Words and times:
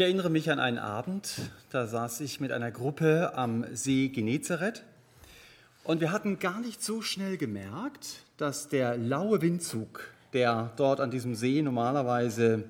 Ich 0.00 0.04
erinnere 0.04 0.30
mich 0.30 0.50
an 0.50 0.58
einen 0.58 0.78
Abend, 0.78 1.34
da 1.68 1.86
saß 1.86 2.22
ich 2.22 2.40
mit 2.40 2.52
einer 2.52 2.70
Gruppe 2.70 3.32
am 3.34 3.66
See 3.74 4.08
Genezareth 4.08 4.82
und 5.84 6.00
wir 6.00 6.10
hatten 6.10 6.38
gar 6.38 6.58
nicht 6.58 6.82
so 6.82 7.02
schnell 7.02 7.36
gemerkt, 7.36 8.24
dass 8.38 8.70
der 8.70 8.96
laue 8.96 9.42
Windzug, 9.42 10.10
der 10.32 10.72
dort 10.78 11.00
an 11.00 11.10
diesem 11.10 11.34
See 11.34 11.60
normalerweise 11.60 12.64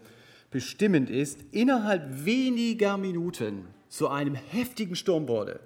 bestimmend 0.50 1.08
ist, 1.08 1.38
innerhalb 1.52 2.24
weniger 2.24 2.96
Minuten 2.96 3.64
zu 3.88 4.08
einem 4.08 4.34
heftigen 4.34 4.96
Sturm 4.96 5.28
wurde. 5.28 5.60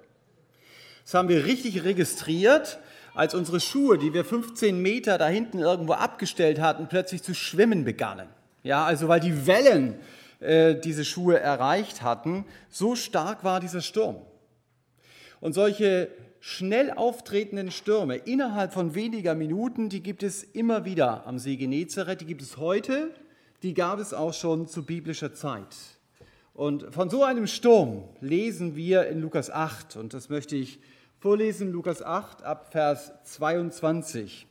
Das 1.03 1.15
haben 1.15 1.29
wir 1.29 1.45
richtig 1.45 1.83
registriert, 1.83 2.77
als 3.15 3.33
unsere 3.33 3.59
Schuhe, 3.59 3.97
die 3.97 4.13
wir 4.13 4.23
15 4.23 4.79
Meter 4.79 5.17
da 5.17 5.27
hinten 5.27 5.57
irgendwo 5.57 5.93
abgestellt 5.93 6.61
hatten, 6.61 6.87
plötzlich 6.89 7.23
zu 7.23 7.33
schwimmen 7.33 7.85
begannen. 7.85 8.27
Ja, 8.61 8.85
also 8.85 9.07
weil 9.07 9.19
die 9.19 9.47
Wellen 9.47 9.95
äh, 10.39 10.75
diese 10.75 11.05
Schuhe 11.05 11.39
erreicht 11.39 12.01
hatten. 12.01 12.45
So 12.69 12.95
stark 12.95 13.43
war 13.43 13.59
dieser 13.59 13.81
Sturm. 13.81 14.17
Und 15.41 15.53
solche 15.53 16.09
schnell 16.39 16.91
auftretenden 16.91 17.71
Stürme 17.71 18.17
innerhalb 18.17 18.73
von 18.73 18.93
weniger 18.93 19.33
Minuten, 19.33 19.89
die 19.89 20.03
gibt 20.03 20.23
es 20.23 20.43
immer 20.43 20.85
wieder 20.85 21.25
am 21.25 21.39
See 21.39 21.55
Genezareth, 21.55 22.21
die 22.21 22.25
gibt 22.25 22.41
es 22.41 22.57
heute, 22.57 23.11
die 23.63 23.73
gab 23.73 23.99
es 23.99 24.13
auch 24.13 24.33
schon 24.33 24.67
zu 24.67 24.85
biblischer 24.85 25.33
Zeit. 25.33 25.75
Und 26.53 26.93
von 26.93 27.09
so 27.09 27.23
einem 27.23 27.47
Sturm 27.47 28.03
lesen 28.21 28.75
wir 28.75 29.07
in 29.07 29.21
Lukas 29.21 29.49
8 29.49 29.95
und 29.95 30.13
das 30.13 30.29
möchte 30.29 30.55
ich 30.55 30.79
vorlesen, 31.19 31.71
Lukas 31.71 32.01
8 32.01 32.43
ab 32.43 32.71
Vers 32.71 33.11
22. 33.23 34.47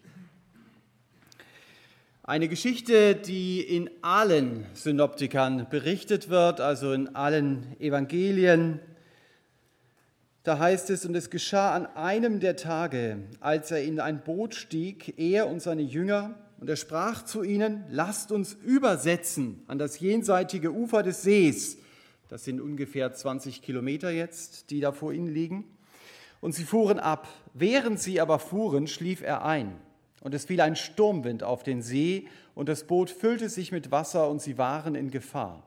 Eine 2.27 2.49
Geschichte, 2.49 3.15
die 3.15 3.61
in 3.61 3.91
allen 4.01 4.65
Synoptikern 4.73 5.67
berichtet 5.69 6.31
wird, 6.31 6.59
also 6.59 6.95
in 6.95 7.15
allen 7.15 7.79
Evangelien. 7.79 8.81
Da 10.43 10.59
heißt 10.59 10.89
es, 10.89 11.05
und 11.05 11.15
es 11.15 11.29
geschah 11.29 11.75
an 11.75 11.85
einem 11.85 12.41
der 12.41 12.57
Tage, 12.57 13.19
als 13.41 13.71
er 13.73 13.83
in 13.83 14.01
ein 14.01 14.25
Boot 14.25 14.55
stieg, 14.55 15.19
er 15.19 15.49
und 15.49 15.61
seine 15.61 15.83
Jünger, 15.83 16.35
und 16.61 16.71
er 16.71 16.77
sprach 16.77 17.27
zu 17.27 17.43
ihnen, 17.43 17.85
lasst 17.91 18.33
uns 18.33 18.55
übersetzen 18.55 19.63
an 19.67 19.79
das 19.79 20.01
jenseitige 20.01 20.73
Ufer 20.73 21.03
des 21.03 21.25
Sees. 21.25 21.77
Das 22.29 22.45
sind 22.45 22.59
ungefähr 22.59 23.13
20 23.13 23.61
Kilometer 23.61 24.11
jetzt, 24.11 24.71
die 24.71 24.81
da 24.81 24.93
vor 24.93 25.13
ihnen 25.13 25.29
liegen. 25.29 25.67
Und 26.41 26.55
sie 26.55 26.65
fuhren 26.65 26.99
ab. 26.99 27.29
Während 27.53 28.01
sie 28.01 28.19
aber 28.19 28.39
fuhren, 28.39 28.87
schlief 28.87 29.21
er 29.21 29.45
ein. 29.45 29.79
Und 30.25 30.35
es 30.35 30.47
fiel 30.47 30.63
ein 30.63 30.75
Sturmwind 30.75 31.45
auf 31.45 31.63
den 31.63 31.83
See, 31.83 32.27
und 32.55 32.69
das 32.69 32.85
Boot 32.85 33.11
füllte 33.11 33.51
sich 33.51 33.73
mit 33.73 33.91
Wasser, 33.91 34.29
und 34.31 34.41
sie 34.41 34.59
waren 34.59 34.95
in 34.95 35.11
Gefahr. 35.11 35.63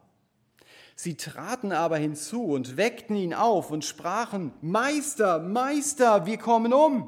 Sie 0.96 1.16
traten 1.16 1.72
aber 1.72 1.98
hinzu 1.98 2.44
und 2.44 2.76
weckten 2.76 3.16
ihn 3.16 3.36
auf 3.36 3.70
und 3.70 3.86
sprachen, 3.86 4.52
Meister, 4.62 5.38
Meister, 5.38 6.26
wir 6.26 6.40
kommen 6.40 6.74
um. 6.74 7.08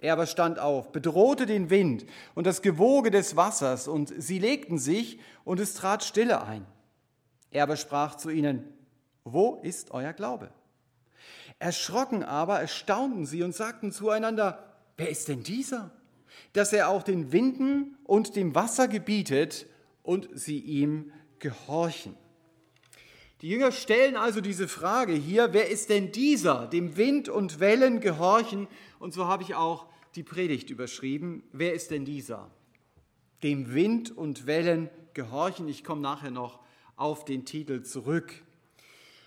Er 0.00 0.14
aber 0.14 0.26
stand 0.26 0.58
auf, 0.58 0.90
bedrohte 0.90 1.46
den 1.46 1.70
Wind 1.70 2.04
und 2.34 2.48
das 2.48 2.62
Gewoge 2.62 3.12
des 3.12 3.36
Wassers, 3.36 3.86
und 3.86 4.12
sie 4.20 4.40
legten 4.40 4.78
sich, 4.78 5.20
und 5.44 5.60
es 5.60 5.74
trat 5.74 6.02
Stille 6.02 6.42
ein. 6.42 6.66
Er 7.52 7.62
aber 7.62 7.76
sprach 7.76 8.16
zu 8.16 8.28
ihnen, 8.28 8.64
Wo 9.22 9.60
ist 9.62 9.92
euer 9.92 10.12
Glaube? 10.12 10.50
Erschrocken 11.60 12.24
aber 12.24 12.58
erstaunten 12.58 13.24
sie 13.24 13.44
und 13.44 13.54
sagten 13.54 13.92
zueinander, 13.92 14.74
Wer 14.96 15.10
ist 15.10 15.28
denn 15.28 15.44
dieser? 15.44 15.92
Dass 16.52 16.72
er 16.72 16.88
auch 16.88 17.02
den 17.02 17.32
Winden 17.32 17.96
und 18.04 18.36
dem 18.36 18.54
Wasser 18.54 18.88
gebietet 18.88 19.66
und 20.02 20.28
sie 20.32 20.60
ihm 20.60 21.12
gehorchen. 21.38 22.14
Die 23.42 23.48
Jünger 23.50 23.70
stellen 23.70 24.16
also 24.16 24.40
diese 24.40 24.66
Frage 24.66 25.12
hier, 25.12 25.52
wer 25.52 25.68
ist 25.68 25.90
denn 25.90 26.10
dieser, 26.10 26.66
dem 26.66 26.96
Wind 26.96 27.28
und 27.28 27.60
Wellen 27.60 28.00
gehorchen? 28.00 28.66
Und 28.98 29.12
so 29.12 29.26
habe 29.26 29.42
ich 29.42 29.54
auch 29.54 29.86
die 30.14 30.22
Predigt 30.22 30.70
überschrieben, 30.70 31.42
wer 31.52 31.74
ist 31.74 31.90
denn 31.90 32.06
dieser, 32.06 32.50
dem 33.42 33.74
Wind 33.74 34.10
und 34.10 34.46
Wellen 34.46 34.88
gehorchen? 35.12 35.68
Ich 35.68 35.84
komme 35.84 36.00
nachher 36.00 36.30
noch 36.30 36.60
auf 36.96 37.26
den 37.26 37.44
Titel 37.44 37.82
zurück. 37.82 38.32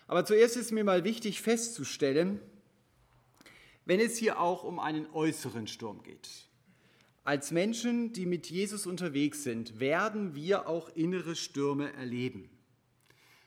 Aber 0.08 0.26
zuerst 0.26 0.58
ist 0.58 0.72
mir 0.72 0.84
mal 0.84 1.04
wichtig 1.04 1.42
festzustellen, 1.44 2.42
wenn 3.86 4.00
es 4.00 4.18
hier 4.18 4.40
auch 4.40 4.64
um 4.64 4.80
einen 4.80 5.08
äußeren 5.14 5.68
Sturm 5.68 6.02
geht. 6.02 6.49
Als 7.30 7.52
Menschen, 7.52 8.12
die 8.12 8.26
mit 8.26 8.50
Jesus 8.50 8.88
unterwegs 8.88 9.44
sind, 9.44 9.80
werden 9.80 10.34
wir 10.34 10.68
auch 10.68 10.90
innere 10.96 11.36
Stürme 11.36 11.94
erleben. 11.94 12.50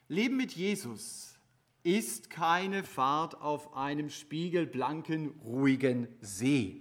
Leben 0.06 0.36
mit 0.36 0.52
Jesus 0.52 1.34
ist 1.82 2.30
keine 2.30 2.84
Fahrt 2.84 3.40
auf 3.40 3.74
einem 3.74 4.08
spiegelblanken, 4.08 5.30
ruhigen 5.42 6.06
See. 6.20 6.80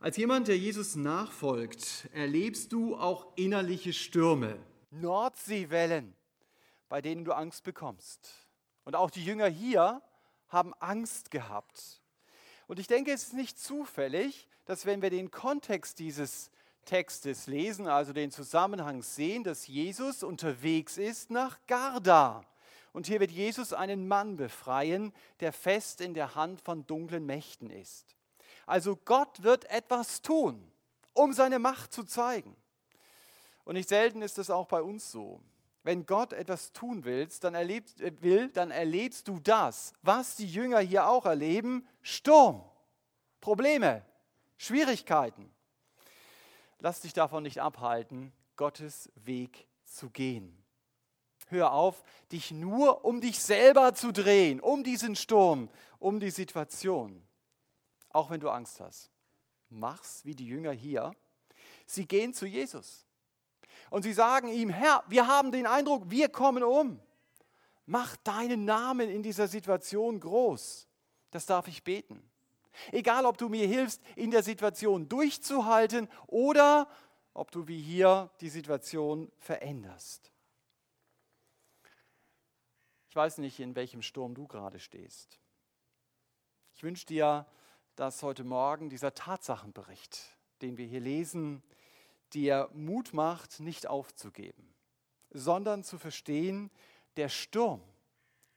Als 0.00 0.16
jemand, 0.16 0.48
der 0.48 0.56
Jesus 0.56 0.96
nachfolgt, 0.96 2.08
erlebst 2.14 2.72
du 2.72 2.96
auch 2.96 3.36
innerliche 3.36 3.92
Stürme, 3.92 4.58
Nordseewellen, 4.90 6.14
bei 6.88 7.02
denen 7.02 7.26
du 7.26 7.34
Angst 7.34 7.62
bekommst. 7.62 8.48
Und 8.84 8.96
auch 8.96 9.10
die 9.10 9.22
Jünger 9.22 9.48
hier 9.48 10.00
haben 10.48 10.72
Angst 10.80 11.30
gehabt. 11.30 12.00
Und 12.66 12.78
ich 12.78 12.86
denke, 12.86 13.12
es 13.12 13.24
ist 13.24 13.32
nicht 13.34 13.58
zufällig, 13.58 14.48
dass 14.64 14.86
wenn 14.86 15.02
wir 15.02 15.10
den 15.10 15.30
Kontext 15.30 15.98
dieses 15.98 16.50
Textes 16.84 17.46
lesen, 17.46 17.86
also 17.86 18.12
den 18.12 18.30
Zusammenhang 18.30 19.02
sehen, 19.02 19.44
dass 19.44 19.66
Jesus 19.66 20.22
unterwegs 20.22 20.98
ist 20.98 21.30
nach 21.30 21.58
Garda. 21.66 22.44
Und 22.92 23.06
hier 23.06 23.20
wird 23.20 23.30
Jesus 23.30 23.72
einen 23.72 24.08
Mann 24.08 24.36
befreien, 24.36 25.12
der 25.40 25.52
fest 25.52 26.00
in 26.00 26.14
der 26.14 26.34
Hand 26.34 26.60
von 26.62 26.86
dunklen 26.86 27.26
Mächten 27.26 27.70
ist. 27.70 28.16
Also 28.64 28.96
Gott 28.96 29.42
wird 29.42 29.68
etwas 29.70 30.22
tun, 30.22 30.72
um 31.12 31.32
seine 31.32 31.58
Macht 31.58 31.92
zu 31.92 32.04
zeigen. 32.04 32.56
Und 33.64 33.74
nicht 33.74 33.88
selten 33.88 34.22
ist 34.22 34.38
es 34.38 34.48
auch 34.48 34.66
bei 34.66 34.80
uns 34.80 35.10
so. 35.10 35.40
Wenn 35.86 36.04
Gott 36.04 36.32
etwas 36.32 36.72
tun 36.72 37.04
willst, 37.04 37.44
dann 37.44 37.54
erlebst, 37.54 38.00
äh, 38.00 38.12
will, 38.20 38.48
dann 38.48 38.72
erlebst 38.72 39.28
du 39.28 39.38
das, 39.38 39.92
was 40.02 40.34
die 40.34 40.48
Jünger 40.48 40.80
hier 40.80 41.06
auch 41.06 41.26
erleben, 41.26 41.86
Sturm, 42.02 42.68
Probleme, 43.40 44.04
Schwierigkeiten. 44.56 45.48
Lass 46.80 47.02
dich 47.02 47.12
davon 47.12 47.44
nicht 47.44 47.62
abhalten, 47.62 48.32
Gottes 48.56 49.12
Weg 49.14 49.68
zu 49.84 50.10
gehen. 50.10 50.60
Hör 51.50 51.70
auf, 51.70 52.02
dich 52.32 52.50
nur 52.50 53.04
um 53.04 53.20
dich 53.20 53.38
selber 53.38 53.94
zu 53.94 54.12
drehen, 54.12 54.58
um 54.58 54.82
diesen 54.82 55.14
Sturm, 55.14 55.70
um 56.00 56.18
die 56.18 56.32
Situation. 56.32 57.24
Auch 58.08 58.30
wenn 58.30 58.40
du 58.40 58.50
Angst 58.50 58.80
hast. 58.80 59.12
Mach's 59.68 60.24
wie 60.24 60.34
die 60.34 60.48
Jünger 60.48 60.72
hier. 60.72 61.14
Sie 61.86 62.08
gehen 62.08 62.34
zu 62.34 62.44
Jesus. 62.44 63.05
Und 63.90 64.02
sie 64.02 64.12
sagen 64.12 64.48
ihm, 64.48 64.68
Herr, 64.68 65.04
wir 65.08 65.26
haben 65.26 65.52
den 65.52 65.66
Eindruck, 65.66 66.10
wir 66.10 66.28
kommen 66.28 66.62
um. 66.62 67.00
Mach 67.86 68.16
deinen 68.16 68.64
Namen 68.64 69.08
in 69.08 69.22
dieser 69.22 69.46
Situation 69.46 70.18
groß. 70.18 70.88
Das 71.30 71.46
darf 71.46 71.68
ich 71.68 71.84
beten. 71.84 72.22
Egal, 72.92 73.24
ob 73.26 73.38
du 73.38 73.48
mir 73.48 73.66
hilfst, 73.66 74.02
in 74.16 74.30
der 74.30 74.42
Situation 74.42 75.08
durchzuhalten 75.08 76.08
oder 76.26 76.88
ob 77.32 77.50
du 77.50 77.68
wie 77.68 77.80
hier 77.80 78.30
die 78.40 78.48
Situation 78.48 79.30
veränderst. 79.38 80.32
Ich 83.08 83.16
weiß 83.16 83.38
nicht, 83.38 83.60
in 83.60 83.74
welchem 83.74 84.02
Sturm 84.02 84.34
du 84.34 84.46
gerade 84.46 84.78
stehst. 84.78 85.38
Ich 86.74 86.82
wünsche 86.82 87.06
dir, 87.06 87.46
dass 87.94 88.22
heute 88.22 88.44
Morgen 88.44 88.90
dieser 88.90 89.14
Tatsachenbericht, 89.14 90.36
den 90.60 90.76
wir 90.76 90.86
hier 90.86 91.00
lesen, 91.00 91.62
dir 92.34 92.70
Mut 92.74 93.12
macht, 93.12 93.60
nicht 93.60 93.86
aufzugeben, 93.86 94.74
sondern 95.30 95.84
zu 95.84 95.98
verstehen, 95.98 96.70
der 97.16 97.28
Sturm 97.28 97.82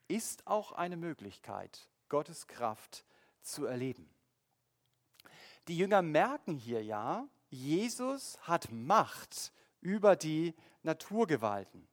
ist 0.08 0.46
auch 0.46 0.72
eine 0.72 0.96
Möglichkeit, 0.96 1.88
Gottes 2.08 2.46
Kraft 2.46 3.04
zu 3.42 3.64
erleben. 3.64 4.08
Die 5.68 5.76
Jünger 5.76 6.02
merken 6.02 6.56
hier 6.56 6.82
ja, 6.82 7.28
Jesus 7.48 8.38
hat 8.42 8.70
Macht 8.70 9.52
über 9.80 10.16
die 10.16 10.54
Naturgewalten. 10.82 11.86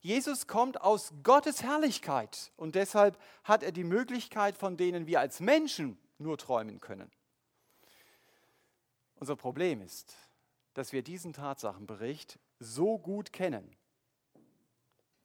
Jesus 0.00 0.46
kommt 0.46 0.80
aus 0.80 1.12
Gottes 1.22 1.62
Herrlichkeit 1.62 2.52
und 2.56 2.74
deshalb 2.74 3.18
hat 3.44 3.62
er 3.62 3.72
die 3.72 3.84
Möglichkeit, 3.84 4.56
von 4.56 4.76
denen 4.76 5.06
wir 5.06 5.20
als 5.20 5.40
Menschen 5.40 5.98
nur 6.18 6.38
träumen 6.38 6.80
können. 6.80 7.10
Unser 9.16 9.36
Problem 9.36 9.80
ist, 9.80 10.16
dass 10.74 10.92
wir 10.92 11.02
diesen 11.02 11.32
Tatsachenbericht 11.32 12.38
so 12.58 12.98
gut 12.98 13.32
kennen, 13.32 13.76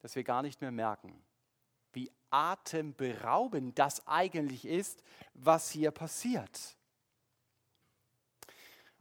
dass 0.00 0.16
wir 0.16 0.24
gar 0.24 0.42
nicht 0.42 0.60
mehr 0.60 0.70
merken, 0.70 1.22
wie 1.92 2.10
atemberaubend 2.30 3.78
das 3.78 4.06
eigentlich 4.06 4.64
ist, 4.66 5.02
was 5.34 5.70
hier 5.70 5.90
passiert. 5.90 6.76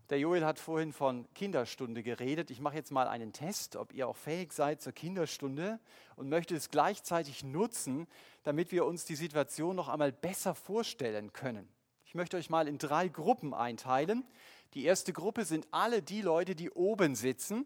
Der 0.10 0.20
Joel 0.20 0.46
hat 0.46 0.58
vorhin 0.58 0.94
von 0.94 1.28
Kinderstunde 1.34 2.02
geredet. 2.02 2.50
Ich 2.50 2.62
mache 2.62 2.76
jetzt 2.76 2.92
mal 2.92 3.10
einen 3.10 3.34
Test, 3.34 3.76
ob 3.76 3.92
ihr 3.92 4.08
auch 4.08 4.16
fähig 4.16 4.54
seid 4.54 4.82
zur 4.82 4.94
Kinderstunde 4.94 5.82
und 6.16 6.30
möchte 6.30 6.56
es 6.56 6.70
gleichzeitig 6.70 7.44
nutzen, 7.44 8.08
damit 8.44 8.72
wir 8.72 8.86
uns 8.86 9.04
die 9.04 9.18
Situation 9.18 9.76
noch 9.76 9.90
einmal 9.90 10.14
besser 10.14 10.56
vorstellen 10.56 11.34
können. 11.34 11.68
Ich 12.06 12.16
möchte 12.16 12.38
euch 12.38 12.50
mal 12.50 12.70
in 12.70 12.78
drei 12.78 13.10
Gruppen 13.10 13.54
einteilen. 13.54 14.26
Die 14.74 14.86
erste 14.86 15.14
Gruppe 15.14 15.46
sind 15.46 15.68
alle 15.72 16.02
die 16.02 16.22
Leute, 16.22 16.56
die 16.56 16.70
oben 16.72 17.16
sitzen 17.16 17.66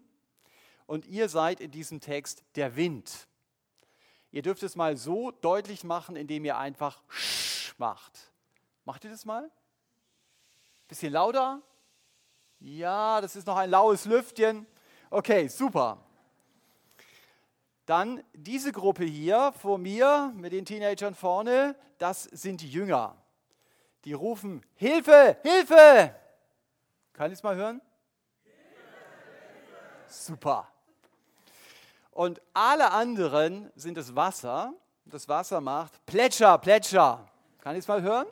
und 0.85 1.05
ihr 1.07 1.29
seid 1.29 1.59
in 1.59 1.71
diesem 1.71 2.01
Text 2.01 2.43
der 2.55 2.75
Wind. 2.75 3.27
Ihr 4.31 4.41
dürft 4.41 4.63
es 4.63 4.75
mal 4.75 4.95
so 4.97 5.31
deutlich 5.31 5.83
machen, 5.83 6.15
indem 6.15 6.45
ihr 6.45 6.57
einfach 6.57 7.01
Sch 7.09 7.73
macht. 7.77 8.31
Macht 8.85 9.03
ihr 9.03 9.09
das 9.09 9.25
mal? 9.25 9.51
Bisschen 10.87 11.13
lauter? 11.13 11.61
Ja, 12.59 13.21
das 13.21 13.35
ist 13.35 13.47
noch 13.47 13.57
ein 13.57 13.69
laues 13.69 14.05
Lüftchen. 14.05 14.67
Okay, 15.09 15.47
super. 15.47 16.03
Dann 17.85 18.23
diese 18.33 18.71
Gruppe 18.71 19.03
hier 19.03 19.51
vor 19.53 19.77
mir 19.77 20.31
mit 20.35 20.53
den 20.53 20.65
Teenagern 20.65 21.15
vorne, 21.15 21.75
das 21.97 22.23
sind 22.23 22.61
die 22.61 22.69
Jünger. 22.69 23.17
Die 24.05 24.13
rufen 24.13 24.63
Hilfe, 24.75 25.37
Hilfe. 25.43 26.15
Kann 27.21 27.31
ich 27.31 27.37
es 27.37 27.43
mal 27.43 27.55
hören? 27.55 27.79
Super. 30.07 30.67
Und 32.09 32.41
alle 32.51 32.89
anderen 32.89 33.71
sind 33.75 33.95
das 33.95 34.15
Wasser. 34.15 34.73
Das 35.05 35.29
Wasser 35.29 35.61
macht 35.61 36.03
Plätscher, 36.07 36.57
Plätscher. 36.57 37.29
Kann 37.59 37.75
ich 37.75 37.81
es 37.81 37.87
mal 37.87 38.01
hören? 38.01 38.25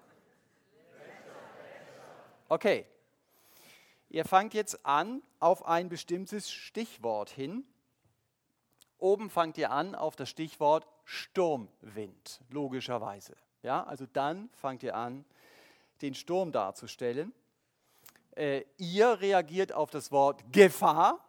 Okay, 2.47 2.87
Ihr 4.09 4.25
fangt 4.25 4.55
jetzt 4.55 4.83
an 4.83 5.21
auf 5.39 5.67
ein 5.67 5.87
bestimmtes 5.87 6.49
Stichwort 6.49 7.29
hin. 7.29 7.65
Oben 8.97 9.29
fangt 9.29 9.59
ihr 9.59 9.69
an 9.69 9.93
auf 9.93 10.15
das 10.15 10.29
Stichwort 10.29 10.87
Sturmwind, 11.05 12.41
logischerweise. 12.49 13.35
Ja, 13.61 13.83
also 13.83 14.07
dann 14.11 14.49
fangt 14.53 14.81
ihr 14.81 14.95
an, 14.95 15.25
den 16.01 16.15
Sturm 16.15 16.51
darzustellen. 16.51 17.35
Äh, 18.39 18.63
ihr 18.77 19.19
reagiert 19.19 19.73
auf 19.73 19.89
das 19.89 20.13
Wort 20.13 20.53
Gefahr 20.53 21.19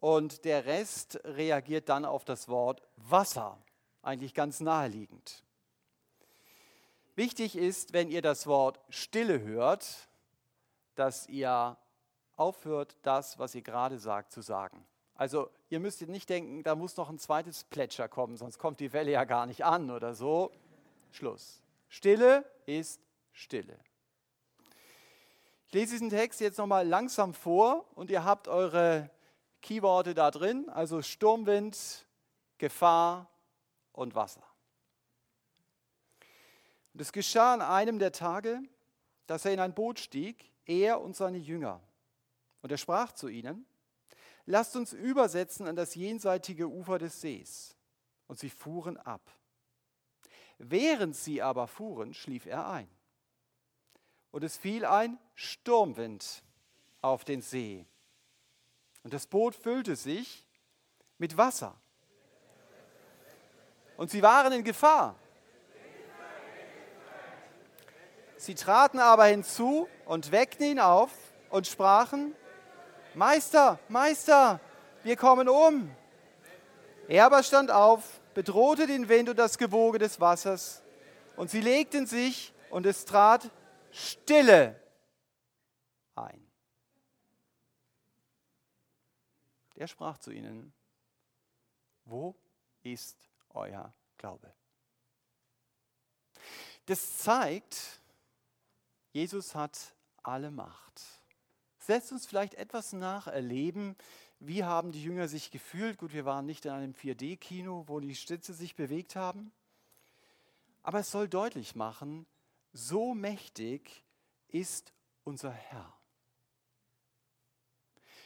und 0.00 0.44
der 0.44 0.64
Rest 0.64 1.20
reagiert 1.22 1.88
dann 1.88 2.04
auf 2.04 2.24
das 2.24 2.48
Wort 2.48 2.82
Wasser, 2.96 3.56
eigentlich 4.02 4.34
ganz 4.34 4.58
naheliegend. 4.58 5.44
Wichtig 7.14 7.54
ist, 7.54 7.92
wenn 7.92 8.10
ihr 8.10 8.22
das 8.22 8.48
Wort 8.48 8.80
Stille 8.88 9.40
hört, 9.42 10.08
dass 10.96 11.28
ihr 11.28 11.76
aufhört, 12.34 12.96
das, 13.02 13.38
was 13.38 13.54
ihr 13.54 13.62
gerade 13.62 14.00
sagt, 14.00 14.32
zu 14.32 14.40
sagen. 14.40 14.84
Also 15.14 15.48
ihr 15.68 15.78
müsst 15.78 16.02
nicht 16.08 16.28
denken, 16.28 16.64
da 16.64 16.74
muss 16.74 16.96
noch 16.96 17.08
ein 17.08 17.20
zweites 17.20 17.62
Plätscher 17.62 18.08
kommen, 18.08 18.36
sonst 18.36 18.58
kommt 18.58 18.80
die 18.80 18.92
Welle 18.92 19.12
ja 19.12 19.22
gar 19.22 19.46
nicht 19.46 19.64
an 19.64 19.92
oder 19.92 20.16
so. 20.16 20.50
Schluss. 21.12 21.62
Stille 21.88 22.44
ist 22.66 23.00
Stille. 23.30 23.78
Ich 25.72 25.74
lese 25.74 25.92
diesen 25.92 26.10
Text 26.10 26.42
jetzt 26.42 26.58
nochmal 26.58 26.86
langsam 26.86 27.32
vor 27.32 27.86
und 27.94 28.10
ihr 28.10 28.24
habt 28.24 28.46
eure 28.46 29.08
Keyworte 29.62 30.12
da 30.12 30.30
drin, 30.30 30.68
also 30.68 31.00
Sturmwind, 31.00 32.06
Gefahr 32.58 33.30
und 33.92 34.14
Wasser. 34.14 34.44
Und 36.92 37.00
es 37.00 37.10
geschah 37.10 37.54
an 37.54 37.62
einem 37.62 37.98
der 37.98 38.12
Tage, 38.12 38.60
dass 39.26 39.46
er 39.46 39.54
in 39.54 39.60
ein 39.60 39.72
Boot 39.72 39.98
stieg 39.98 40.52
er 40.66 41.00
und 41.00 41.16
seine 41.16 41.38
Jünger. 41.38 41.80
Und 42.60 42.70
er 42.70 42.76
sprach 42.76 43.12
zu 43.12 43.28
ihnen, 43.28 43.64
lasst 44.44 44.76
uns 44.76 44.92
übersetzen 44.92 45.66
an 45.66 45.74
das 45.74 45.94
jenseitige 45.94 46.68
Ufer 46.68 46.98
des 46.98 47.22
Sees. 47.22 47.78
Und 48.26 48.38
sie 48.38 48.50
fuhren 48.50 48.98
ab. 48.98 49.22
Während 50.58 51.16
sie 51.16 51.40
aber 51.40 51.66
fuhren, 51.66 52.12
schlief 52.12 52.44
er 52.44 52.68
ein. 52.68 52.90
Und 54.32 54.42
es 54.42 54.56
fiel 54.56 54.84
ein 54.84 55.18
Sturmwind 55.34 56.42
auf 57.00 57.24
den 57.24 57.42
See. 57.42 57.86
Und 59.04 59.12
das 59.12 59.26
Boot 59.26 59.54
füllte 59.54 59.94
sich 59.94 60.46
mit 61.18 61.36
Wasser. 61.36 61.74
Und 63.96 64.10
sie 64.10 64.22
waren 64.22 64.52
in 64.52 64.64
Gefahr. 64.64 65.14
Sie 68.36 68.56
traten 68.56 68.98
aber 68.98 69.26
hinzu 69.26 69.86
und 70.04 70.32
weckten 70.32 70.66
ihn 70.66 70.80
auf 70.80 71.12
und 71.50 71.68
sprachen, 71.68 72.34
Meister, 73.14 73.78
Meister, 73.88 74.58
wir 75.04 75.16
kommen 75.16 75.48
um. 75.48 75.94
Er 77.06 77.26
aber 77.26 77.42
stand 77.42 77.70
auf, 77.70 78.20
bedrohte 78.34 78.86
den 78.86 79.08
Wind 79.08 79.28
und 79.28 79.38
das 79.38 79.58
Gewoge 79.58 79.98
des 79.98 80.20
Wassers, 80.20 80.82
und 81.36 81.50
sie 81.50 81.60
legten 81.60 82.06
sich, 82.06 82.52
und 82.70 82.86
es 82.86 83.04
trat 83.04 83.50
Stille 83.92 84.82
ein. 86.14 86.50
Der 89.76 89.86
sprach 89.86 90.18
zu 90.18 90.30
ihnen, 90.30 90.72
wo 92.04 92.34
ist 92.82 93.28
euer 93.50 93.94
Glaube? 94.16 94.52
Das 96.86 97.18
zeigt, 97.18 98.00
Jesus 99.12 99.54
hat 99.54 99.94
alle 100.22 100.50
Macht. 100.50 101.02
Setzt 101.78 102.12
uns 102.12 102.26
vielleicht 102.26 102.54
etwas 102.54 102.92
nacherleben, 102.92 103.96
wie 104.44 104.64
haben 104.64 104.90
die 104.90 105.02
Jünger 105.02 105.28
sich 105.28 105.50
gefühlt? 105.52 105.98
Gut, 105.98 106.12
wir 106.12 106.24
waren 106.24 106.46
nicht 106.46 106.64
in 106.64 106.72
einem 106.72 106.92
4D-Kino, 106.92 107.84
wo 107.86 108.00
die 108.00 108.16
Stütze 108.16 108.54
sich 108.54 108.74
bewegt 108.74 109.14
haben. 109.14 109.52
Aber 110.82 110.98
es 111.00 111.12
soll 111.12 111.28
deutlich 111.28 111.76
machen, 111.76 112.26
so 112.72 113.14
mächtig 113.14 114.04
ist 114.48 114.92
unser 115.24 115.50
Herr. 115.50 115.92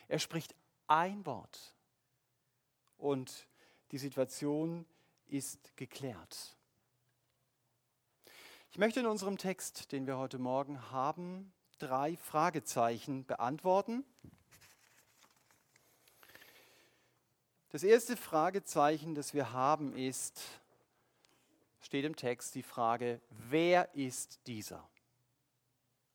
Er 0.09 0.19
spricht 0.19 0.55
ein 0.87 1.27
Wort 1.27 1.75
und 2.97 3.47
die 3.91 3.99
Situation 3.99 4.87
ist 5.27 5.77
geklärt. 5.77 6.57
Ich 8.71 8.79
möchte 8.79 9.01
in 9.01 9.07
unserem 9.07 9.39
Text, 9.39 9.91
den 9.93 10.07
wir 10.07 10.19
heute 10.19 10.39
Morgen 10.39 10.91
haben, 10.91 11.53
drei 11.79 12.17
Fragezeichen 12.17 13.25
beantworten. 13.25 14.05
Das 17.71 17.83
erste 17.83 18.17
Fragezeichen, 18.17 19.15
das 19.15 19.35
wir 19.35 19.53
haben, 19.53 19.97
ist, 19.97 20.41
steht 21.87 22.05
im 22.05 22.17
Text 22.17 22.57
die 22.57 22.65
Frage, 22.65 23.21
wer 23.31 23.95
ist 23.95 24.41
dieser? 24.49 24.89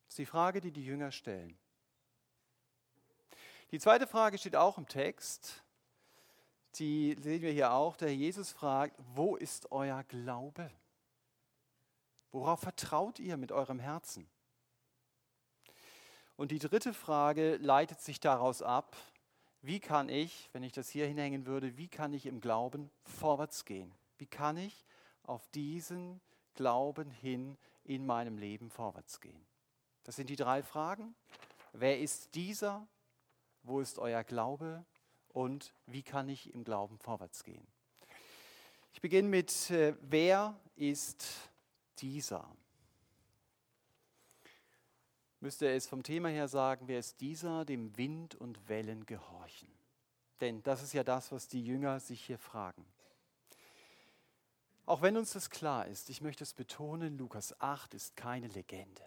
Das 0.04 0.10
ist 0.10 0.20
die 0.20 0.26
Frage, 0.26 0.60
die 0.60 0.72
die 0.72 0.84
Jünger 0.84 1.14
stellen. 1.14 1.58
Die 3.72 3.80
zweite 3.80 4.06
Frage 4.06 4.38
steht 4.38 4.58
auch 4.58 4.78
im 4.78 4.86
Text. 4.86 5.64
Die 6.76 7.16
sehen 7.22 7.42
wir 7.42 7.54
hier 7.54 7.72
auch. 7.72 7.96
Der 7.96 8.14
Jesus 8.14 8.52
fragt, 8.52 8.98
wo 9.16 9.38
ist 9.38 9.72
euer 9.72 10.04
Glaube? 10.04 10.70
Worauf 12.34 12.60
vertraut 12.60 13.20
ihr 13.20 13.38
mit 13.38 13.54
eurem 13.54 13.80
Herzen? 13.80 14.30
Und 16.36 16.52
die 16.52 16.60
dritte 16.60 16.94
Frage 16.94 17.56
leitet 17.56 18.02
sich 18.02 18.20
daraus 18.20 18.62
ab, 18.62 18.98
wie 19.62 19.80
kann 19.80 20.10
ich, 20.10 20.50
wenn 20.52 20.64
ich 20.64 20.74
das 20.74 20.90
hier 20.90 21.08
hinhängen 21.08 21.46
würde, 21.46 21.78
wie 21.78 21.88
kann 21.88 22.14
ich 22.14 22.26
im 22.26 22.42
Glauben 22.42 22.90
vorwärts 23.06 23.64
gehen? 23.64 23.94
Wie 24.18 24.26
kann 24.26 24.58
ich 24.58 24.86
auf 25.24 25.48
diesen 25.50 26.22
Glauben 26.54 27.10
hin 27.10 27.58
in 27.84 28.06
meinem 28.06 28.38
Leben 28.38 28.70
vorwärts 28.70 29.20
gehen? 29.20 29.46
Das 30.04 30.16
sind 30.16 30.30
die 30.30 30.36
drei 30.36 30.64
Fragen. 30.64 31.16
Wer 31.74 32.00
ist 32.00 32.36
dieser? 32.36 32.88
Wo 33.64 33.80
ist 33.80 34.00
euer 34.00 34.24
Glaube? 34.24 34.86
Und 35.30 35.74
wie 35.86 36.04
kann 36.04 36.28
ich 36.28 36.54
im 36.54 36.64
Glauben 36.64 36.98
vorwärts 36.98 37.44
gehen? 37.44 37.66
Ich 38.94 39.02
beginne 39.02 39.30
mit, 39.30 39.70
äh, 39.70 39.96
wer 40.02 40.60
ist 40.76 41.26
dieser? 42.00 42.50
Müsste 45.40 45.72
es 45.72 45.88
vom 45.88 46.04
Thema 46.04 46.30
her 46.30 46.48
sagen, 46.48 46.88
wer 46.88 47.00
ist 47.00 47.20
dieser, 47.22 47.66
dem 47.66 47.98
Wind 47.98 48.36
und 48.36 48.68
Wellen 48.70 49.06
gehorchen? 49.06 49.70
Denn 50.40 50.62
das 50.64 50.84
ist 50.84 50.94
ja 50.94 51.04
das, 51.04 51.32
was 51.32 51.48
die 51.48 51.64
Jünger 51.64 52.00
sich 52.00 52.26
hier 52.26 52.38
fragen. 52.38 52.86
Auch 54.86 55.02
wenn 55.02 55.18
uns 55.18 55.34
das 55.34 55.50
klar 55.50 55.88
ist, 55.88 56.10
ich 56.10 56.22
möchte 56.22 56.44
es 56.44 56.54
betonen, 56.54 57.18
Lukas 57.18 57.60
8 57.62 57.94
ist 57.94 58.16
keine 58.16 58.48
Legende. 58.48 59.04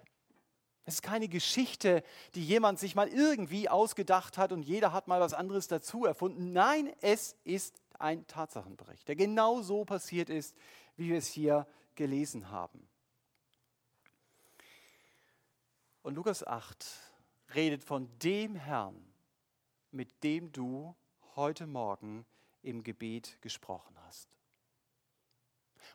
Es 0.87 0.95
ist 0.95 1.03
keine 1.03 1.29
Geschichte, 1.29 2.03
die 2.35 2.45
jemand 2.45 2.79
sich 2.79 2.95
mal 2.95 3.09
irgendwie 3.09 3.69
ausgedacht 3.69 4.37
hat 4.37 4.53
und 4.53 4.63
jeder 4.63 4.93
hat 4.93 5.09
mal 5.09 5.21
was 5.21 5.33
anderes 5.33 5.67
dazu 5.67 6.05
erfunden. 6.05 6.53
Nein, 6.53 6.93
es 7.01 7.37
ist 7.45 7.81
ein 7.99 8.27
Tatsachenbericht, 8.27 9.09
der 9.09 9.17
genau 9.17 9.63
so 9.63 9.85
passiert 9.85 10.29
ist, 10.29 10.55
wie 10.97 11.09
wir 11.09 11.19
es 11.19 11.29
hier 11.29 11.67
gelesen 11.95 12.51
haben. 12.51 12.87
Und 16.03 16.17
Lukas 16.17 16.47
8 16.47 16.87
redet 17.55 17.83
von 17.83 18.11
dem 18.19 18.57
Herrn, 18.57 19.03
mit 19.91 20.23
dem 20.23 20.53
du 20.53 20.95
heute 21.35 21.67
Morgen 21.67 22.27
im 22.63 22.83
Gebet 22.83 23.39
gesprochen 23.41 23.97
hast. 24.07 24.34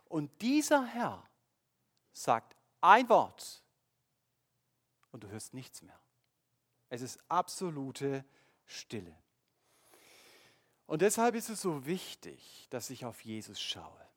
Und 0.09 0.41
dieser 0.41 0.85
Herr 0.85 1.23
sagt 2.11 2.55
ein 2.81 3.07
Wort 3.07 3.63
und 5.11 5.23
du 5.23 5.29
hörst 5.29 5.53
nichts 5.53 5.81
mehr. 5.83 5.99
Es 6.89 7.01
ist 7.01 7.19
absolute 7.29 8.25
Stille. 8.65 9.15
Und 10.87 11.03
deshalb 11.03 11.35
ist 11.35 11.49
es 11.49 11.61
so 11.61 11.85
wichtig, 11.85 12.67
dass 12.71 12.89
ich 12.89 13.05
auf 13.05 13.23
Jesus 13.23 13.61
schaue. 13.61 14.09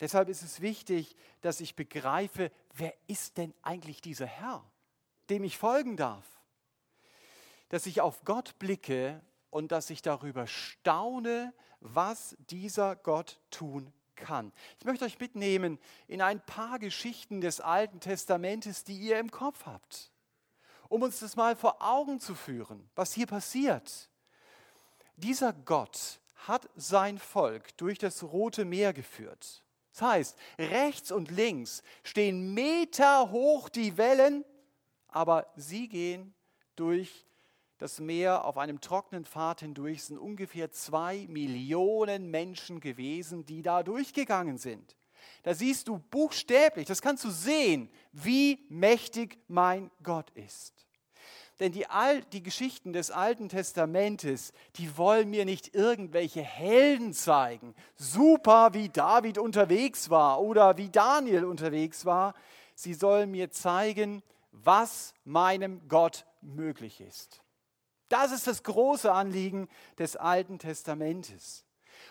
Deshalb 0.00 0.30
ist 0.30 0.42
es 0.42 0.62
wichtig, 0.62 1.14
dass 1.42 1.60
ich 1.60 1.76
begreife, 1.76 2.50
wer 2.72 2.94
ist 3.08 3.36
denn 3.36 3.52
eigentlich 3.60 4.00
dieser 4.00 4.26
Herr, 4.26 4.64
dem 5.28 5.44
ich 5.44 5.58
folgen 5.58 5.98
darf. 5.98 6.24
Dass 7.68 7.84
ich 7.84 8.00
auf 8.00 8.24
Gott 8.24 8.58
blicke 8.58 9.20
und 9.50 9.72
dass 9.72 9.90
ich 9.90 10.00
darüber 10.00 10.46
staune, 10.46 11.52
was 11.80 12.36
dieser 12.48 12.96
Gott 12.96 13.38
tun 13.50 13.92
kann. 14.18 14.52
Ich 14.78 14.84
möchte 14.84 15.04
euch 15.04 15.18
mitnehmen 15.18 15.78
in 16.06 16.20
ein 16.20 16.44
paar 16.44 16.78
Geschichten 16.78 17.40
des 17.40 17.60
Alten 17.60 18.00
Testamentes, 18.00 18.84
die 18.84 18.98
ihr 18.98 19.18
im 19.18 19.30
Kopf 19.30 19.66
habt, 19.66 20.12
um 20.88 21.02
uns 21.02 21.20
das 21.20 21.36
mal 21.36 21.56
vor 21.56 21.80
Augen 21.80 22.20
zu 22.20 22.34
führen, 22.34 22.88
was 22.94 23.12
hier 23.12 23.26
passiert. 23.26 24.10
Dieser 25.16 25.52
Gott 25.52 26.20
hat 26.46 26.68
sein 26.76 27.18
Volk 27.18 27.76
durch 27.76 27.98
das 27.98 28.22
Rote 28.22 28.64
Meer 28.64 28.92
geführt. 28.92 29.64
Das 29.92 30.02
heißt, 30.02 30.38
rechts 30.58 31.10
und 31.10 31.30
links 31.30 31.82
stehen 32.04 32.54
Meter 32.54 33.30
hoch 33.30 33.68
die 33.68 33.96
Wellen, 33.96 34.44
aber 35.08 35.50
sie 35.56 35.88
gehen 35.88 36.34
durch 36.76 37.26
das 37.78 38.00
Meer 38.00 38.44
auf 38.44 38.58
einem 38.58 38.80
trockenen 38.80 39.24
Pfad 39.24 39.60
hindurch. 39.60 40.04
Sind 40.04 40.18
ungefähr 40.18 40.70
zwei 40.72 41.26
Millionen 41.28 42.30
Menschen 42.30 42.80
gewesen, 42.80 43.46
die 43.46 43.62
da 43.62 43.82
durchgegangen 43.82 44.58
sind. 44.58 44.96
Da 45.42 45.54
siehst 45.54 45.88
du 45.88 45.98
buchstäblich, 45.98 46.86
das 46.86 47.00
kannst 47.00 47.24
du 47.24 47.30
sehen, 47.30 47.88
wie 48.12 48.66
mächtig 48.68 49.38
mein 49.48 49.90
Gott 50.02 50.30
ist. 50.30 50.86
Denn 51.60 51.72
die, 51.72 51.86
Al 51.88 52.22
die 52.22 52.42
Geschichten 52.42 52.92
des 52.92 53.10
Alten 53.10 53.48
Testamentes, 53.48 54.52
die 54.76 54.96
wollen 54.96 55.28
mir 55.30 55.44
nicht 55.44 55.74
irgendwelche 55.74 56.40
Helden 56.42 57.12
zeigen. 57.12 57.74
Super, 57.96 58.74
wie 58.74 58.88
David 58.88 59.38
unterwegs 59.38 60.08
war 60.08 60.40
oder 60.40 60.76
wie 60.76 60.88
Daniel 60.88 61.44
unterwegs 61.44 62.04
war. 62.04 62.34
Sie 62.74 62.94
sollen 62.94 63.32
mir 63.32 63.50
zeigen, 63.50 64.22
was 64.52 65.14
meinem 65.24 65.88
Gott 65.88 66.26
möglich 66.40 67.00
ist. 67.00 67.42
Das 68.08 68.32
ist 68.32 68.46
das 68.46 68.62
große 68.62 69.12
Anliegen 69.12 69.68
des 69.98 70.16
Alten 70.16 70.58
Testamentes. 70.58 71.64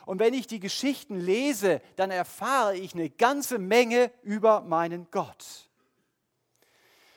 Und 0.06 0.20
wenn 0.20 0.34
ich 0.34 0.48
die 0.48 0.60
Geschichten 0.60 1.20
lese, 1.20 1.82
dann 1.96 2.12
erfahre 2.12 2.78
ich 2.78 2.94
eine 2.94 3.10
ganze 3.10 3.60
Menge 3.60 4.12
über 4.24 4.62
meinen 4.62 5.10
Gott. 5.12 5.70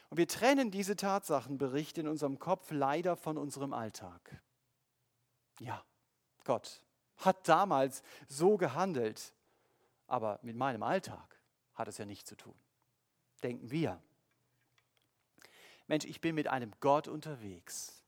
Und 0.08 0.16
wir 0.16 0.26
trennen 0.26 0.70
diese 0.70 0.96
Tatsachenberichte 0.96 2.00
in 2.00 2.08
unserem 2.08 2.38
Kopf 2.38 2.70
leider 2.70 3.16
von 3.16 3.38
unserem 3.38 3.72
Alltag. 3.72 4.40
Ja, 5.60 5.84
Gott 6.44 6.82
hat 7.18 7.46
damals 7.48 8.02
so 8.28 8.56
gehandelt, 8.56 9.32
aber 10.06 10.40
mit 10.42 10.56
meinem 10.56 10.82
Alltag 10.82 11.38
hat 11.74 11.86
es 11.86 11.98
ja 11.98 12.06
nichts 12.06 12.28
zu 12.28 12.36
tun. 12.36 12.54
Denken 13.42 13.70
wir. 13.70 14.02
Mensch, 15.86 16.04
ich 16.04 16.20
bin 16.20 16.34
mit 16.34 16.48
einem 16.48 16.72
Gott 16.80 17.08
unterwegs, 17.08 17.99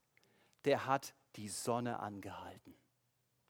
der 0.65 0.85
hat 0.85 1.13
die 1.35 1.49
Sonne 1.49 1.99
angehalten. 1.99 2.75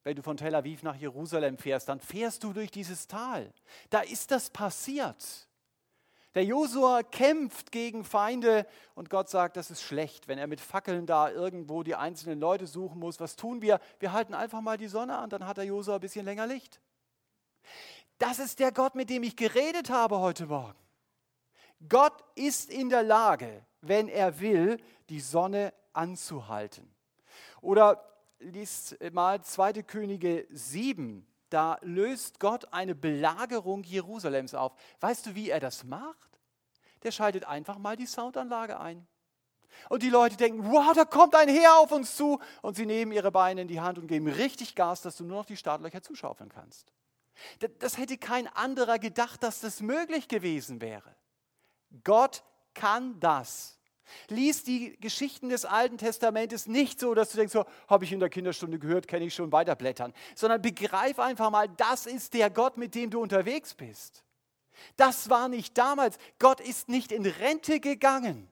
Wenn 0.04 0.16
du 0.16 0.24
von 0.24 0.38
Tel 0.38 0.54
Aviv 0.56 0.84
nach 0.84 0.96
Jerusalem 0.96 1.58
fährst, 1.58 1.88
dann 1.88 2.00
fährst 2.00 2.44
du 2.44 2.52
durch 2.52 2.72
dieses 2.72 3.08
Tal. 3.08 3.54
Da 3.90 4.02
ist 4.02 4.32
das 4.32 4.50
passiert. 4.50 5.48
Der 6.36 6.44
Josua 6.44 7.04
kämpft 7.04 7.72
gegen 7.72 8.04
Feinde 8.04 8.66
und 8.96 9.10
Gott 9.10 9.30
sagt, 9.30 9.56
das 9.56 9.70
ist 9.70 9.84
schlecht, 9.84 10.28
wenn 10.28 10.40
er 10.40 10.48
mit 10.48 10.60
Fackeln 10.60 11.06
da 11.06 11.30
irgendwo 11.30 11.84
die 11.84 11.96
einzelnen 11.96 12.40
Leute 12.40 12.66
suchen 12.66 13.00
muss. 13.00 13.20
Was 13.20 13.36
tun 13.36 13.62
wir? 13.62 13.80
Wir 14.00 14.14
halten 14.14 14.34
einfach 14.34 14.62
mal 14.62 14.78
die 14.78 14.88
Sonne 14.88 15.18
an, 15.18 15.30
dann 15.30 15.46
hat 15.46 15.58
der 15.58 15.66
Josua 15.66 15.96
ein 15.96 16.02
bisschen 16.02 16.26
länger 16.26 16.48
Licht. 16.48 16.82
Das 18.18 18.40
ist 18.40 18.60
der 18.60 18.72
Gott, 18.72 18.96
mit 18.96 19.10
dem 19.10 19.24
ich 19.24 19.36
geredet 19.36 19.90
habe 19.90 20.20
heute 20.20 20.48
Morgen. 20.48 20.80
Gott 21.88 22.24
ist 22.36 22.72
in 22.72 22.90
der 22.90 23.04
Lage, 23.04 23.66
wenn 23.82 24.08
er 24.08 24.40
will, 24.40 24.78
die 25.10 25.20
Sonne 25.20 25.74
anzuhalten. 25.92 26.93
Oder 27.64 28.04
liest 28.40 28.98
mal 29.14 29.42
2. 29.42 29.84
Könige 29.84 30.46
7, 30.52 31.26
da 31.50 31.78
löst 31.82 32.42
Gott 32.42 32.74
eine 32.74 32.94
Belagerung 32.94 33.84
Jerusalems 33.84 34.54
auf. 34.54 34.74
Weißt 35.00 35.26
du, 35.26 35.36
wie 35.36 35.50
er 35.50 35.62
das 35.62 35.86
macht? 35.86 36.40
Der 37.04 37.12
schaltet 37.12 37.46
einfach 37.46 37.78
mal 37.78 37.96
die 37.96 38.06
Soundanlage 38.06 38.80
ein. 38.80 39.08
Und 39.88 40.04
die 40.04 40.10
Leute 40.10 40.36
denken, 40.36 40.72
wow, 40.72 40.94
da 40.94 41.06
kommt 41.06 41.36
ein 41.36 41.48
Heer 41.48 41.78
auf 41.78 41.94
uns 41.94 42.18
zu. 42.18 42.40
Und 42.62 42.76
sie 42.76 42.86
nehmen 42.86 43.14
ihre 43.14 43.32
Beine 43.32 43.62
in 43.62 43.70
die 43.70 43.80
Hand 43.80 43.98
und 43.98 44.08
geben 44.08 44.28
richtig 44.28 44.76
Gas, 44.76 45.02
dass 45.02 45.16
du 45.16 45.24
nur 45.24 45.38
noch 45.38 45.46
die 45.46 45.58
Startlöcher 45.58 46.02
zuschaufeln 46.02 46.50
kannst. 46.50 46.92
Das 47.80 47.98
hätte 47.98 48.18
kein 48.18 48.48
anderer 48.48 49.00
gedacht, 49.00 49.42
dass 49.42 49.62
das 49.62 49.80
möglich 49.82 50.28
gewesen 50.28 50.82
wäre. 50.82 51.16
Gott 52.04 52.44
kann 52.74 53.20
das. 53.22 53.80
Lies 54.28 54.64
die 54.64 54.98
Geschichten 55.00 55.50
des 55.50 55.66
Alten 55.66 55.98
Testamentes 55.98 56.68
nicht 56.68 57.00
so, 57.00 57.14
dass 57.14 57.32
du 57.32 57.38
denkst, 57.38 57.54
so, 57.54 57.66
habe 57.88 58.06
ich 58.06 58.12
in 58.12 58.20
der 58.20 58.30
Kinderstunde 58.30 58.80
gehört, 58.80 59.08
kenne 59.08 59.26
ich 59.26 59.34
schon 59.34 59.52
weiterblättern, 59.52 60.14
sondern 60.36 60.62
begreif 60.62 61.20
einfach 61.20 61.50
mal, 61.50 61.70
das 61.70 62.06
ist 62.06 62.34
der 62.34 62.50
Gott, 62.50 62.78
mit 62.78 62.96
dem 62.96 63.10
du 63.10 63.22
unterwegs 63.22 63.74
bist. 63.74 64.24
Das 64.98 65.30
war 65.30 65.50
nicht 65.50 65.78
damals. 65.78 66.18
Gott 66.40 66.60
ist 66.60 66.90
nicht 66.90 67.12
in 67.12 67.26
Rente 67.26 67.80
gegangen. 67.80 68.50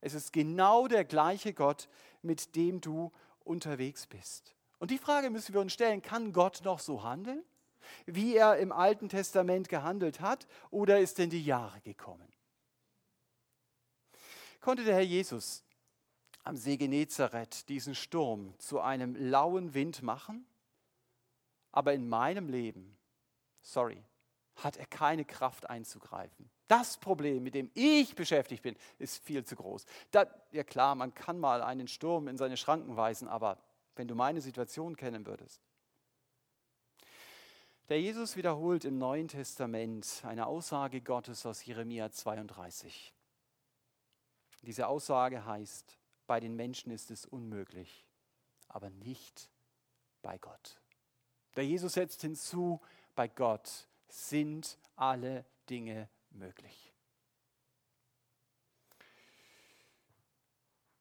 Es 0.00 0.14
ist 0.14 0.32
genau 0.32 0.88
der 0.88 1.04
gleiche 1.04 1.52
Gott, 1.52 1.88
mit 2.22 2.54
dem 2.56 2.80
du 2.80 3.12
unterwegs 3.44 4.06
bist. 4.06 4.54
Und 4.78 4.90
die 4.90 4.98
Frage 4.98 5.30
müssen 5.30 5.54
wir 5.54 5.60
uns 5.60 5.72
stellen, 5.72 6.02
kann 6.02 6.32
Gott 6.32 6.62
noch 6.64 6.80
so 6.80 7.02
handeln, 7.04 7.42
wie 8.06 8.36
er 8.36 8.56
im 8.56 8.72
Alten 8.72 9.08
Testament 9.08 9.68
gehandelt 9.68 10.20
hat, 10.20 10.46
oder 10.70 10.98
ist 10.98 11.18
denn 11.18 11.30
die 11.30 11.44
Jahre 11.44 11.80
gekommen? 11.80 12.31
Konnte 14.62 14.84
der 14.84 14.94
Herr 14.94 15.02
Jesus 15.02 15.62
am 16.44 16.56
See 16.56 16.78
Genezareth 16.78 17.68
diesen 17.68 17.94
Sturm 17.94 18.54
zu 18.58 18.80
einem 18.80 19.14
lauen 19.14 19.74
Wind 19.74 20.02
machen, 20.02 20.46
aber 21.70 21.92
in 21.92 22.08
meinem 22.08 22.48
Leben, 22.48 22.96
sorry, 23.60 24.02
hat 24.56 24.76
er 24.76 24.86
keine 24.86 25.24
Kraft 25.24 25.68
einzugreifen. 25.68 26.50
Das 26.68 26.98
Problem, 26.98 27.42
mit 27.42 27.54
dem 27.54 27.70
ich 27.74 28.14
beschäftigt 28.14 28.62
bin, 28.62 28.76
ist 28.98 29.22
viel 29.22 29.44
zu 29.44 29.56
groß. 29.56 29.84
Da, 30.10 30.26
ja 30.52 30.64
klar, 30.64 30.94
man 30.94 31.14
kann 31.14 31.38
mal 31.38 31.62
einen 31.62 31.88
Sturm 31.88 32.28
in 32.28 32.38
seine 32.38 32.56
Schranken 32.56 32.96
weisen, 32.96 33.28
aber 33.28 33.58
wenn 33.96 34.08
du 34.08 34.14
meine 34.14 34.40
Situation 34.40 34.96
kennen 34.96 35.26
würdest. 35.26 35.60
Der 37.88 38.00
Jesus 38.00 38.36
wiederholt 38.36 38.84
im 38.84 38.96
Neuen 38.96 39.28
Testament 39.28 40.22
eine 40.24 40.46
Aussage 40.46 41.02
Gottes 41.02 41.44
aus 41.44 41.64
Jeremia 41.64 42.10
32. 42.10 43.12
Diese 44.62 44.86
Aussage 44.86 45.44
heißt, 45.44 45.98
bei 46.26 46.40
den 46.40 46.54
Menschen 46.54 46.92
ist 46.92 47.10
es 47.10 47.26
unmöglich, 47.26 48.06
aber 48.68 48.90
nicht 48.90 49.50
bei 50.22 50.38
Gott. 50.38 50.80
Der 51.56 51.66
Jesus 51.66 51.94
setzt 51.94 52.22
hinzu, 52.22 52.80
bei 53.14 53.28
Gott 53.28 53.88
sind 54.08 54.78
alle 54.96 55.44
Dinge 55.68 56.08
möglich. 56.30 56.92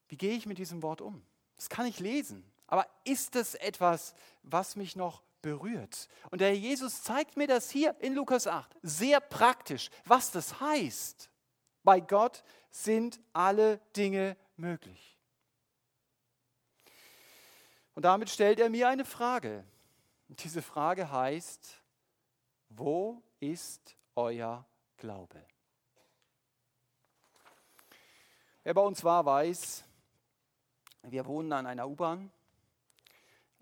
Wie 0.09 0.17
gehe 0.17 0.35
ich 0.35 0.45
mit 0.45 0.57
diesem 0.57 0.81
Wort 0.81 0.99
um? 0.99 1.23
Das 1.55 1.69
kann 1.69 1.85
ich 1.85 1.99
lesen, 1.99 2.43
aber 2.67 2.85
ist 3.05 3.35
es 3.35 3.55
etwas, 3.55 4.13
was 4.43 4.75
mich 4.75 4.95
noch 4.95 5.23
berührt? 5.41 6.09
Und 6.31 6.41
der 6.41 6.57
Jesus 6.57 7.03
zeigt 7.03 7.37
mir 7.37 7.47
das 7.47 7.69
hier 7.69 7.95
in 7.99 8.13
Lukas 8.13 8.47
8 8.47 8.75
sehr 8.81 9.21
praktisch, 9.21 9.89
was 10.05 10.31
das 10.31 10.59
heißt. 10.59 11.30
Bei 11.83 11.99
Gott 11.99 12.43
sind 12.69 13.19
alle 13.33 13.79
Dinge 13.95 14.37
möglich. 14.55 15.17
Und 17.93 18.03
damit 18.03 18.29
stellt 18.29 18.59
er 18.59 18.69
mir 18.69 18.87
eine 18.87 19.05
Frage. 19.05 19.63
Und 20.29 20.43
diese 20.43 20.61
Frage 20.61 21.11
heißt, 21.11 21.81
wo 22.69 23.21
ist 23.39 23.97
euer 24.15 24.65
Glaube? 24.97 25.45
Wer 28.63 28.73
bei 28.73 28.81
uns 28.81 29.03
war, 29.03 29.25
weiß, 29.25 29.83
wir 31.03 31.25
wohnen 31.25 31.51
an 31.51 31.65
einer 31.65 31.89
U-Bahn 31.89 32.31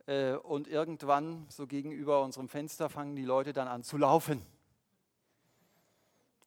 äh, 0.08 0.34
und 0.34 0.68
irgendwann 0.68 1.46
so 1.50 1.68
gegenüber 1.68 2.22
unserem 2.22 2.50
Fenster 2.50 2.90
fangen 2.90 3.16
die 3.16 3.24
Leute 3.24 3.54
dann 3.54 3.68
an 3.68 3.84
zu 3.84 3.98
laufen. 3.98 4.46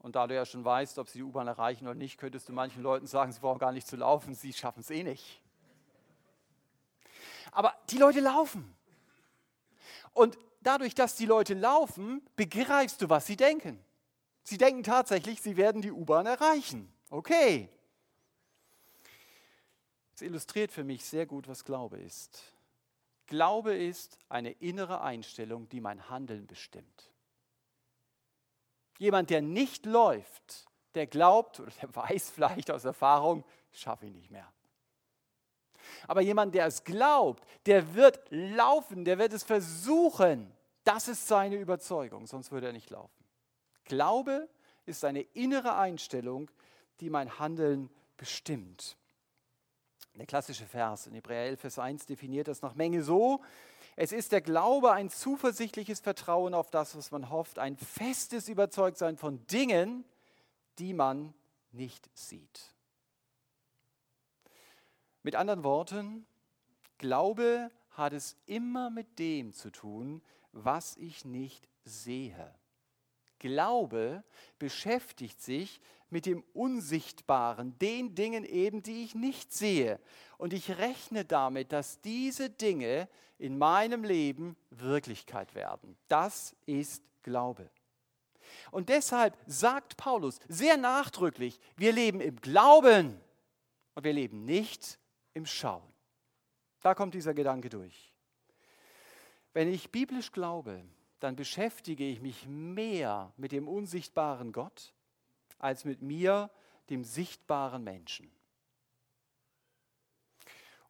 Und 0.03 0.17
da 0.17 0.27
du 0.27 0.35
ja 0.35 0.45
schon 0.45 0.65
weißt, 0.65 0.99
ob 0.99 1.09
sie 1.09 1.19
die 1.19 1.23
U-Bahn 1.23 1.47
erreichen 1.47 1.87
oder 1.87 1.95
nicht, 1.95 2.19
könntest 2.19 2.49
du 2.49 2.53
manchen 2.53 2.83
Leuten 2.83 3.07
sagen, 3.07 3.33
sie 3.33 3.39
brauchen 3.39 3.61
gar 3.61 3.73
nicht 3.73 3.87
zu 3.87 3.97
laufen, 3.97 4.35
sie 4.35 4.53
schaffen 4.53 4.81
es 4.81 4.91
eh 4.91 5.05
nicht. 5.05 5.41
Aber 7.53 7.73
die 7.89 7.99
Leute 7.99 8.21
laufen. 8.21 8.75
Und 10.13 10.37
dadurch, 10.61 10.95
dass 10.95 11.15
die 11.15 11.27
Leute 11.27 11.55
laufen, 11.55 12.21
begreifst 12.35 13.01
du, 13.01 13.09
was 13.09 13.27
sie 13.27 13.37
denken. 13.37 13.83
Sie 14.43 14.59
denken 14.59 14.83
tatsächlich, 14.83 15.41
sie 15.41 15.57
werden 15.57 15.83
die 15.83 15.93
U-Bahn 15.93 16.27
erreichen. 16.27 16.93
Okay. 17.09 17.69
Das 20.13 20.23
illustriert 20.23 20.73
für 20.73 20.83
mich 20.83 21.05
sehr 21.05 21.27
gut, 21.27 21.47
was 21.47 21.65
Glaube 21.65 21.99
ist. 21.99 22.43
Glaube 23.27 23.75
ist 23.75 24.19
eine 24.29 24.51
innere 24.51 25.01
Einstellung, 25.01 25.69
die 25.69 25.81
mein 25.81 26.11
Handeln 26.11 26.47
bestimmt. 26.47 27.12
Jemand, 28.99 29.31
der 29.31 29.43
nicht 29.43 29.87
läuft, 29.87 30.67
der 30.95 31.07
glaubt 31.07 31.61
oder 31.61 31.71
der 31.81 31.95
weiß 31.95 32.31
vielleicht 32.31 32.71
aus 32.71 32.85
Erfahrung, 32.85 33.45
schaffe 33.73 34.07
ich 34.07 34.13
nicht 34.13 34.31
mehr. 34.31 34.51
Aber 36.07 36.21
jemand, 36.21 36.55
der 36.55 36.67
es 36.67 36.85
glaubt, 36.85 37.45
der 37.67 37.95
wird 37.95 38.21
laufen, 38.31 39.05
der 39.05 39.19
wird 39.19 39.33
es 39.33 39.43
versuchen. 39.43 40.53
Das 40.85 41.09
ist 41.09 41.27
seine 41.27 41.57
Überzeugung, 41.57 42.27
sonst 42.27 42.51
würde 42.51 42.69
er 42.69 42.73
nicht 42.73 42.91
laufen. 42.91 43.25
Glaube 43.85 44.49
ist 44.87 45.05
eine 45.05 45.21
innere 45.21 45.77
Einstellung, 45.77 46.51
die 47.01 47.11
mein 47.11 47.39
Handeln 47.39 47.91
bestimmt. 48.17 48.97
Der 50.15 50.27
klassische 50.27 50.67
Vers 50.67 51.07
in 51.07 51.15
Hebräer 51.15 51.47
11, 51.47 51.61
Vers 51.61 51.79
1 51.79 52.07
definiert 52.07 52.49
das 52.49 52.63
nach 52.63 52.75
Menge 52.75 53.03
so, 53.03 53.43
es 53.97 54.13
ist 54.13 54.33
der 54.33 54.41
Glaube 54.41 54.93
ein 54.93 55.11
zuversichtliches 55.11 56.01
Vertrauen 56.01 56.55
auf 56.55 56.71
das, 56.71 56.97
was 56.97 57.11
man 57.11 57.31
hofft, 57.31 57.59
ein 57.59 57.77
festes 57.77 58.49
Überzeugtsein 58.49 59.17
von 59.17 59.47
Dingen, 59.47 60.05
die 60.79 60.95
man 60.95 61.35
nicht 61.73 62.09
sieht. 62.15 62.75
Mit 65.23 65.37
anderen 65.37 65.63
Worten, 65.63 66.27
Glaube 66.99 67.71
hat 67.91 68.13
es 68.13 68.37
immer 68.47 68.91
mit 68.91 69.19
dem 69.19 69.53
zu 69.53 69.71
tun, 69.71 70.23
was 70.53 70.97
ich 70.97 71.25
nicht 71.25 71.69
sehe. 71.85 72.55
Glaube 73.39 74.25
beschäftigt 74.59 75.43
sich 75.43 75.81
mit 76.13 76.27
dem 76.27 76.45
Unsichtbaren, 76.53 77.79
den 77.79 78.15
Dingen 78.15 78.45
eben, 78.45 78.83
die 78.83 79.03
ich 79.03 79.15
nicht 79.15 79.53
sehe. 79.53 79.99
Und 80.37 80.53
ich 80.53 80.77
rechne 80.79 81.25
damit, 81.25 81.73
dass 81.73 82.01
diese 82.03 82.51
Dinge 82.51 83.09
in 83.39 83.57
meinem 83.57 84.05
Leben 84.05 84.57
Wirklichkeit 84.71 85.55
werden. 85.55 85.97
Das 86.09 86.55
ist 86.67 87.03
Glaube. 87.23 87.71
Und 88.71 88.91
deshalb 88.91 89.37
sagt 89.47 89.97
Paulus 89.97 90.39
sehr 90.49 90.77
nachdrücklich, 90.77 91.59
wir 91.77 91.93
leben 91.93 92.21
im 92.21 92.37
Glauben 92.37 93.19
und 93.95 94.05
wir 94.05 94.13
leben 94.13 94.45
nicht 94.45 94.99
im 95.33 95.47
Schauen. 95.47 95.83
Da 96.83 96.95
kommt 96.95 97.15
dieser 97.15 97.33
Gedanke 97.33 97.71
durch. 97.71 98.13
Wenn 99.55 99.73
ich 99.73 99.91
biblisch 99.91 100.31
glaube, 100.33 100.85
dann 101.21 101.37
beschäftige 101.37 102.05
ich 102.05 102.21
mich 102.21 102.47
mehr 102.47 103.33
mit 103.37 103.53
dem 103.53 103.69
unsichtbaren 103.69 104.53
Gott 104.53 104.93
als 105.63 105.87
mit 105.87 106.03
mir, 106.03 106.51
dem 106.91 107.05
sichtbaren 107.05 107.83
Menschen. 107.83 108.31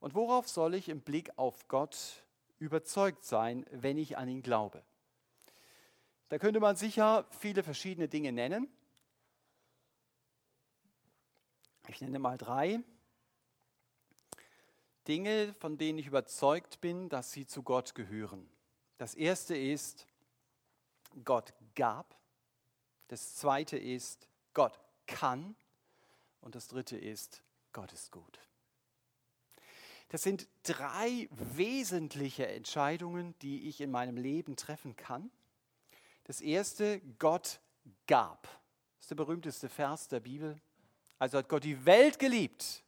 Und 0.01 0.17
worauf 0.17 0.49
soll 0.49 0.75
ich 0.75 0.89
im 0.89 1.01
Blick 1.01 1.31
auf 1.39 1.69
Gott 1.69 2.25
überzeugt 2.59 3.25
sein, 3.25 3.65
wenn 3.71 3.99
ich 3.99 4.19
an 4.19 4.29
ihn 4.29 4.43
glaube? 4.43 4.83
Da 6.29 6.39
könnte 6.39 6.59
man 6.59 6.75
sicher 6.75 7.25
viele 7.31 7.63
verschiedene 7.63 8.09
Dinge 8.09 8.33
nennen. 8.33 8.69
Ich 11.89 12.01
nenne 12.01 12.19
mal 12.19 12.39
drei 12.39 12.81
Dinge, 15.07 15.55
von 15.55 15.79
denen 15.79 15.99
ich 15.99 16.07
überzeugt 16.07 16.81
bin, 16.81 17.09
dass 17.09 17.33
sie 17.33 17.47
zu 17.47 17.63
Gott 17.63 17.95
gehören. 17.95 18.49
Das 18.99 19.15
erste 19.15 19.57
ist, 19.57 20.07
Gott 21.25 21.53
gab. 21.75 22.17
Das 23.09 23.35
zweite 23.35 23.77
ist, 23.77 24.29
Gott 24.55 24.79
kann. 25.07 25.55
Und 26.41 26.55
das 26.55 26.69
dritte 26.69 26.97
ist, 26.97 27.43
Gott 27.73 27.93
ist 27.93 28.11
gut. 28.11 28.39
Das 30.09 30.23
sind 30.23 30.47
drei 30.63 31.29
wesentliche 31.31 32.47
Entscheidungen, 32.47 33.35
die 33.41 33.69
ich 33.69 33.81
in 33.81 33.91
meinem 33.91 34.17
Leben 34.17 34.57
treffen 34.57 34.95
kann. 34.95 35.31
Das 36.25 36.41
erste, 36.41 37.01
Gott 37.19 37.61
gab. 38.07 38.43
Das 38.43 39.05
ist 39.05 39.11
der 39.11 39.17
berühmteste 39.17 39.69
Vers 39.69 40.09
der 40.09 40.21
Bibel. 40.21 40.61
Also 41.19 41.39
hat 41.39 41.49
Gott 41.49 41.65
die 41.65 41.87
Welt 41.87 42.19
geliebt, 42.19 42.83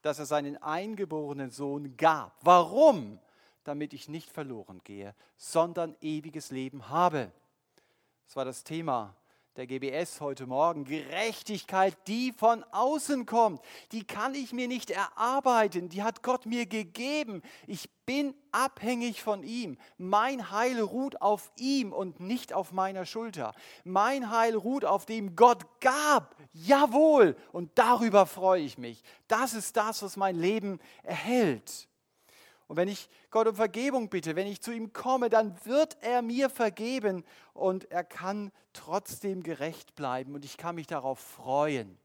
dass 0.00 0.18
er 0.18 0.26
seinen 0.26 0.56
eingeborenen 0.62 1.50
Sohn 1.50 1.96
gab. 1.96 2.34
Warum? 2.42 3.18
Damit 3.64 3.92
ich 3.92 4.08
nicht 4.08 4.30
verloren 4.30 4.80
gehe, 4.84 5.14
sondern 5.36 5.96
ewiges 6.00 6.50
Leben 6.50 6.88
habe. 6.88 7.30
Das 8.24 8.36
war 8.36 8.46
das 8.46 8.64
Thema 8.64 9.14
der 9.58 9.66
GBS 9.66 10.20
heute 10.20 10.46
Morgen. 10.46 10.84
Gerechtigkeit, 10.84 11.96
die 12.06 12.32
von 12.32 12.62
außen 12.70 13.26
kommt, 13.26 13.60
die 13.90 14.04
kann 14.04 14.36
ich 14.36 14.52
mir 14.52 14.68
nicht 14.68 14.92
erarbeiten, 14.92 15.88
die 15.88 16.04
hat 16.04 16.22
Gott 16.22 16.46
mir 16.46 16.64
gegeben. 16.66 17.42
Ich 17.66 17.90
bin 18.06 18.34
abhängig 18.52 19.20
von 19.20 19.42
ihm. 19.42 19.76
Mein 19.96 20.52
Heil 20.52 20.80
ruht 20.80 21.20
auf 21.20 21.50
ihm 21.56 21.92
und 21.92 22.20
nicht 22.20 22.52
auf 22.52 22.70
meiner 22.70 23.04
Schulter. 23.04 23.52
Mein 23.82 24.30
Heil 24.30 24.54
ruht 24.54 24.84
auf 24.84 25.06
dem 25.06 25.34
Gott 25.34 25.64
gab. 25.80 26.36
Jawohl, 26.52 27.36
und 27.50 27.72
darüber 27.74 28.26
freue 28.26 28.62
ich 28.62 28.78
mich. 28.78 29.02
Das 29.26 29.54
ist 29.54 29.76
das, 29.76 30.04
was 30.04 30.16
mein 30.16 30.36
Leben 30.36 30.78
erhält. 31.02 31.87
Und 32.68 32.76
wenn 32.76 32.88
ich 32.88 33.08
Gott 33.30 33.48
um 33.48 33.56
Vergebung 33.56 34.10
bitte, 34.10 34.36
wenn 34.36 34.46
ich 34.46 34.60
zu 34.60 34.72
ihm 34.72 34.92
komme, 34.92 35.30
dann 35.30 35.64
wird 35.64 35.96
er 36.02 36.20
mir 36.20 36.50
vergeben 36.50 37.24
und 37.54 37.90
er 37.90 38.04
kann 38.04 38.52
trotzdem 38.74 39.42
gerecht 39.42 39.94
bleiben. 39.94 40.34
Und 40.34 40.44
ich 40.44 40.58
kann 40.58 40.74
mich 40.74 40.86
darauf 40.86 41.18
freuen, 41.18 41.98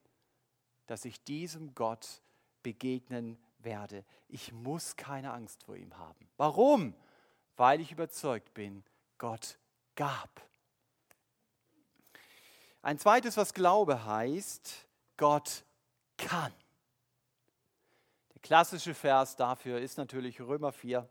dass 0.87 1.03
ich 1.03 1.21
diesem 1.23 1.75
Gott 1.75 2.21
begegnen 2.63 3.37
werde. 3.59 4.05
Ich 4.29 4.53
muss 4.53 4.95
keine 4.95 5.33
Angst 5.33 5.63
vor 5.63 5.75
ihm 5.75 5.97
haben. 5.97 6.29
Warum? 6.37 6.95
Weil 7.57 7.81
ich 7.81 7.91
überzeugt 7.91 8.53
bin, 8.53 8.85
Gott 9.17 9.59
gab. 9.95 10.41
Ein 12.81 12.99
zweites, 12.99 13.35
was 13.35 13.53
Glaube 13.53 14.05
heißt, 14.05 14.87
Gott 15.17 15.65
kann 16.17 16.53
klassische 18.43 18.93
Vers 18.93 19.35
dafür 19.35 19.79
ist 19.79 19.97
natürlich 19.97 20.39
Römer 20.41 20.71
4, 20.71 21.07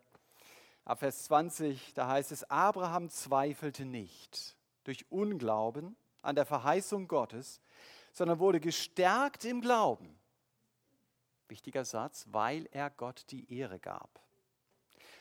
ab 0.84 0.98
Vers 1.00 1.24
20, 1.24 1.94
da 1.94 2.06
heißt 2.06 2.30
es, 2.30 2.48
Abraham 2.50 3.08
zweifelte 3.08 3.84
nicht 3.84 4.56
durch 4.84 5.10
Unglauben 5.10 5.96
an 6.20 6.36
der 6.36 6.44
Verheißung 6.44 7.08
Gottes, 7.08 7.60
sondern 8.12 8.38
wurde 8.38 8.60
gestärkt 8.60 9.44
im 9.44 9.62
Glauben. 9.62 10.18
Wichtiger 11.48 11.84
Satz, 11.84 12.26
weil 12.30 12.68
er 12.70 12.90
Gott 12.90 13.24
die 13.30 13.52
Ehre 13.52 13.78
gab. 13.78 14.20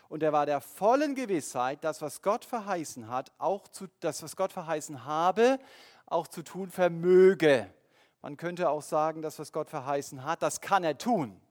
Und 0.09 0.23
er 0.23 0.33
war 0.33 0.45
der 0.45 0.59
vollen 0.59 1.15
Gewissheit, 1.15 1.83
dass 1.85 2.01
was 2.01 2.21
Gott 2.21 2.43
verheißen 2.43 3.07
hat, 3.07 3.31
auch 3.37 3.69
zu, 3.69 3.87
das, 4.01 4.21
was 4.21 4.35
Gott 4.35 4.51
verheißen 4.51 5.05
habe, 5.05 5.59
auch 6.05 6.27
zu 6.27 6.43
tun 6.43 6.69
vermöge. 6.69 7.73
Man 8.21 8.35
könnte 8.35 8.69
auch 8.69 8.81
sagen, 8.81 9.21
dass 9.21 9.39
was 9.39 9.53
Gott 9.53 9.69
verheißen 9.69 10.25
hat, 10.25 10.41
das 10.41 10.59
kann 10.59 10.83
er 10.83 10.97
tun. 10.97 11.41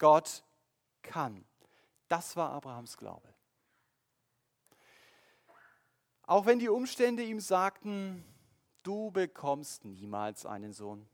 Gott 0.00 0.42
kann. 1.02 1.44
Das 2.08 2.34
war 2.34 2.50
Abrahams 2.50 2.96
Glaube. 2.96 3.32
Auch 6.26 6.46
wenn 6.46 6.58
die 6.58 6.68
Umstände 6.68 7.22
ihm 7.22 7.38
sagten, 7.38 8.24
du 8.82 9.12
bekommst 9.12 9.84
niemals 9.84 10.46
einen 10.46 10.72
Sohn. 10.72 11.08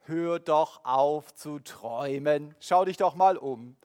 Hör 0.00 0.40
doch 0.40 0.84
auf 0.84 1.34
zu 1.34 1.60
träumen. 1.60 2.54
Schau 2.60 2.84
dich 2.84 2.96
doch 2.96 3.14
mal 3.14 3.36
um. 3.36 3.76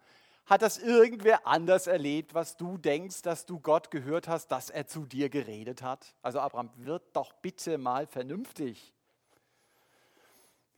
Hat 0.45 0.63
das 0.63 0.79
irgendwer 0.79 1.45
anders 1.45 1.85
erlebt, 1.85 2.33
was 2.33 2.57
du 2.57 2.77
denkst, 2.77 3.21
dass 3.21 3.45
du 3.45 3.59
Gott 3.59 3.91
gehört 3.91 4.27
hast, 4.27 4.47
dass 4.47 4.69
er 4.69 4.87
zu 4.87 5.05
dir 5.05 5.29
geredet 5.29 5.83
hat? 5.83 6.15
Also 6.23 6.39
Abraham, 6.39 6.71
wird 6.75 7.15
doch 7.15 7.33
bitte 7.33 7.77
mal 7.77 8.07
vernünftig. 8.07 8.95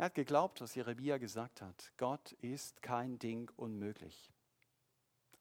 Er 0.01 0.05
hat 0.05 0.15
geglaubt, 0.15 0.61
was 0.61 0.73
Jeremia 0.73 1.19
gesagt 1.19 1.61
hat. 1.61 1.91
Gott 1.97 2.31
ist 2.41 2.81
kein 2.81 3.19
Ding 3.19 3.51
unmöglich. 3.55 4.31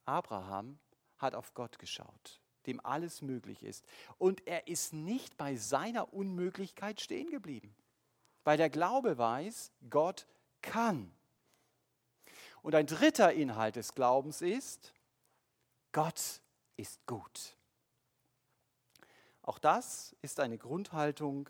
Abraham 0.05 0.79
hat 1.17 1.35
auf 1.35 1.55
Gott 1.55 1.79
geschaut, 1.79 2.43
dem 2.67 2.79
alles 2.85 3.23
möglich 3.23 3.63
ist. 3.63 3.87
Und 4.19 4.47
er 4.47 4.69
ist 4.69 4.93
nicht 4.93 5.39
bei 5.39 5.57
seiner 5.57 6.13
Unmöglichkeit 6.13 7.01
stehen 7.01 7.31
geblieben, 7.31 7.75
weil 8.45 8.59
der 8.59 8.69
Glaube 8.69 9.17
weiß, 9.17 9.73
Gott 9.89 10.27
kann. 10.61 11.11
Und 12.61 12.75
ein 12.75 12.87
dritter 12.87 13.33
Inhalt 13.33 13.77
des 13.77 13.95
Glaubens 13.95 14.43
ist, 14.43 14.93
Gott 15.91 16.43
ist 16.77 17.07
gut. 17.07 17.57
Auch 19.41 19.59
das 19.59 20.15
ist 20.21 20.39
eine 20.39 20.59
Grundhaltung 20.59 21.49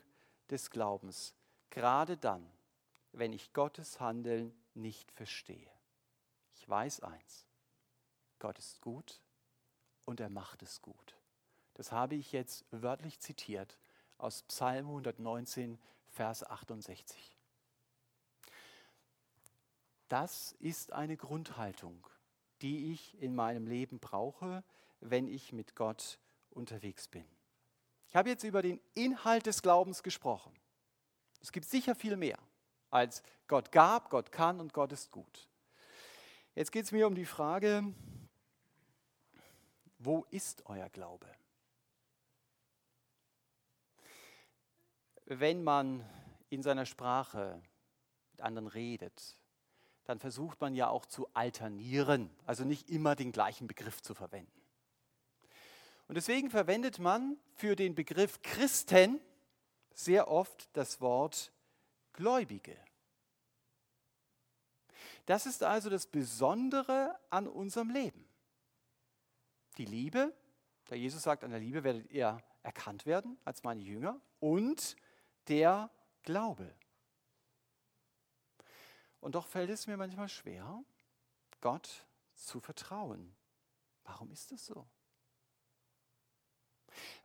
des 0.48 0.70
Glaubens, 0.70 1.34
gerade 1.70 2.16
dann, 2.16 2.48
wenn 3.12 3.32
ich 3.32 3.52
Gottes 3.52 4.00
Handeln 4.00 4.54
nicht 4.74 5.10
verstehe. 5.12 5.70
Ich 6.54 6.68
weiß 6.68 7.00
eins, 7.00 7.46
Gott 8.38 8.58
ist 8.58 8.80
gut 8.80 9.20
und 10.04 10.20
er 10.20 10.30
macht 10.30 10.62
es 10.62 10.80
gut. 10.82 11.16
Das 11.74 11.92
habe 11.92 12.14
ich 12.14 12.32
jetzt 12.32 12.64
wörtlich 12.70 13.20
zitiert 13.20 13.78
aus 14.18 14.42
Psalm 14.44 14.86
119, 14.86 15.78
Vers 16.08 16.44
68. 16.44 17.36
Das 20.08 20.52
ist 20.58 20.92
eine 20.92 21.16
Grundhaltung, 21.16 22.06
die 22.62 22.92
ich 22.92 23.20
in 23.22 23.34
meinem 23.34 23.66
Leben 23.66 24.00
brauche, 24.00 24.64
wenn 25.00 25.28
ich 25.28 25.52
mit 25.52 25.76
Gott 25.76 26.18
unterwegs 26.50 27.08
bin. 27.08 27.24
Ich 28.08 28.16
habe 28.16 28.28
jetzt 28.28 28.42
über 28.42 28.60
den 28.60 28.80
Inhalt 28.94 29.46
des 29.46 29.62
Glaubens 29.62 30.02
gesprochen. 30.02 30.52
Es 31.40 31.52
gibt 31.52 31.66
sicher 31.66 31.94
viel 31.94 32.16
mehr 32.16 32.38
als 32.90 33.22
Gott 33.46 33.72
gab, 33.72 34.10
Gott 34.10 34.32
kann 34.32 34.60
und 34.60 34.72
Gott 34.72 34.92
ist 34.92 35.10
gut. 35.10 35.48
Jetzt 36.54 36.72
geht 36.72 36.84
es 36.84 36.92
mir 36.92 37.06
um 37.06 37.14
die 37.14 37.24
Frage, 37.24 37.94
wo 39.98 40.24
ist 40.30 40.66
euer 40.66 40.88
Glaube? 40.88 41.26
Wenn 45.26 45.62
man 45.62 46.04
in 46.48 46.62
seiner 46.62 46.86
Sprache 46.86 47.62
mit 48.32 48.40
anderen 48.40 48.66
redet, 48.66 49.36
dann 50.04 50.18
versucht 50.18 50.60
man 50.60 50.74
ja 50.74 50.88
auch 50.88 51.06
zu 51.06 51.28
alternieren, 51.34 52.30
also 52.44 52.64
nicht 52.64 52.90
immer 52.90 53.14
den 53.14 53.30
gleichen 53.30 53.68
Begriff 53.68 54.02
zu 54.02 54.14
verwenden. 54.14 54.60
Und 56.08 56.16
deswegen 56.16 56.50
verwendet 56.50 56.98
man 56.98 57.36
für 57.54 57.76
den 57.76 57.94
Begriff 57.94 58.42
Christen 58.42 59.20
sehr 59.94 60.26
oft 60.28 60.68
das 60.72 61.00
Wort 61.00 61.52
Gläubige. 62.12 62.76
Das 65.26 65.46
ist 65.46 65.62
also 65.62 65.90
das 65.90 66.06
Besondere 66.06 67.18
an 67.30 67.46
unserem 67.46 67.90
Leben. 67.90 68.28
Die 69.78 69.84
Liebe, 69.84 70.34
da 70.86 70.96
Jesus 70.96 71.22
sagt, 71.22 71.44
an 71.44 71.50
der 71.50 71.60
Liebe 71.60 71.84
werdet 71.84 72.10
ihr 72.10 72.42
erkannt 72.62 73.06
werden 73.06 73.38
als 73.44 73.62
meine 73.62 73.80
Jünger, 73.80 74.20
und 74.40 74.96
der 75.48 75.90
Glaube. 76.22 76.74
Und 79.20 79.34
doch 79.34 79.46
fällt 79.46 79.70
es 79.70 79.86
mir 79.86 79.96
manchmal 79.96 80.28
schwer, 80.28 80.82
Gott 81.60 82.06
zu 82.34 82.60
vertrauen. 82.60 83.34
Warum 84.04 84.30
ist 84.32 84.50
das 84.50 84.66
so? 84.66 84.86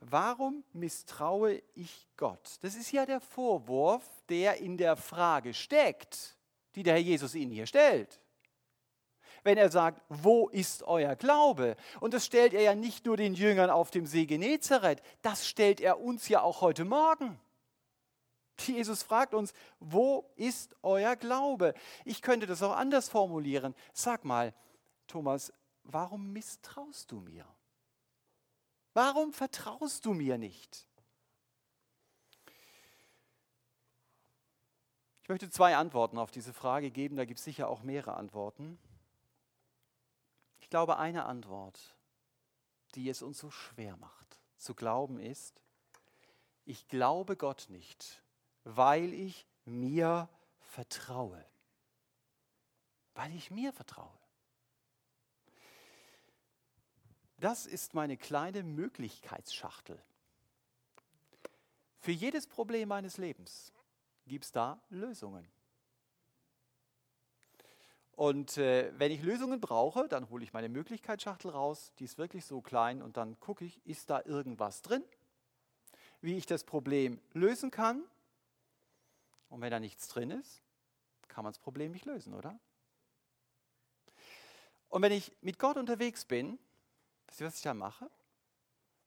Warum 0.00 0.64
misstraue 0.72 1.62
ich 1.74 2.08
Gott? 2.16 2.58
Das 2.62 2.74
ist 2.74 2.92
ja 2.92 3.06
der 3.06 3.20
Vorwurf, 3.20 4.04
der 4.28 4.58
in 4.58 4.76
der 4.76 4.96
Frage 4.96 5.54
steckt, 5.54 6.36
die 6.74 6.82
der 6.82 6.94
Herr 6.94 7.02
Jesus 7.02 7.34
Ihnen 7.34 7.52
hier 7.52 7.66
stellt. 7.66 8.20
Wenn 9.42 9.58
er 9.58 9.70
sagt, 9.70 10.02
wo 10.08 10.48
ist 10.48 10.82
euer 10.82 11.14
Glaube? 11.14 11.76
Und 12.00 12.14
das 12.14 12.26
stellt 12.26 12.52
er 12.52 12.62
ja 12.62 12.74
nicht 12.74 13.06
nur 13.06 13.16
den 13.16 13.34
Jüngern 13.34 13.70
auf 13.70 13.90
dem 13.90 14.06
See 14.06 14.26
Genezareth, 14.26 15.02
das 15.22 15.46
stellt 15.46 15.80
er 15.80 16.00
uns 16.00 16.28
ja 16.28 16.42
auch 16.42 16.60
heute 16.60 16.84
Morgen. 16.84 17.38
Jesus 18.58 19.02
fragt 19.02 19.34
uns, 19.34 19.52
wo 19.80 20.30
ist 20.36 20.74
euer 20.82 21.16
Glaube? 21.16 21.74
Ich 22.04 22.22
könnte 22.22 22.46
das 22.46 22.62
auch 22.62 22.74
anders 22.74 23.08
formulieren. 23.08 23.74
Sag 23.92 24.24
mal, 24.24 24.54
Thomas, 25.06 25.52
warum 25.84 26.32
misstraust 26.32 27.12
du 27.12 27.20
mir? 27.20 27.46
Warum 28.96 29.34
vertraust 29.34 30.06
du 30.06 30.14
mir 30.14 30.38
nicht? 30.38 30.86
Ich 35.22 35.28
möchte 35.28 35.50
zwei 35.50 35.76
Antworten 35.76 36.16
auf 36.16 36.30
diese 36.30 36.54
Frage 36.54 36.90
geben, 36.90 37.16
da 37.16 37.26
gibt 37.26 37.38
es 37.38 37.44
sicher 37.44 37.68
auch 37.68 37.82
mehrere 37.82 38.14
Antworten. 38.14 38.78
Ich 40.60 40.70
glaube, 40.70 40.96
eine 40.96 41.26
Antwort, 41.26 41.94
die 42.94 43.10
es 43.10 43.20
uns 43.20 43.36
so 43.38 43.50
schwer 43.50 43.98
macht 43.98 44.40
zu 44.56 44.74
glauben, 44.74 45.20
ist, 45.20 45.60
ich 46.64 46.88
glaube 46.88 47.36
Gott 47.36 47.66
nicht, 47.68 48.22
weil 48.64 49.12
ich 49.12 49.46
mir 49.66 50.26
vertraue. 50.58 51.44
Weil 53.12 53.34
ich 53.34 53.50
mir 53.50 53.74
vertraue. 53.74 54.25
Das 57.38 57.66
ist 57.66 57.94
meine 57.94 58.16
kleine 58.16 58.62
Möglichkeitsschachtel. 58.62 60.00
Für 61.98 62.12
jedes 62.12 62.46
Problem 62.46 62.88
meines 62.88 63.18
Lebens 63.18 63.72
gibt 64.26 64.44
es 64.44 64.52
da 64.52 64.80
Lösungen. 64.90 65.46
Und 68.12 68.56
äh, 68.56 68.90
wenn 68.98 69.12
ich 69.12 69.22
Lösungen 69.22 69.60
brauche, 69.60 70.08
dann 70.08 70.30
hole 70.30 70.42
ich 70.42 70.54
meine 70.54 70.70
Möglichkeitsschachtel 70.70 71.50
raus, 71.50 71.92
die 71.98 72.04
ist 72.04 72.16
wirklich 72.16 72.46
so 72.46 72.62
klein 72.62 73.02
und 73.02 73.18
dann 73.18 73.38
gucke 73.40 73.66
ich, 73.66 73.84
ist 73.84 74.08
da 74.08 74.22
irgendwas 74.24 74.80
drin, 74.80 75.04
wie 76.22 76.38
ich 76.38 76.46
das 76.46 76.64
Problem 76.64 77.20
lösen 77.34 77.70
kann. 77.70 78.02
Und 79.50 79.60
wenn 79.60 79.70
da 79.70 79.80
nichts 79.80 80.08
drin 80.08 80.30
ist, 80.30 80.62
kann 81.28 81.44
man 81.44 81.52
das 81.52 81.58
Problem 81.58 81.92
nicht 81.92 82.06
lösen, 82.06 82.32
oder? 82.32 82.58
Und 84.88 85.02
wenn 85.02 85.12
ich 85.12 85.30
mit 85.42 85.58
Gott 85.58 85.76
unterwegs 85.76 86.24
bin, 86.24 86.58
Wisst 87.28 87.40
ihr, 87.40 87.46
was 87.46 87.56
ich 87.56 87.62
da 87.62 87.74
mache? 87.74 88.10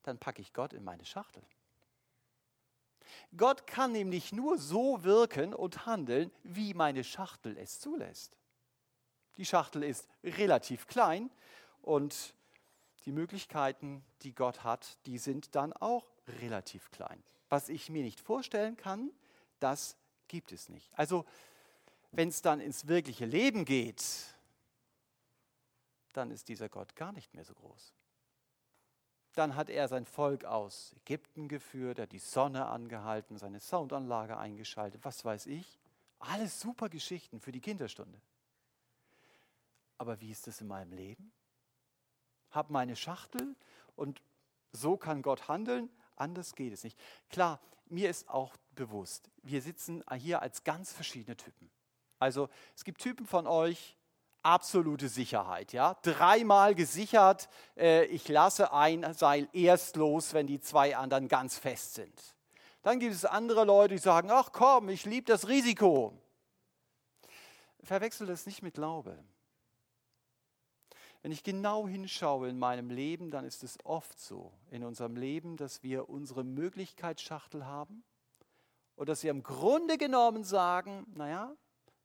Dann 0.03 0.17
packe 0.17 0.41
ich 0.41 0.53
Gott 0.53 0.73
in 0.73 0.83
meine 0.83 1.05
Schachtel. 1.05 1.43
Gott 3.35 3.67
kann 3.67 3.91
nämlich 3.91 4.31
nur 4.31 4.57
so 4.57 5.03
wirken 5.03 5.53
und 5.53 5.85
handeln, 5.85 6.31
wie 6.43 6.73
meine 6.73 7.03
Schachtel 7.03 7.57
es 7.57 7.79
zulässt. 7.79 8.37
Die 9.37 9.45
Schachtel 9.45 9.83
ist 9.83 10.07
relativ 10.23 10.87
klein 10.87 11.31
und 11.81 12.33
die 13.05 13.11
Möglichkeiten, 13.11 14.03
die 14.21 14.33
Gott 14.35 14.63
hat, 14.63 14.97
die 15.05 15.17
sind 15.17 15.55
dann 15.55 15.73
auch 15.73 16.05
relativ 16.41 16.91
klein. 16.91 17.23
Was 17.47 17.69
ich 17.69 17.89
mir 17.89 18.03
nicht 18.03 18.19
vorstellen 18.19 18.77
kann, 18.77 19.11
das 19.59 19.95
gibt 20.27 20.51
es 20.51 20.69
nicht. 20.69 20.91
Also 20.93 21.25
wenn 22.11 22.29
es 22.29 22.41
dann 22.41 22.59
ins 22.59 22.87
wirkliche 22.87 23.25
Leben 23.25 23.65
geht, 23.65 24.03
dann 26.13 26.31
ist 26.31 26.49
dieser 26.49 26.69
Gott 26.69 26.95
gar 26.95 27.11
nicht 27.11 27.33
mehr 27.33 27.45
so 27.45 27.53
groß. 27.53 27.93
Dann 29.39 29.55
hat 29.55 29.69
er 29.69 29.87
sein 29.87 30.05
Volk 30.05 30.43
aus 30.43 30.93
Ägypten 30.97 31.47
geführt, 31.47 31.97
er 31.97 32.03
hat 32.03 32.11
die 32.11 32.19
Sonne 32.19 32.65
angehalten, 32.65 33.37
seine 33.37 33.61
Soundanlage 33.61 34.37
eingeschaltet, 34.37 34.99
was 35.05 35.23
weiß 35.23 35.45
ich. 35.45 35.79
Alles 36.19 36.59
super 36.59 36.89
Geschichten 36.89 37.39
für 37.39 37.53
die 37.53 37.61
Kinderstunde. 37.61 38.19
Aber 39.97 40.19
wie 40.19 40.29
ist 40.29 40.45
das 40.47 40.59
in 40.59 40.67
meinem 40.67 40.91
Leben? 40.91 41.31
Hab 42.51 42.69
meine 42.69 42.97
Schachtel 42.97 43.55
und 43.95 44.21
so 44.73 44.97
kann 44.97 45.21
Gott 45.21 45.47
handeln, 45.47 45.89
anders 46.17 46.53
geht 46.53 46.73
es 46.73 46.83
nicht. 46.83 46.99
Klar, 47.29 47.61
mir 47.85 48.09
ist 48.09 48.27
auch 48.27 48.57
bewusst, 48.75 49.31
wir 49.41 49.61
sitzen 49.61 50.03
hier 50.17 50.41
als 50.41 50.65
ganz 50.65 50.91
verschiedene 50.91 51.37
Typen. 51.37 51.71
Also 52.19 52.49
es 52.75 52.83
gibt 52.83 52.99
Typen 52.99 53.25
von 53.25 53.47
euch, 53.47 53.95
absolute 54.43 55.09
Sicherheit. 55.09 55.73
Ja? 55.73 55.95
Dreimal 56.01 56.75
gesichert, 56.75 57.49
äh, 57.77 58.05
ich 58.05 58.27
lasse 58.27 58.73
ein 58.73 59.13
Seil 59.13 59.47
erst 59.53 59.95
los, 59.95 60.33
wenn 60.33 60.47
die 60.47 60.59
zwei 60.59 60.95
anderen 60.95 61.27
ganz 61.27 61.57
fest 61.57 61.95
sind. 61.95 62.35
Dann 62.81 62.99
gibt 62.99 63.13
es 63.13 63.25
andere 63.25 63.65
Leute, 63.65 63.95
die 63.95 64.01
sagen, 64.01 64.29
ach 64.31 64.51
komm, 64.51 64.89
ich 64.89 65.05
liebe 65.05 65.25
das 65.25 65.47
Risiko. 65.47 66.13
Verwechsel 67.83 68.27
das 68.27 68.45
nicht 68.45 68.61
mit 68.61 68.75
Glaube. 68.75 69.17
Wenn 71.21 71.31
ich 71.33 71.43
genau 71.43 71.87
hinschaue 71.87 72.47
in 72.47 72.57
meinem 72.57 72.89
Leben, 72.89 73.29
dann 73.29 73.43
ist 73.43 73.63
es 73.63 73.77
oft 73.83 74.19
so 74.19 74.53
in 74.71 74.85
unserem 74.85 75.17
Leben, 75.17 75.57
dass 75.57 75.83
wir 75.83 76.07
unsere 76.07 76.45
Möglichkeitsschachtel 76.45 77.65
haben 77.65 78.03
und 78.95 79.09
dass 79.09 79.23
wir 79.23 79.31
im 79.31 79.43
Grunde 79.43 79.97
genommen 79.97 80.45
sagen, 80.45 81.05
naja, 81.15 81.55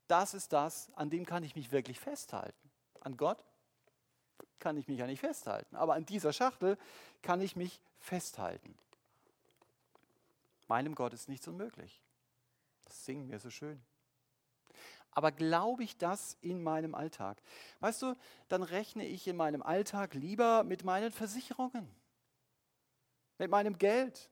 das 0.07 0.35
ist 0.35 0.53
das, 0.53 0.91
an 0.95 1.11
dem 1.11 1.25
kann 1.25 1.43
ich 1.43 1.57
mich 1.57 1.73
wirklich 1.73 2.01
festhalten. 2.01 2.71
An 3.01 3.17
Gott 3.17 3.45
kann 4.59 4.77
ich 4.77 4.89
mich 4.89 4.99
ja 4.99 5.07
nicht 5.07 5.21
festhalten, 5.21 5.77
aber 5.77 5.95
an 5.95 6.07
dieser 6.07 6.33
Schachtel 6.33 6.79
kann 7.23 7.41
ich 7.41 7.57
mich 7.57 7.81
festhalten. 7.99 8.75
Meinem 10.69 10.95
Gott 10.95 11.13
ist 11.13 11.29
nichts 11.29 11.47
unmöglich. 11.49 12.01
Das 12.85 13.05
singen 13.05 13.31
wir 13.31 13.39
so 13.39 13.51
schön. 13.51 13.83
Aber 15.11 15.31
glaube 15.31 15.85
ich 15.85 15.97
das 15.97 16.37
in 16.41 16.63
meinem 16.63 16.95
Alltag? 16.95 17.41
Weißt 17.81 18.03
du, 18.03 18.17
dann 18.49 18.63
rechne 18.63 19.07
ich 19.07 19.29
in 19.29 19.37
meinem 19.37 19.63
Alltag 19.63 20.15
lieber 20.15 20.65
mit 20.65 20.85
meinen 20.85 21.13
Versicherungen, 21.13 21.89
mit 23.39 23.51
meinem 23.51 23.79
Geld, 23.79 24.29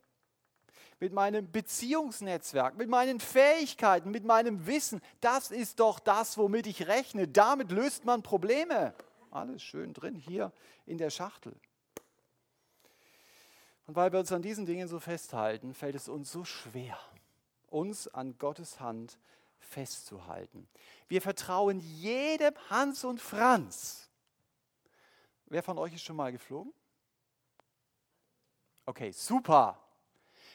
mit 1.02 1.12
meinem 1.12 1.50
Beziehungsnetzwerk, 1.50 2.76
mit 2.76 2.88
meinen 2.88 3.18
Fähigkeiten, 3.18 4.12
mit 4.12 4.22
meinem 4.22 4.68
Wissen. 4.68 5.00
Das 5.20 5.50
ist 5.50 5.80
doch 5.80 5.98
das, 5.98 6.38
womit 6.38 6.68
ich 6.68 6.86
rechne. 6.86 7.26
Damit 7.26 7.72
löst 7.72 8.04
man 8.04 8.22
Probleme. 8.22 8.94
Alles 9.32 9.64
schön 9.64 9.94
drin 9.94 10.14
hier 10.14 10.52
in 10.86 10.98
der 10.98 11.10
Schachtel. 11.10 11.56
Und 13.88 13.96
weil 13.96 14.12
wir 14.12 14.20
uns 14.20 14.30
an 14.30 14.42
diesen 14.42 14.64
Dingen 14.64 14.86
so 14.86 15.00
festhalten, 15.00 15.74
fällt 15.74 15.96
es 15.96 16.08
uns 16.08 16.30
so 16.30 16.44
schwer, 16.44 16.96
uns 17.68 18.06
an 18.06 18.38
Gottes 18.38 18.78
Hand 18.78 19.18
festzuhalten. 19.58 20.68
Wir 21.08 21.20
vertrauen 21.20 21.80
jedem 21.80 22.54
Hans 22.70 23.02
und 23.02 23.20
Franz. 23.20 24.08
Wer 25.46 25.64
von 25.64 25.78
euch 25.78 25.94
ist 25.94 26.04
schon 26.04 26.14
mal 26.14 26.30
geflogen? 26.30 26.72
Okay, 28.86 29.10
super. 29.10 29.82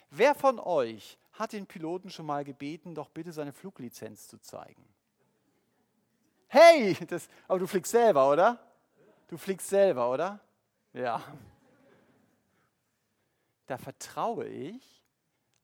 Wer 0.09 0.35
von 0.35 0.59
euch 0.59 1.17
hat 1.33 1.53
den 1.53 1.67
Piloten 1.67 2.09
schon 2.09 2.25
mal 2.25 2.43
gebeten, 2.43 2.95
doch 2.95 3.09
bitte 3.09 3.31
seine 3.31 3.53
Fluglizenz 3.53 4.27
zu 4.27 4.39
zeigen? 4.39 4.83
Hey, 6.47 6.95
das, 7.07 7.27
aber 7.47 7.59
du 7.59 7.67
fliegst 7.67 7.91
selber, 7.91 8.29
oder? 8.29 8.59
Du 9.27 9.37
fliegst 9.37 9.67
selber, 9.67 10.09
oder? 10.09 10.39
Ja. 10.93 11.21
Da 13.65 13.77
vertraue 13.77 14.47
ich 14.47 15.03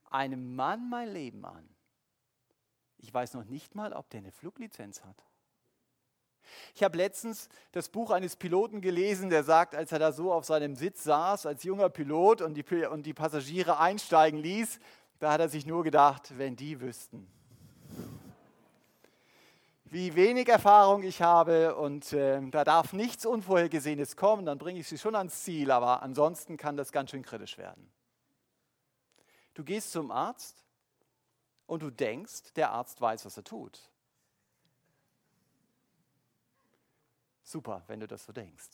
einem 0.09 0.55
Mann 0.55 0.89
mein 0.89 1.11
Leben 1.11 1.45
an. 1.45 1.67
Ich 2.97 3.13
weiß 3.13 3.33
noch 3.33 3.45
nicht 3.45 3.75
mal, 3.75 3.93
ob 3.93 4.09
der 4.09 4.19
eine 4.19 4.31
Fluglizenz 4.31 5.03
hat. 5.03 5.23
Ich 6.75 6.83
habe 6.83 6.97
letztens 6.97 7.49
das 7.71 7.89
Buch 7.89 8.11
eines 8.11 8.35
Piloten 8.35 8.81
gelesen, 8.81 9.29
der 9.29 9.43
sagt, 9.43 9.75
als 9.75 9.91
er 9.91 9.99
da 9.99 10.11
so 10.11 10.31
auf 10.31 10.45
seinem 10.45 10.75
Sitz 10.75 11.03
saß, 11.03 11.45
als 11.45 11.63
junger 11.63 11.89
Pilot 11.89 12.41
und 12.41 12.55
die, 12.55 12.85
und 12.85 13.05
die 13.05 13.13
Passagiere 13.13 13.79
einsteigen 13.79 14.39
ließ, 14.39 14.79
da 15.19 15.31
hat 15.31 15.39
er 15.39 15.49
sich 15.49 15.65
nur 15.65 15.83
gedacht, 15.83 16.37
wenn 16.37 16.55
die 16.55 16.81
wüssten 16.81 17.27
wie 19.93 20.15
wenig 20.15 20.49
Erfahrung 20.49 21.03
ich 21.03 21.21
habe 21.21 21.75
und 21.75 22.13
äh, 22.13 22.41
da 22.49 22.63
darf 22.63 22.93
nichts 22.93 23.27
Unvorhergesehenes 23.27 24.15
kommen, 24.15 24.43
dann 24.43 24.57
bringe 24.57 24.79
ich 24.79 24.87
sie 24.87 24.97
schon 24.97 25.13
ans 25.13 25.43
Ziel, 25.43 25.69
aber 25.69 26.01
ansonsten 26.01 26.57
kann 26.57 26.75
das 26.75 26.91
ganz 26.91 27.11
schön 27.11 27.21
kritisch 27.21 27.59
werden. 27.59 27.91
Du 29.53 29.63
gehst 29.63 29.91
zum 29.91 30.09
Arzt 30.09 30.65
und 31.67 31.83
du 31.83 31.91
denkst, 31.91 32.53
der 32.55 32.71
Arzt 32.71 32.99
weiß, 32.99 33.23
was 33.25 33.37
er 33.37 33.43
tut. 33.43 33.91
Super, 37.43 37.83
wenn 37.87 37.99
du 37.99 38.07
das 38.07 38.25
so 38.25 38.31
denkst. 38.31 38.69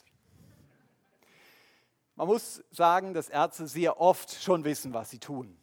Man 2.16 2.28
muss 2.28 2.64
sagen, 2.72 3.14
dass 3.14 3.30
Ärzte 3.30 3.68
sehr 3.68 4.00
oft 4.00 4.32
schon 4.32 4.64
wissen, 4.64 4.94
was 4.94 5.10
sie 5.10 5.20
tun. 5.20 5.58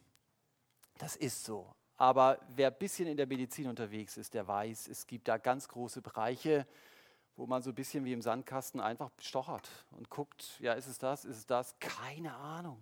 Das 0.99 1.15
ist 1.15 1.45
so. 1.45 1.75
Aber 1.97 2.39
wer 2.49 2.69
ein 2.69 2.79
bisschen 2.79 3.09
in 3.09 3.17
der 3.17 3.27
Medizin 3.27 3.69
unterwegs 3.69 4.17
ist, 4.17 4.35
der 4.35 4.47
weiß, 4.47 4.89
es 4.89 5.07
gibt 5.07 5.29
da 5.29 5.39
ganz 5.39 5.69
große 5.69 6.03
Bereiche, 6.03 6.67
wo 7.37 7.47
man 7.47 7.63
so 7.63 7.71
ein 7.71 7.75
bisschen 7.75 8.05
wie 8.05 8.13
im 8.13 8.23
Sandkasten 8.23 8.81
einfach 8.81 9.11
stochert 9.21 9.69
und 9.91 10.09
guckt, 10.11 10.59
ja, 10.61 10.73
ist 10.73 10.87
es 10.87 10.99
das, 10.99 11.25
ist 11.25 11.37
es 11.37 11.47
das? 11.47 11.79
Keine 11.79 12.35
Ahnung. 12.35 12.81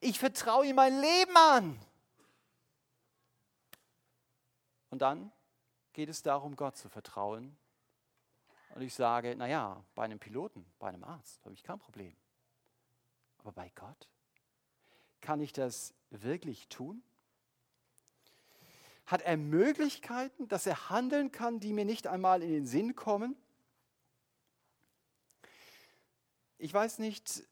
Ich 0.00 0.18
vertraue 0.18 0.66
ihm 0.66 0.76
mein 0.76 0.98
Leben 1.00 1.36
an. 1.36 1.78
Und 4.90 5.02
dann 5.02 5.32
geht 5.92 6.08
es 6.08 6.22
darum, 6.22 6.56
Gott 6.56 6.76
zu 6.76 6.88
vertrauen. 6.88 7.56
Und 8.74 8.82
ich 8.82 8.92
sage, 8.92 9.36
naja, 9.36 9.84
bei 9.94 10.04
einem 10.04 10.18
Piloten, 10.18 10.66
bei 10.80 10.88
einem 10.88 11.04
Arzt 11.04 11.44
habe 11.44 11.54
ich 11.54 11.62
kein 11.62 11.78
Problem. 11.78 12.16
Aber 13.38 13.52
bei 13.52 13.70
Gott, 13.76 14.08
kann 15.20 15.40
ich 15.40 15.52
das 15.52 15.94
wirklich 16.10 16.68
tun? 16.68 17.00
Hat 19.06 19.22
er 19.22 19.36
Möglichkeiten, 19.36 20.48
dass 20.48 20.66
er 20.66 20.90
handeln 20.90 21.30
kann, 21.30 21.60
die 21.60 21.72
mir 21.72 21.84
nicht 21.84 22.08
einmal 22.08 22.42
in 22.42 22.50
den 22.50 22.66
Sinn 22.66 22.96
kommen? 22.96 23.36
Ich 26.58 26.74
weiß 26.74 26.98
nicht, 26.98 27.44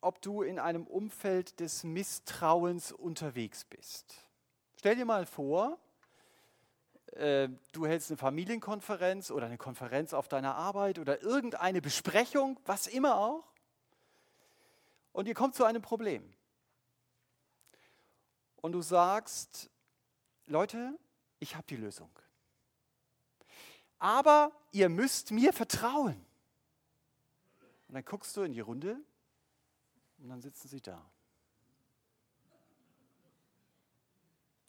ob 0.00 0.22
du 0.22 0.40
in 0.40 0.58
einem 0.58 0.86
Umfeld 0.86 1.60
des 1.60 1.84
Misstrauens 1.84 2.90
unterwegs 2.90 3.64
bist. 3.64 4.24
Stell 4.78 4.96
dir 4.96 5.04
mal 5.04 5.26
vor, 5.26 5.78
äh, 7.12 7.48
du 7.72 7.86
hältst 7.86 8.10
eine 8.10 8.16
Familienkonferenz 8.16 9.30
oder 9.30 9.46
eine 9.46 9.58
Konferenz 9.58 10.12
auf 10.12 10.28
deiner 10.28 10.54
Arbeit 10.54 10.98
oder 10.98 11.22
irgendeine 11.22 11.80
Besprechung, 11.80 12.58
was 12.64 12.86
immer 12.86 13.16
auch, 13.16 13.52
und 15.12 15.28
ihr 15.28 15.34
kommt 15.34 15.54
zu 15.54 15.64
einem 15.64 15.82
Problem. 15.82 16.32
Und 18.56 18.72
du 18.72 18.80
sagst, 18.80 19.70
Leute, 20.46 20.98
ich 21.38 21.54
habe 21.54 21.66
die 21.66 21.76
Lösung. 21.76 22.10
Aber 23.98 24.52
ihr 24.70 24.88
müsst 24.88 25.30
mir 25.30 25.52
vertrauen. 25.52 26.24
Und 27.88 27.94
dann 27.94 28.04
guckst 28.04 28.36
du 28.36 28.42
in 28.42 28.52
die 28.52 28.60
Runde 28.60 28.96
und 30.18 30.28
dann 30.28 30.40
sitzen 30.40 30.68
sie 30.68 30.80
da. 30.80 31.04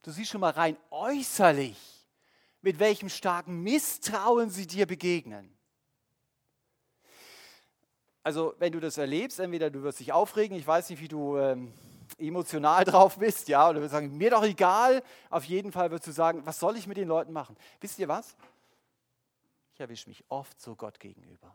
Du 0.01 0.11
siehst 0.11 0.31
schon 0.31 0.41
mal 0.41 0.51
rein 0.51 0.75
äußerlich, 0.89 2.02
mit 2.63 2.79
welchem 2.79 3.09
starken 3.09 3.61
Misstrauen 3.61 4.49
sie 4.49 4.65
dir 4.65 4.87
begegnen. 4.87 5.55
Also, 8.23 8.55
wenn 8.57 8.71
du 8.71 8.79
das 8.79 8.97
erlebst, 8.97 9.39
entweder 9.39 9.69
du 9.69 9.83
wirst 9.83 9.99
dich 9.99 10.13
aufregen, 10.13 10.57
ich 10.57 10.65
weiß 10.65 10.89
nicht, 10.89 11.01
wie 11.01 11.09
du 11.09 11.37
ähm, 11.37 11.73
emotional 12.17 12.85
drauf 12.85 13.17
bist, 13.17 13.49
ja, 13.49 13.69
oder 13.69 13.81
wir 13.81 13.89
sagen, 13.89 14.17
mir 14.17 14.31
doch 14.31 14.43
egal, 14.43 15.03
auf 15.29 15.43
jeden 15.43 15.73
Fall 15.73 15.91
wirst 15.91 16.07
du 16.07 16.11
sagen, 16.11 16.45
was 16.45 16.57
soll 16.57 16.77
ich 16.77 16.87
mit 16.87 16.95
den 16.95 17.07
Leuten 17.09 17.33
machen? 17.33 17.57
Wisst 17.81 17.99
ihr 17.99 18.07
was? 18.07 18.37
Ich 19.73 19.81
erwische 19.81 20.07
mich 20.07 20.23
oft 20.29 20.59
so 20.61 20.75
Gott 20.75 21.01
gegenüber. 21.01 21.53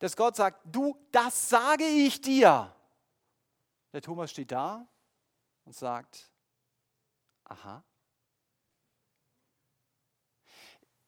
Dass 0.00 0.16
Gott 0.16 0.34
sagt, 0.34 0.60
du, 0.64 0.98
das 1.12 1.48
sage 1.48 1.84
ich 1.84 2.20
dir. 2.20 2.74
Der 3.92 4.02
Thomas 4.02 4.32
steht 4.32 4.50
da 4.50 4.84
und 5.64 5.76
sagt, 5.76 6.28
aha. 7.44 7.84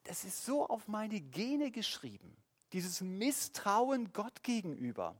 Das 0.09 0.23
ist 0.23 0.43
so 0.43 0.65
auf 0.65 0.87
meine 0.87 1.21
Gene 1.21 1.69
geschrieben, 1.69 2.35
dieses 2.73 2.99
Misstrauen 2.99 4.11
Gott 4.11 4.41
gegenüber. 4.41 5.15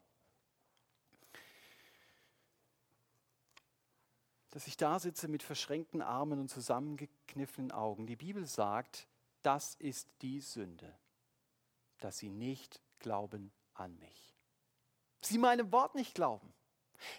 dass 4.50 4.66
ich 4.66 4.78
da 4.78 4.98
sitze 4.98 5.28
mit 5.28 5.44
verschränkten 5.44 6.02
Armen 6.02 6.40
und 6.40 6.50
zusammengekniffenen 6.50 7.72
Augen. 7.72 8.08
Die 8.08 8.16
Bibel 8.16 8.48
sagt, 8.48 9.08
das 9.44 9.76
ist 9.76 10.10
die 10.24 10.42
Sünde, 10.42 10.98
dass 12.00 12.18
sie 12.18 12.30
nicht 12.30 12.82
glauben 12.98 13.52
an 13.76 13.96
mich. 14.00 14.34
Sie 15.22 15.38
meinem 15.38 15.72
Wort 15.72 15.94
nicht 15.94 16.16
glauben. 16.16 16.52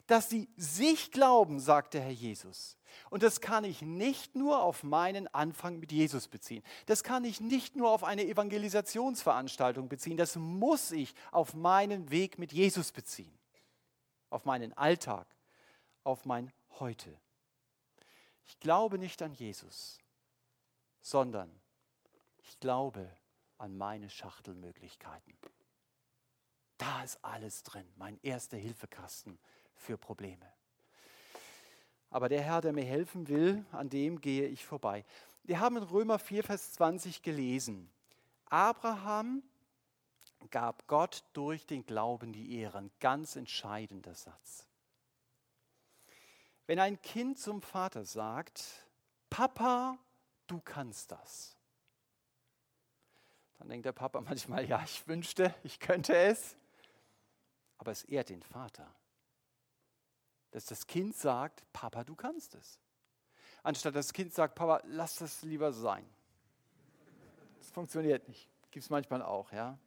Dass 0.07 0.29
sie 0.29 0.49
sich 0.57 1.11
glauben, 1.11 1.61
sagt 1.61 1.95
der 1.95 2.03
Herr 2.03 2.11
Jesus. 2.11 2.77
Und 3.09 3.23
das 3.23 3.41
kann 3.41 3.65
ich 3.65 3.83
nicht 3.83 4.35
nur 4.35 4.63
auf 4.63 4.83
meinen 4.83 5.27
Anfang 5.29 5.79
mit 5.79 5.93
Jesus 5.93 6.29
beziehen. 6.29 6.63
Das 6.87 7.03
kann 7.05 7.25
ich 7.25 7.41
nicht 7.41 7.77
nur 7.77 7.91
auf 7.91 8.05
eine 8.05 8.25
Evangelisationsveranstaltung 8.25 9.89
beziehen. 9.89 10.17
Das 10.17 10.37
muss 10.37 10.91
ich 10.91 11.15
auf 11.33 11.55
meinen 11.55 12.11
Weg 12.11 12.39
mit 12.39 12.53
Jesus 12.53 12.93
beziehen. 12.93 13.37
Auf 14.29 14.45
meinen 14.45 14.73
Alltag, 14.77 15.27
auf 16.05 16.25
mein 16.25 16.53
heute. 16.79 17.17
Ich 18.47 18.59
glaube 18.59 18.99
nicht 18.99 19.23
an 19.23 19.33
Jesus, 19.33 19.99
sondern 21.01 21.51
ich 22.39 22.59
glaube 22.59 23.09
an 23.59 23.77
meine 23.77 24.11
Schachtelmöglichkeiten. 24.11 25.37
Da 26.79 27.05
ist 27.05 27.23
alles 27.23 27.63
drin, 27.63 27.87
mein 27.97 28.19
erster 28.23 28.57
Hilfekasten 28.57 29.39
für 29.81 29.99
Probleme. 29.99 30.47
Aber 32.11 32.29
der 32.29 32.43
Herr, 32.43 32.61
der 32.61 32.73
mir 32.73 32.85
helfen 32.85 33.29
will, 33.29 33.65
an 33.73 33.89
dem 33.89 34.21
gehe 34.21 34.47
ich 34.47 34.65
vorbei. 34.65 35.05
Wir 35.45 35.61
haben 35.61 35.77
in 35.77 35.83
Römer 35.83 36.19
4, 36.19 36.45
Vers 36.45 36.73
20 36.73 37.23
gelesen. 37.23 37.91
Abraham 38.47 39.43
gab 40.51 40.87
Gott 40.87 41.25
durch 41.33 41.67
den 41.67 41.87
Glauben 41.87 42.33
die 42.33 42.59
Ehre. 42.59 42.79
Ein 42.79 42.91
ganz 43.01 43.37
entscheidender 43.37 44.15
Satz. 44.15 44.67
Wenn 46.67 46.79
ein 46.79 47.01
Kind 47.01 47.39
zum 47.39 47.63
Vater 47.63 48.05
sagt, 48.05 48.87
Papa, 49.29 49.99
du 50.47 50.61
kannst 50.61 51.13
das, 51.13 51.57
dann 53.59 53.69
denkt 53.69 53.87
der 53.87 53.93
Papa 53.93 54.21
manchmal, 54.21 54.69
ja, 54.69 54.83
ich 54.83 55.07
wünschte, 55.07 55.55
ich 55.65 55.79
könnte 55.79 56.17
es, 56.17 56.57
aber 57.79 57.93
es 57.93 58.05
ehrt 58.05 58.31
den 58.31 58.43
Vater, 58.43 58.87
dass 60.51 60.67
das 60.67 60.87
Kind 60.87 61.17
sagt, 61.17 61.65
Papa, 61.73 62.05
du 62.05 62.15
kannst 62.15 62.55
es. 62.55 62.79
Anstatt 63.63 63.95
das 63.95 64.13
Kind 64.13 64.33
sagt, 64.33 64.55
Papa, 64.55 64.81
lass 64.87 65.17
das 65.17 65.43
lieber 65.43 65.73
sein. 65.73 66.09
Das 67.59 67.71
funktioniert 67.71 68.27
nicht. 68.29 68.49
Gibt 68.71 68.85
es 68.85 68.91
manchmal 68.91 69.23
auch, 69.23 69.53
ja. 69.53 69.79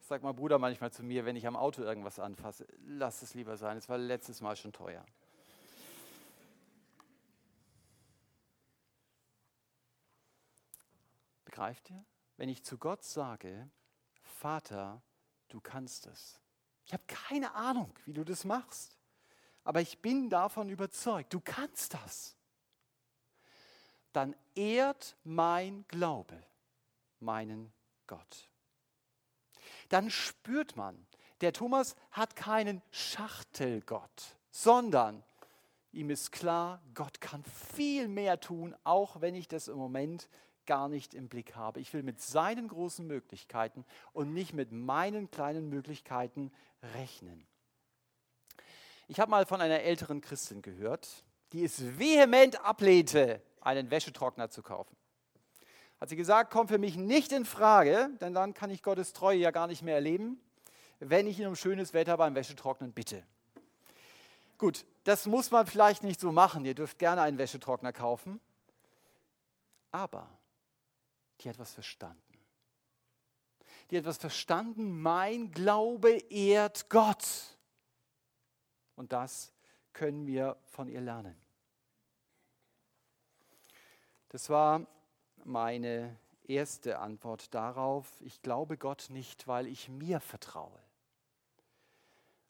Sagt 0.00 0.24
mein 0.24 0.34
Bruder 0.34 0.58
manchmal 0.58 0.92
zu 0.92 1.02
mir, 1.02 1.24
wenn 1.24 1.36
ich 1.36 1.46
am 1.46 1.56
Auto 1.56 1.82
irgendwas 1.82 2.18
anfasse, 2.18 2.66
lass 2.86 3.22
es 3.22 3.34
lieber 3.34 3.56
sein. 3.56 3.76
Es 3.76 3.88
war 3.88 3.98
letztes 3.98 4.40
Mal 4.40 4.56
schon 4.56 4.72
teuer. 4.72 5.04
Begreift 11.44 11.90
ihr? 11.90 12.04
Wenn 12.36 12.48
ich 12.48 12.64
zu 12.64 12.78
Gott 12.78 13.04
sage, 13.04 13.70
Vater, 14.22 15.02
du 15.48 15.60
kannst 15.60 16.06
es. 16.06 16.40
Ich 16.86 16.92
habe 16.92 17.04
keine 17.06 17.54
Ahnung, 17.54 17.94
wie 18.04 18.12
du 18.12 18.24
das 18.24 18.44
machst. 18.44 18.98
Aber 19.64 19.80
ich 19.80 19.98
bin 19.98 20.28
davon 20.28 20.68
überzeugt, 20.68 21.32
du 21.32 21.40
kannst 21.40 21.94
das. 21.94 22.36
Dann 24.12 24.34
ehrt 24.54 25.16
mein 25.24 25.84
Glaube 25.88 26.42
meinen 27.20 27.72
Gott. 28.06 28.48
Dann 29.88 30.10
spürt 30.10 30.76
man, 30.76 31.06
der 31.40 31.52
Thomas 31.52 31.96
hat 32.10 32.36
keinen 32.36 32.82
Schachtelgott, 32.90 34.36
sondern 34.50 35.22
ihm 35.92 36.10
ist 36.10 36.32
klar, 36.32 36.82
Gott 36.94 37.20
kann 37.20 37.44
viel 37.44 38.08
mehr 38.08 38.40
tun, 38.40 38.74
auch 38.84 39.20
wenn 39.20 39.34
ich 39.34 39.48
das 39.48 39.68
im 39.68 39.76
Moment 39.76 40.28
gar 40.66 40.88
nicht 40.88 41.14
im 41.14 41.28
Blick 41.28 41.56
habe. 41.56 41.80
Ich 41.80 41.92
will 41.92 42.02
mit 42.02 42.20
seinen 42.20 42.68
großen 42.68 43.06
Möglichkeiten 43.06 43.84
und 44.12 44.32
nicht 44.32 44.52
mit 44.52 44.72
meinen 44.72 45.30
kleinen 45.30 45.68
Möglichkeiten 45.68 46.52
rechnen. 46.94 47.46
Ich 49.08 49.20
habe 49.20 49.30
mal 49.30 49.46
von 49.46 49.60
einer 49.60 49.80
älteren 49.80 50.20
Christin 50.20 50.62
gehört, 50.62 51.08
die 51.52 51.64
es 51.64 51.98
vehement 51.98 52.64
ablehnte, 52.64 53.42
einen 53.60 53.90
Wäschetrockner 53.90 54.50
zu 54.50 54.62
kaufen. 54.62 54.96
Hat 56.00 56.08
sie 56.08 56.16
gesagt, 56.16 56.50
kommt 56.50 56.70
für 56.70 56.78
mich 56.78 56.96
nicht 56.96 57.30
in 57.30 57.44
Frage, 57.44 58.10
denn 58.20 58.34
dann 58.34 58.54
kann 58.54 58.70
ich 58.70 58.82
Gottes 58.82 59.12
Treue 59.12 59.38
ja 59.38 59.50
gar 59.50 59.66
nicht 59.66 59.82
mehr 59.82 59.94
erleben, 59.94 60.40
wenn 60.98 61.26
ich 61.26 61.38
ihn 61.38 61.46
um 61.46 61.56
schönes 61.56 61.92
Wetter 61.92 62.16
beim 62.16 62.34
Wäschetrocknen 62.34 62.92
bitte. 62.92 63.22
Gut, 64.58 64.84
das 65.04 65.26
muss 65.26 65.50
man 65.50 65.66
vielleicht 65.66 66.04
nicht 66.04 66.20
so 66.20 66.32
machen. 66.32 66.64
Ihr 66.64 66.74
dürft 66.74 66.98
gerne 66.98 67.22
einen 67.22 67.38
Wäschetrockner 67.38 67.92
kaufen. 67.92 68.40
Aber 69.90 70.28
die 71.40 71.48
hat 71.48 71.58
was 71.58 71.72
verstanden. 71.72 72.20
Die 73.90 73.98
hat 73.98 74.04
was 74.04 74.18
verstanden, 74.18 75.02
mein 75.02 75.50
Glaube 75.52 76.12
ehrt 76.30 76.88
Gott. 76.88 77.51
Und 78.96 79.12
das 79.12 79.52
können 79.92 80.26
wir 80.26 80.56
von 80.64 80.88
ihr 80.88 81.00
lernen. 81.00 81.36
Das 84.28 84.48
war 84.48 84.86
meine 85.44 86.18
erste 86.44 86.98
Antwort 86.98 87.54
darauf. 87.54 88.20
Ich 88.20 88.42
glaube 88.42 88.78
Gott 88.78 89.06
nicht, 89.10 89.46
weil 89.46 89.66
ich 89.66 89.88
mir 89.88 90.20
vertraue. 90.20 90.78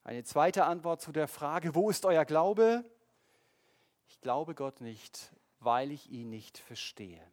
Eine 0.05 0.25
zweite 0.25 0.65
Antwort 0.65 1.01
zu 1.01 1.13
der 1.13 1.29
Frage, 1.29 1.75
wo 1.75 1.91
ist 1.91 2.05
euer 2.05 2.25
Glaube? 2.25 2.85
Ich 4.09 4.21
glaube 4.21 4.55
Gott 4.55 4.81
nicht, 4.81 5.33
weil 5.61 5.93
ich 5.93 6.11
ihn 6.11 6.29
nicht 6.29 6.59
verstehe. 6.59 7.25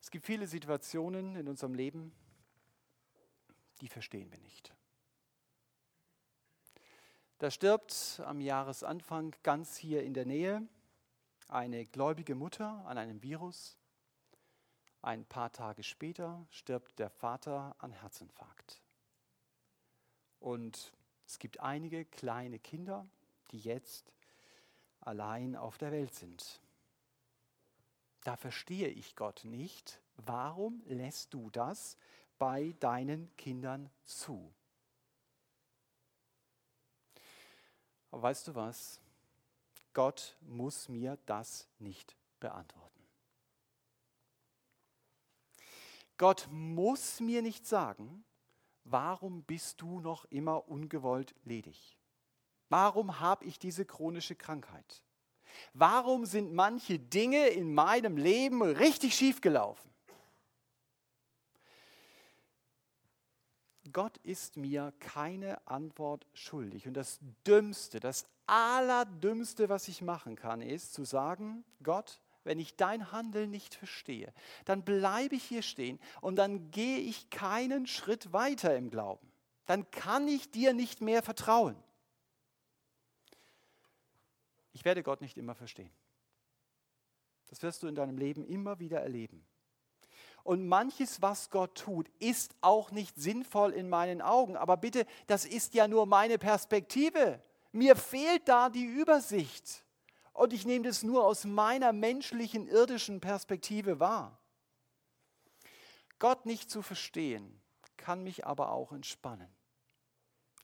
Es 0.00 0.10
gibt 0.10 0.24
viele 0.24 0.46
Situationen 0.46 1.36
in 1.36 1.48
unserem 1.48 1.74
Leben, 1.74 2.14
die 3.80 3.88
verstehen 3.88 4.30
wir 4.30 4.38
nicht. 4.40 4.74
Da 7.38 7.50
stirbt 7.50 8.22
am 8.24 8.40
Jahresanfang 8.40 9.34
ganz 9.42 9.76
hier 9.76 10.04
in 10.04 10.14
der 10.14 10.24
Nähe 10.24 10.66
eine 11.48 11.84
gläubige 11.84 12.36
Mutter 12.36 12.84
an 12.86 12.96
einem 12.96 13.22
Virus. 13.22 13.76
Ein 15.02 15.24
paar 15.24 15.52
Tage 15.52 15.82
später 15.82 16.46
stirbt 16.50 16.98
der 16.98 17.10
Vater 17.10 17.74
an 17.78 17.90
Herzinfarkt. 17.90 18.80
Und 20.38 20.92
es 21.26 21.38
gibt 21.38 21.60
einige 21.60 22.04
kleine 22.04 22.58
Kinder, 22.60 23.06
die 23.50 23.58
jetzt 23.58 24.12
allein 25.00 25.56
auf 25.56 25.76
der 25.76 25.90
Welt 25.90 26.14
sind. 26.14 26.60
Da 28.22 28.36
verstehe 28.36 28.88
ich 28.88 29.16
Gott 29.16 29.44
nicht. 29.44 30.00
Warum 30.16 30.82
lässt 30.86 31.34
du 31.34 31.50
das 31.50 31.96
bei 32.38 32.74
deinen 32.78 33.34
Kindern 33.36 33.90
zu? 34.04 34.54
Aber 38.14 38.22
weißt 38.22 38.46
du 38.46 38.54
was? 38.54 39.00
Gott 39.92 40.36
muss 40.42 40.88
mir 40.88 41.18
das 41.26 41.66
nicht 41.80 42.16
beantworten. 42.38 43.02
Gott 46.16 46.46
muss 46.52 47.18
mir 47.18 47.42
nicht 47.42 47.66
sagen, 47.66 48.24
warum 48.84 49.42
bist 49.42 49.80
du 49.80 49.98
noch 49.98 50.26
immer 50.26 50.68
ungewollt 50.68 51.34
ledig? 51.42 51.98
Warum 52.68 53.18
habe 53.18 53.46
ich 53.46 53.58
diese 53.58 53.84
chronische 53.84 54.36
Krankheit? 54.36 55.02
Warum 55.72 56.24
sind 56.24 56.52
manche 56.52 57.00
Dinge 57.00 57.48
in 57.48 57.74
meinem 57.74 58.16
Leben 58.16 58.62
richtig 58.62 59.16
schief 59.16 59.40
Gott 63.92 64.18
ist 64.18 64.56
mir 64.56 64.92
keine 65.00 65.66
Antwort 65.66 66.26
schuldig. 66.32 66.86
Und 66.86 66.94
das 66.94 67.20
Dümmste, 67.46 68.00
das 68.00 68.26
Allerdümmste, 68.46 69.68
was 69.68 69.88
ich 69.88 70.02
machen 70.02 70.36
kann, 70.36 70.60
ist 70.60 70.94
zu 70.94 71.04
sagen, 71.04 71.64
Gott, 71.82 72.20
wenn 72.44 72.58
ich 72.58 72.76
dein 72.76 73.10
Handeln 73.10 73.50
nicht 73.50 73.74
verstehe, 73.74 74.32
dann 74.64 74.84
bleibe 74.84 75.34
ich 75.34 75.44
hier 75.44 75.62
stehen 75.62 75.98
und 76.20 76.36
dann 76.36 76.70
gehe 76.70 76.98
ich 76.98 77.30
keinen 77.30 77.86
Schritt 77.86 78.32
weiter 78.32 78.76
im 78.76 78.90
Glauben. 78.90 79.32
Dann 79.66 79.90
kann 79.90 80.28
ich 80.28 80.50
dir 80.50 80.74
nicht 80.74 81.00
mehr 81.00 81.22
vertrauen. 81.22 81.76
Ich 84.72 84.84
werde 84.84 85.02
Gott 85.02 85.20
nicht 85.20 85.38
immer 85.38 85.54
verstehen. 85.54 85.90
Das 87.46 87.62
wirst 87.62 87.82
du 87.82 87.86
in 87.86 87.94
deinem 87.94 88.18
Leben 88.18 88.44
immer 88.44 88.78
wieder 88.78 89.00
erleben. 89.00 89.46
Und 90.44 90.68
manches, 90.68 91.22
was 91.22 91.48
Gott 91.48 91.74
tut, 91.74 92.08
ist 92.18 92.54
auch 92.60 92.90
nicht 92.90 93.16
sinnvoll 93.16 93.72
in 93.72 93.88
meinen 93.88 94.20
Augen. 94.20 94.56
Aber 94.56 94.76
bitte, 94.76 95.06
das 95.26 95.46
ist 95.46 95.72
ja 95.72 95.88
nur 95.88 96.04
meine 96.04 96.38
Perspektive. 96.38 97.42
Mir 97.72 97.96
fehlt 97.96 98.46
da 98.46 98.68
die 98.68 98.84
Übersicht. 98.84 99.84
Und 100.34 100.52
ich 100.52 100.66
nehme 100.66 100.84
das 100.84 101.02
nur 101.02 101.24
aus 101.24 101.44
meiner 101.44 101.92
menschlichen, 101.94 102.68
irdischen 102.68 103.20
Perspektive 103.20 104.00
wahr. 104.00 104.38
Gott 106.18 106.44
nicht 106.44 106.70
zu 106.70 106.82
verstehen, 106.82 107.60
kann 107.96 108.22
mich 108.22 108.46
aber 108.46 108.70
auch 108.70 108.92
entspannen. 108.92 109.48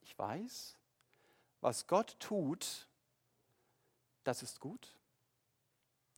Ich 0.03 0.19
weiß, 0.19 0.77
was 1.61 1.87
Gott 1.87 2.17
tut, 2.19 2.87
das 4.25 4.43
ist 4.43 4.61
gut. 4.61 4.95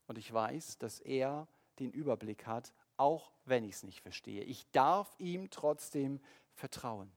Und 0.07 0.17
ich 0.17 0.31
weiß, 0.33 0.79
dass 0.79 0.99
er 0.99 1.47
den 1.79 1.91
Überblick 1.91 2.45
hat, 2.45 2.73
auch 3.03 3.33
wenn 3.43 3.65
ich 3.65 3.75
es 3.75 3.83
nicht 3.83 3.99
verstehe. 3.99 4.43
Ich 4.43 4.65
darf 4.71 5.13
ihm 5.19 5.49
trotzdem 5.49 6.21
vertrauen. 6.53 7.11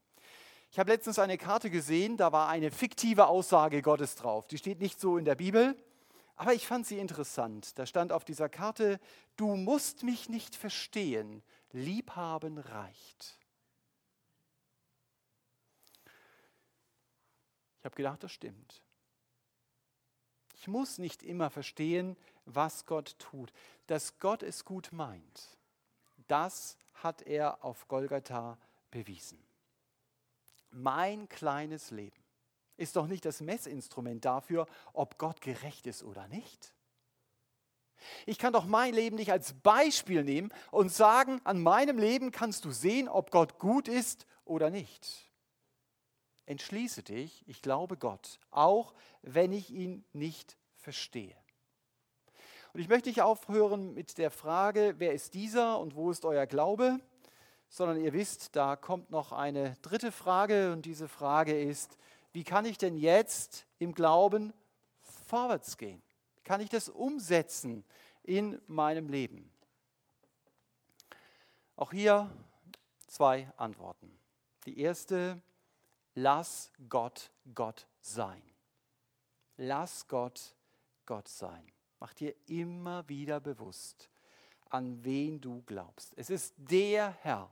Ich 0.73 0.81
habe 0.81 0.91
letztens 0.91 1.21
eine 1.21 1.39
Karte 1.39 1.71
gesehen, 1.71 2.17
da 2.17 2.33
war 2.33 2.49
eine 2.49 2.73
fiktive 2.73 3.29
Aussage 3.29 3.83
Gottes 3.83 4.17
drauf. 4.17 4.49
Die 4.49 4.59
steht 4.59 4.81
nicht 4.81 5.01
so 5.01 5.17
in 5.17 5.25
der 5.25 5.37
Bibel, 5.37 5.77
aber 6.35 6.55
ich 6.55 6.67
fand 6.67 6.87
sie 6.87 6.99
interessant. 6.99 7.79
Da 7.79 7.87
stand 7.87 8.11
auf 8.11 8.25
dieser 8.25 8.49
Karte, 8.49 8.99
du 9.37 9.55
musst 9.55 10.03
mich 10.03 10.29
nicht 10.29 10.57
verstehen, 10.57 11.45
Liebhaben 11.71 12.59
reicht. 12.59 13.39
Ich 17.79 17.85
habe 17.85 17.95
gedacht, 17.95 18.25
das 18.25 18.33
stimmt. 18.33 18.83
Ich 20.57 20.67
muss 20.67 20.99
nicht 20.99 21.23
immer 21.23 21.49
verstehen, 21.49 22.17
was 22.45 22.87
Gott 22.87 23.17
tut. 23.21 23.53
Dass 23.87 24.19
Gott 24.19 24.43
es 24.43 24.65
gut 24.65 24.91
meint, 24.91 25.56
das 26.29 26.77
hat 26.95 27.23
er 27.23 27.65
auf 27.65 27.89
Golgatha 27.89 28.59
bewiesen. 28.91 29.39
Mein 30.71 31.29
kleines 31.29 31.91
Leben 31.91 32.23
ist 32.77 32.97
doch 32.97 33.07
nicht 33.07 33.25
das 33.25 33.41
Messinstrument 33.41 34.25
dafür, 34.25 34.67
ob 34.93 35.19
Gott 35.19 35.41
gerecht 35.41 35.87
ist 35.87 36.03
oder 36.03 36.29
nicht. 36.29 36.75
Ich 38.27 38.39
kann 38.39 38.53
doch 38.53 38.67
mein 38.67 38.95
Leben 38.95 39.17
nicht 39.17 39.33
als 39.33 39.55
Beispiel 39.55 40.23
nehmen 40.23 40.53
und 40.71 40.93
sagen, 40.93 41.41
an 41.45 41.63
meinem 41.63 41.99
Leben 41.99 42.31
kannst 42.31 42.65
du 42.65 42.71
sehen, 42.71 43.09
ob 43.09 43.31
Gott 43.31 43.59
gut 43.59 43.89
ist 43.89 44.27
oder 44.45 44.71
nicht. 44.71 45.31
Entschließe 46.45 47.03
dich, 47.03 47.43
ich 47.49 47.63
glaube 47.63 47.97
Gott, 47.97 48.39
auch 48.51 48.95
wenn 49.23 49.53
ich 49.53 49.71
ihn 49.71 50.05
nicht 50.13 50.57
verstehe. 50.75 51.37
Und 52.77 52.83
ich 52.83 52.89
möchte 52.89 53.09
nicht 53.09 53.23
aufhören 53.23 53.95
mit 53.95 54.19
der 54.19 54.31
Frage, 54.31 54.97
wer 54.99 55.15
ist 55.15 55.33
dieser 55.33 55.79
und 55.79 55.95
wo 55.95 56.11
ist 56.11 56.27
euer 56.27 56.45
Glaube, 56.45 57.01
sondern 57.71 57.99
ihr 57.99 58.13
wisst, 58.13 58.55
da 58.55 58.77
kommt 58.77 59.11
noch 59.11 59.33
eine 59.33 59.77
dritte 59.81 60.13
Frage 60.13 60.75
und 60.75 60.85
diese 60.85 61.09
Frage 61.09 61.59
ist, 61.59 61.97
wie 62.35 62.45
kann 62.45 62.67
ich 62.67 62.77
denn 62.77 62.99
jetzt 62.99 63.65
im 63.79 63.95
Glauben 63.95 64.53
vorwärts 65.25 65.79
gehen? 65.79 66.03
Kann 66.45 66.61
ich 66.61 66.69
das 66.69 66.91
umsetzen 66.91 67.83
in 68.23 68.61
meinem 68.67 69.09
Leben? 69.09 69.51
Auch 71.77 71.93
hier 71.93 72.31
zwei 73.07 73.51
Antworten. 73.57 74.19
Die 74.67 74.79
erste, 74.81 75.41
lass 76.15 76.71
Gott 76.91 77.31
Gott 77.55 77.87
sein. 78.03 78.43
Lass 79.57 80.07
Gott 80.09 80.55
Gott 81.07 81.29
sein. 81.29 81.73
Mach 81.99 82.13
dir 82.15 82.35
immer 82.47 83.09
wieder 83.09 83.41
bewusst, 83.41 84.11
an 84.69 85.03
wen 85.05 85.41
du 85.41 85.63
glaubst. 85.67 86.13
Es 86.17 86.31
ist 86.31 86.55
der 86.57 87.11
Herr, 87.23 87.51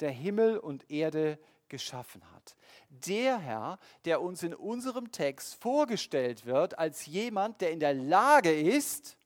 der 0.00 0.10
Himmel 0.10 0.58
und 0.58 0.90
Erde 0.90 1.38
geschaffen 1.68 2.22
hat. 2.32 2.56
Der 2.88 3.38
Herr, 3.38 3.78
der 4.04 4.20
uns 4.20 4.42
in 4.42 4.54
unserem 4.54 5.10
Text 5.12 5.54
vorgestellt 5.54 6.44
wird 6.44 6.78
als 6.78 7.06
jemand, 7.06 7.60
der 7.60 7.70
in 7.70 7.80
der 7.80 7.94
Lage 7.94 8.52
ist, 8.52 9.16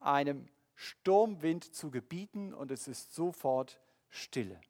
einem 0.00 0.48
Sturmwind 0.74 1.74
zu 1.74 1.90
gebieten 1.90 2.54
und 2.54 2.70
es 2.70 2.88
ist 2.88 3.14
sofort 3.14 3.80
Stille. 4.08 4.60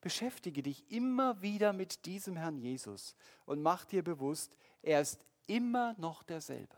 Beschäftige 0.00 0.62
dich 0.62 0.90
immer 0.90 1.40
wieder 1.42 1.72
mit 1.72 2.04
diesem 2.06 2.36
Herrn 2.36 2.58
Jesus 2.58 3.16
und 3.44 3.62
mach 3.62 3.84
dir 3.84 4.02
bewusst, 4.02 4.56
er 4.82 5.00
ist 5.00 5.24
immer 5.46 5.94
noch 5.98 6.22
derselbe. 6.22 6.76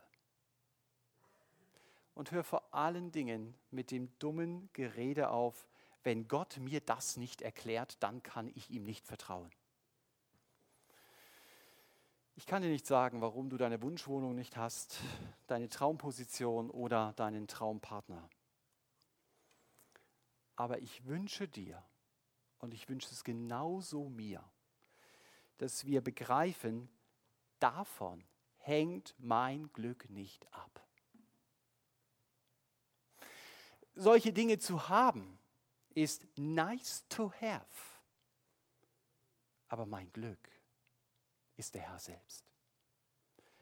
Und 2.19 2.33
hör 2.33 2.43
vor 2.43 2.75
allen 2.75 3.13
Dingen 3.13 3.55
mit 3.71 3.93
dem 3.93 4.19
dummen 4.19 4.71
Gerede 4.73 5.31
auf, 5.31 5.69
wenn 6.03 6.27
Gott 6.27 6.57
mir 6.57 6.81
das 6.81 7.17
nicht 7.17 7.43
erklärt, 7.43 8.03
dann 8.03 8.25
kann 8.25 8.51
ich 8.57 8.71
ihm 8.71 8.83
nicht 8.83 9.07
vertrauen. 9.07 9.49
Ich 12.35 12.45
kann 12.45 12.63
dir 12.63 12.71
nicht 12.71 12.89
sagen, 12.89 13.21
warum 13.21 13.51
du 13.51 13.57
deine 13.57 13.81
Wunschwohnung 13.83 14.35
nicht 14.35 14.57
hast, 14.57 14.99
deine 15.47 15.69
Traumposition 15.69 16.71
oder 16.71 17.13
deinen 17.13 17.47
Traumpartner. 17.47 18.29
Aber 20.57 20.81
ich 20.81 21.07
wünsche 21.07 21.47
dir, 21.47 21.85
und 22.59 22.75
ich 22.75 22.89
wünsche 22.89 23.13
es 23.13 23.23
genauso 23.23 24.09
mir, 24.09 24.43
dass 25.59 25.85
wir 25.85 26.01
begreifen, 26.01 26.89
davon 27.61 28.25
hängt 28.57 29.15
mein 29.19 29.73
Glück 29.73 30.11
nicht 30.11 30.53
ab. 30.53 30.88
Solche 34.01 34.33
Dinge 34.33 34.61
zu 34.61 34.89
haben, 34.89 35.41
ist 35.93 36.25
nice 36.37 37.05
to 37.09 37.33
have. 37.41 37.67
Aber 39.67 39.87
mein 39.87 40.13
Glück 40.13 40.39
ist 41.57 41.75
der 41.75 41.83
Herr 41.83 41.99
selbst. 41.99 42.45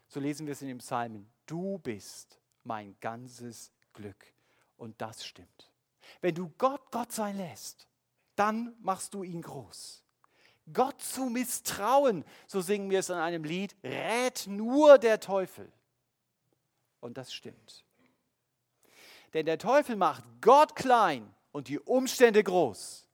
So 0.09 0.21
lesen 0.21 0.47
wir 0.47 0.53
es 0.53 0.61
in 0.61 0.69
dem 0.69 0.79
Psalmen. 0.79 1.33
Du 1.47 1.79
bist 1.79 2.39
mein 2.65 3.01
ganzes 3.01 3.73
Glück. 3.95 4.27
Und 4.77 5.01
das 5.01 5.25
stimmt. 5.25 5.71
Wenn 6.21 6.35
du 6.35 6.51
Gott 6.59 6.91
Gott 6.91 7.13
sein 7.13 7.39
lässt, 7.39 7.89
dann 8.35 8.77
machst 8.81 9.15
du 9.15 9.23
ihn 9.23 9.41
groß. 9.41 10.05
Gott 10.71 11.01
zu 11.01 11.31
misstrauen, 11.31 12.27
so 12.47 12.61
singen 12.61 12.91
wir 12.91 12.99
es 12.99 13.09
in 13.09 13.17
einem 13.17 13.45
Lied, 13.45 13.75
rät 13.83 14.47
nur 14.47 14.99
der 14.99 15.19
Teufel. 15.19 15.73
Und 17.01 17.17
das 17.17 17.33
stimmt. 17.33 17.86
Denn 19.37 19.45
der 19.45 19.59
Teufel 19.59 19.97
macht 19.97 20.25
Gott 20.41 20.75
klein 20.75 21.31
und 21.53 21.69
die 21.69 21.79
Umstände 21.79 22.43
groß. 22.43 23.07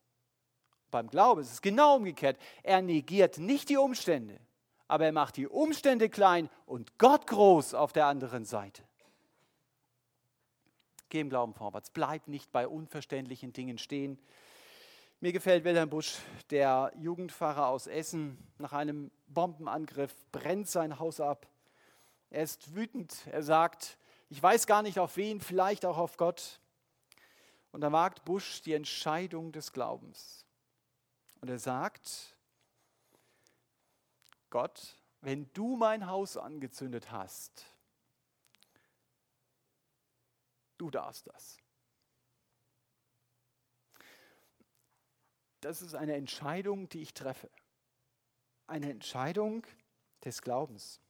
Beim 0.93 1.09
Glauben 1.09 1.41
ist 1.41 1.51
es 1.51 1.61
genau 1.61 1.97
umgekehrt. 1.97 2.39
Er 2.63 2.81
negiert 2.81 3.39
nicht 3.39 3.69
die 3.69 3.77
Umstände, 3.77 4.39
aber 4.87 5.07
er 5.07 5.11
macht 5.11 5.37
die 5.37 5.49
Umstände 5.49 6.09
klein 6.09 6.49
und 6.65 6.97
Gott 6.97 7.27
groß 7.27 7.75
auf 7.75 7.93
der 7.93 8.07
anderen 8.07 8.45
Seite. 8.45 8.85
Geh 11.09 11.19
im 11.19 11.29
Glauben 11.29 11.55
vorwärts, 11.55 11.91
bleib 11.91 12.29
nicht 12.29 12.53
bei 12.53 12.69
unverständlichen 12.69 13.53
Dingen 13.53 13.79
stehen. 13.79 14.17
Mir 15.19 15.33
gefällt 15.33 15.65
Wilhelm 15.65 15.91
Busch, 15.91 16.19
der 16.51 16.93
Jugendpfarrer 17.01 17.67
aus 17.67 17.89
Essen, 17.89 18.39
nach 18.59 18.73
einem 18.73 19.11
Bombenangriff 19.27 20.15
brennt 20.31 20.69
sein 20.69 21.01
Haus 21.01 21.19
ab. 21.19 21.49
Er 22.31 22.45
ist 22.45 22.77
wütend, 22.77 23.27
er 23.27 23.43
sagt, 23.43 23.99
ich 24.33 24.43
weiß 24.43 24.67
gar 24.67 24.81
nicht 24.81 24.99
auf 24.99 25.19
wen, 25.19 25.43
vielleicht 25.43 25.85
auch 25.85 25.99
auf 25.99 26.17
Gott. 26.17 26.59
Und 27.71 27.83
da 27.83 27.93
wagt 27.93 28.25
Busch 28.25 28.63
die 28.63 28.73
Entscheidung 28.73 29.53
des 29.53 29.75
Glaubens. 29.75 30.47
Und 31.43 31.51
er 31.51 31.59
sagt, 31.59 32.35
Gott, 34.49 34.97
wenn 35.21 35.53
du 35.53 35.77
mein 35.77 36.07
Haus 36.07 36.39
angezündet 36.39 37.11
hast, 37.11 37.67
du 40.79 40.91
darfst 40.91 41.27
das. 41.27 41.59
Das 45.61 45.83
ist 45.83 45.95
eine 45.95 46.15
Entscheidung, 46.15 46.89
die 46.89 47.03
ich 47.03 47.13
treffe. 47.13 47.51
Eine 48.67 48.91
Entscheidung 48.91 49.67
des 50.25 50.41
Glaubens. 50.41 51.02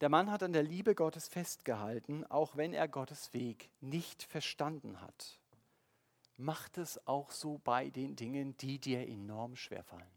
Der 0.00 0.08
Mann 0.08 0.30
hat 0.30 0.42
an 0.42 0.52
der 0.52 0.62
Liebe 0.62 0.94
Gottes 0.94 1.28
festgehalten, 1.28 2.24
auch 2.26 2.56
wenn 2.56 2.74
er 2.74 2.86
Gottes 2.86 3.32
Weg 3.32 3.70
nicht 3.80 4.22
verstanden 4.22 5.00
hat. 5.00 5.40
Macht 6.36 6.76
es 6.76 7.06
auch 7.06 7.30
so 7.30 7.58
bei 7.64 7.88
den 7.88 8.14
Dingen, 8.14 8.56
die 8.58 8.78
dir 8.78 9.08
enorm 9.08 9.56
schwerfallen. 9.56 10.10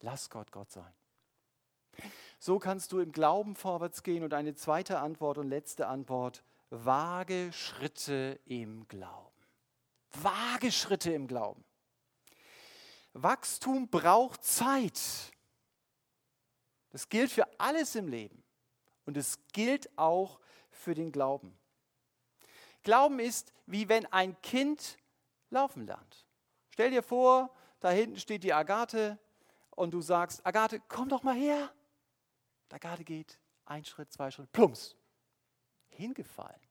Lass 0.00 0.28
Gott 0.28 0.50
Gott 0.50 0.70
sein. 0.72 0.92
So 2.38 2.58
kannst 2.58 2.92
du 2.92 2.98
im 2.98 3.12
Glauben 3.12 3.54
vorwärts 3.54 4.02
gehen. 4.02 4.24
Und 4.24 4.34
eine 4.34 4.54
zweite 4.54 4.98
Antwort 4.98 5.38
und 5.38 5.48
letzte 5.48 5.86
Antwort, 5.86 6.42
wage 6.70 7.52
Schritte 7.52 8.40
im 8.44 8.86
Glauben. 8.88 9.34
Wage 10.10 10.72
Schritte 10.72 11.12
im 11.12 11.28
Glauben. 11.28 11.64
Wachstum 13.12 13.88
braucht 13.88 14.44
Zeit. 14.44 15.32
Das 16.96 17.10
gilt 17.10 17.30
für 17.30 17.46
alles 17.60 17.94
im 17.94 18.08
Leben. 18.08 18.42
Und 19.04 19.18
es 19.18 19.38
gilt 19.52 19.98
auch 19.98 20.40
für 20.70 20.94
den 20.94 21.12
Glauben. 21.12 21.54
Glauben 22.84 23.18
ist 23.18 23.52
wie 23.66 23.90
wenn 23.90 24.06
ein 24.06 24.40
Kind 24.40 24.96
laufen 25.50 25.84
lernt. 25.84 26.26
Stell 26.70 26.90
dir 26.90 27.02
vor, 27.02 27.54
da 27.80 27.90
hinten 27.90 28.18
steht 28.18 28.44
die 28.44 28.54
Agathe 28.54 29.18
und 29.72 29.90
du 29.90 30.00
sagst, 30.00 30.46
Agathe, 30.46 30.80
komm 30.88 31.10
doch 31.10 31.22
mal 31.22 31.34
her. 31.34 31.70
Und 32.62 32.72
Agathe 32.72 33.04
geht 33.04 33.38
ein 33.66 33.84
Schritt, 33.84 34.10
zwei 34.10 34.30
Schritte, 34.30 34.48
plumps, 34.48 34.96
hingefallen. 35.88 36.62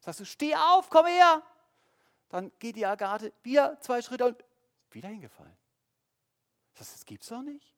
Sagst 0.00 0.18
du, 0.18 0.24
steh 0.24 0.56
auf, 0.56 0.90
komm 0.90 1.06
her. 1.06 1.40
Dann 2.30 2.50
geht 2.58 2.74
die 2.74 2.86
Agathe 2.86 3.32
wieder 3.44 3.80
zwei 3.80 4.02
Schritte 4.02 4.24
und 4.24 4.44
wieder 4.90 5.08
hingefallen. 5.08 5.56
Das, 6.74 6.92
das 6.92 7.06
gibt's 7.06 7.28
doch 7.28 7.42
nicht. 7.42 7.72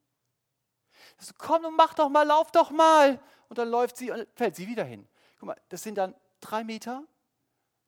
Du, 1.19 1.33
komm 1.39 1.65
und 1.65 1.77
mach 1.77 1.95
doch 1.95 2.09
mal, 2.09 2.27
lauf 2.27 2.51
doch 2.51 2.71
mal. 2.71 3.21
Und 3.49 3.59
dann 3.59 3.69
läuft 3.69 3.97
sie 3.97 4.11
und 4.11 4.27
fällt 4.35 4.57
sie 4.57 4.67
wieder 4.67 4.85
hin. 4.85 5.07
Guck 5.39 5.49
mal, 5.49 5.61
das 5.69 5.83
sind 5.83 5.97
dann 5.97 6.15
drei 6.41 6.65
Meter, 6.65 7.05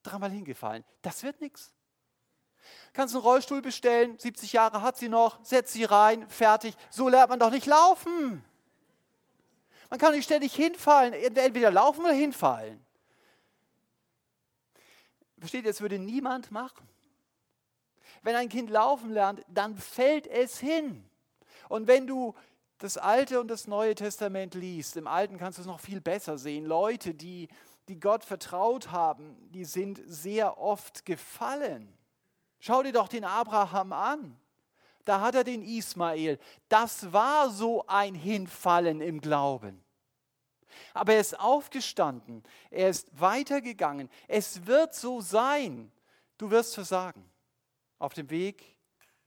dreimal 0.02 0.30
hingefallen. 0.30 0.84
Das 1.02 1.22
wird 1.22 1.40
nichts. 1.40 1.72
Kannst 2.92 3.14
einen 3.14 3.22
Rollstuhl 3.22 3.62
bestellen, 3.62 4.18
70 4.18 4.52
Jahre 4.52 4.82
hat 4.82 4.96
sie 4.96 5.08
noch, 5.08 5.38
setz 5.44 5.72
sie 5.72 5.84
rein, 5.84 6.28
fertig. 6.28 6.74
So 6.90 7.08
lernt 7.08 7.30
man 7.30 7.38
doch 7.38 7.50
nicht 7.50 7.66
laufen. 7.66 8.44
Man 9.90 10.00
kann 10.00 10.14
nicht 10.14 10.24
ständig 10.24 10.54
hinfallen, 10.54 11.12
entweder 11.12 11.70
laufen 11.70 12.04
oder 12.04 12.12
hinfallen. 12.12 12.84
Versteht 15.38 15.64
ihr, 15.64 15.70
das 15.70 15.80
würde 15.80 15.98
niemand 15.98 16.50
machen. 16.50 16.88
Wenn 18.22 18.34
ein 18.34 18.48
Kind 18.48 18.70
laufen 18.70 19.10
lernt, 19.10 19.44
dann 19.48 19.76
fällt 19.76 20.26
es 20.26 20.58
hin. 20.58 21.08
Und 21.68 21.86
wenn 21.86 22.06
du 22.06 22.34
das 22.78 22.98
Alte 22.98 23.40
und 23.40 23.48
das 23.48 23.66
Neue 23.66 23.94
Testament 23.94 24.54
liest, 24.54 24.96
im 24.96 25.06
Alten 25.06 25.38
kannst 25.38 25.58
du 25.58 25.62
es 25.62 25.66
noch 25.66 25.80
viel 25.80 26.00
besser 26.00 26.36
sehen. 26.38 26.66
Leute, 26.66 27.14
die, 27.14 27.48
die 27.88 27.98
Gott 27.98 28.24
vertraut 28.24 28.90
haben, 28.90 29.36
die 29.50 29.64
sind 29.64 30.00
sehr 30.06 30.58
oft 30.58 31.04
gefallen. 31.04 31.96
Schau 32.58 32.82
dir 32.82 32.92
doch 32.92 33.08
den 33.08 33.24
Abraham 33.24 33.92
an. 33.92 34.36
Da 35.04 35.20
hat 35.20 35.36
er 35.36 35.44
den 35.44 35.62
Ismael. 35.62 36.38
Das 36.68 37.12
war 37.12 37.50
so 37.50 37.86
ein 37.86 38.14
Hinfallen 38.14 39.00
im 39.00 39.20
Glauben. 39.20 39.82
Aber 40.92 41.14
er 41.14 41.20
ist 41.20 41.38
aufgestanden, 41.38 42.42
er 42.70 42.90
ist 42.90 43.08
weitergegangen. 43.18 44.10
Es 44.28 44.66
wird 44.66 44.94
so 44.94 45.20
sein, 45.20 45.92
du 46.36 46.50
wirst 46.50 46.74
versagen 46.74 47.24
auf 47.98 48.14
dem 48.14 48.28
Weg 48.30 48.76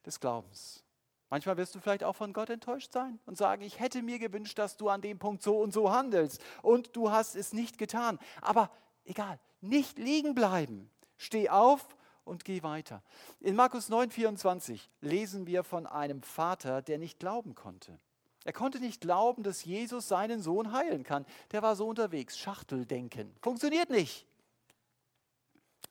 des 0.05 0.19
Glaubens. 0.19 0.83
Manchmal 1.29 1.57
wirst 1.57 1.75
du 1.75 1.79
vielleicht 1.79 2.03
auch 2.03 2.15
von 2.15 2.33
Gott 2.33 2.49
enttäuscht 2.49 2.91
sein 2.91 3.19
und 3.25 3.37
sagen, 3.37 3.61
ich 3.61 3.79
hätte 3.79 4.01
mir 4.01 4.17
gewünscht, 4.17 4.57
dass 4.57 4.77
du 4.77 4.89
an 4.89 5.01
dem 5.01 5.19
Punkt 5.19 5.43
so 5.43 5.57
und 5.59 5.71
so 5.71 5.91
handelst 5.91 6.41
und 6.63 6.95
du 6.95 7.11
hast 7.11 7.35
es 7.35 7.53
nicht 7.53 7.77
getan. 7.77 8.17
Aber 8.41 8.71
egal, 9.05 9.39
nicht 9.61 9.99
liegen 9.99 10.33
bleiben. 10.33 10.89
Steh 11.17 11.49
auf 11.49 11.95
und 12.23 12.45
geh 12.45 12.63
weiter. 12.63 13.03
In 13.39 13.55
Markus 13.55 13.89
9:24 13.89 14.89
lesen 15.01 15.45
wir 15.45 15.63
von 15.63 15.85
einem 15.85 16.23
Vater, 16.23 16.81
der 16.81 16.97
nicht 16.97 17.19
glauben 17.19 17.55
konnte. 17.55 17.99
Er 18.45 18.53
konnte 18.53 18.79
nicht 18.79 19.01
glauben, 19.01 19.43
dass 19.43 19.65
Jesus 19.65 20.07
seinen 20.07 20.41
Sohn 20.41 20.71
heilen 20.71 21.03
kann. 21.03 21.25
Der 21.51 21.61
war 21.61 21.75
so 21.75 21.87
unterwegs, 21.87 22.37
Schachteldenken. 22.37 23.35
Funktioniert 23.41 23.89
nicht. 23.89 24.25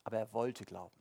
Aber 0.02 0.18
er 0.18 0.32
wollte 0.32 0.64
glauben. 0.64 0.96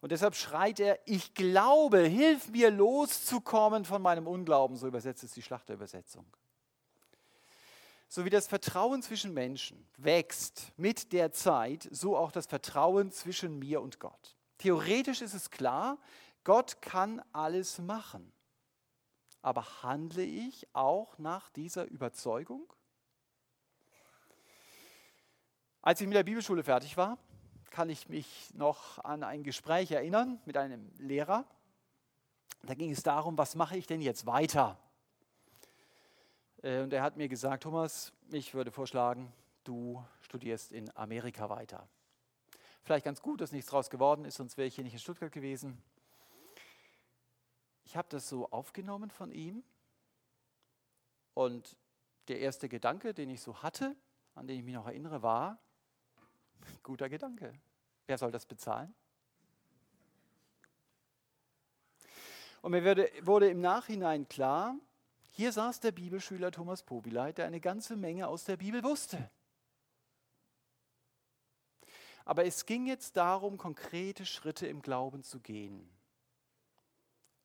Und 0.00 0.12
deshalb 0.12 0.36
schreit 0.36 0.78
er, 0.78 1.00
ich 1.06 1.34
glaube, 1.34 2.00
hilf 2.00 2.48
mir 2.50 2.70
loszukommen 2.70 3.84
von 3.84 4.00
meinem 4.00 4.26
Unglauben. 4.26 4.76
So 4.76 4.86
übersetzt 4.86 5.24
es 5.24 5.32
die 5.32 5.42
Schlachterübersetzung. 5.42 6.24
So 8.08 8.24
wie 8.24 8.30
das 8.30 8.46
Vertrauen 8.46 9.02
zwischen 9.02 9.34
Menschen 9.34 9.86
wächst 9.96 10.72
mit 10.76 11.12
der 11.12 11.32
Zeit, 11.32 11.88
so 11.90 12.16
auch 12.16 12.32
das 12.32 12.46
Vertrauen 12.46 13.10
zwischen 13.10 13.58
mir 13.58 13.82
und 13.82 13.98
Gott. 13.98 14.36
Theoretisch 14.58 15.20
ist 15.20 15.34
es 15.34 15.50
klar, 15.50 15.98
Gott 16.44 16.80
kann 16.80 17.22
alles 17.32 17.78
machen. 17.78 18.32
Aber 19.42 19.82
handle 19.82 20.22
ich 20.24 20.66
auch 20.74 21.18
nach 21.18 21.50
dieser 21.50 21.86
Überzeugung? 21.86 22.72
Als 25.82 26.00
ich 26.00 26.06
mit 26.06 26.16
der 26.16 26.24
Bibelschule 26.24 26.64
fertig 26.64 26.96
war, 26.96 27.18
kann 27.70 27.90
ich 27.90 28.08
mich 28.08 28.52
noch 28.54 29.02
an 29.04 29.22
ein 29.22 29.42
Gespräch 29.42 29.90
erinnern 29.90 30.40
mit 30.44 30.56
einem 30.56 30.90
Lehrer. 30.98 31.44
Da 32.62 32.74
ging 32.74 32.90
es 32.90 33.02
darum, 33.02 33.38
was 33.38 33.54
mache 33.54 33.76
ich 33.76 33.86
denn 33.86 34.00
jetzt 34.00 34.26
weiter? 34.26 34.78
Äh, 36.62 36.82
und 36.82 36.92
er 36.92 37.02
hat 37.02 37.16
mir 37.16 37.28
gesagt, 37.28 37.62
Thomas, 37.62 38.12
ich 38.30 38.54
würde 38.54 38.70
vorschlagen, 38.70 39.32
du 39.64 40.04
studierst 40.20 40.72
in 40.72 40.94
Amerika 40.96 41.48
weiter. 41.50 41.88
Vielleicht 42.82 43.04
ganz 43.04 43.20
gut, 43.20 43.40
dass 43.40 43.52
nichts 43.52 43.70
draus 43.70 43.90
geworden 43.90 44.24
ist, 44.24 44.36
sonst 44.36 44.56
wäre 44.56 44.66
ich 44.66 44.74
hier 44.74 44.84
nicht 44.84 44.94
in 44.94 44.98
Stuttgart 44.98 45.30
gewesen. 45.30 45.82
Ich 47.84 47.96
habe 47.96 48.08
das 48.10 48.28
so 48.28 48.50
aufgenommen 48.50 49.10
von 49.10 49.30
ihm 49.32 49.62
und 51.34 51.76
der 52.28 52.40
erste 52.40 52.68
Gedanke, 52.68 53.14
den 53.14 53.30
ich 53.30 53.40
so 53.40 53.62
hatte, 53.62 53.96
an 54.34 54.46
den 54.46 54.58
ich 54.58 54.64
mich 54.64 54.74
noch 54.74 54.86
erinnere, 54.86 55.22
war, 55.22 55.58
guter 56.82 57.08
Gedanke. 57.08 57.52
Wer 58.06 58.18
soll 58.18 58.30
das 58.30 58.46
bezahlen? 58.46 58.94
Und 62.62 62.72
mir 62.72 62.84
wurde, 63.22 63.48
im 63.48 63.60
Nachhinein 63.60 64.28
klar, 64.28 64.74
hier 65.32 65.52
saß 65.52 65.80
der 65.80 65.92
Bibelschüler 65.92 66.50
Thomas 66.50 66.82
Pobileit, 66.82 67.38
der 67.38 67.46
eine 67.46 67.60
ganze 67.60 67.96
Menge 67.96 68.26
aus 68.26 68.44
der 68.44 68.56
Bibel 68.56 68.82
wusste. 68.82 69.30
Aber 72.24 72.44
es 72.44 72.66
ging 72.66 72.86
jetzt 72.86 73.16
darum, 73.16 73.56
konkrete 73.56 74.26
Schritte 74.26 74.66
im 74.66 74.82
Glauben 74.82 75.22
zu 75.22 75.40
gehen. 75.40 75.88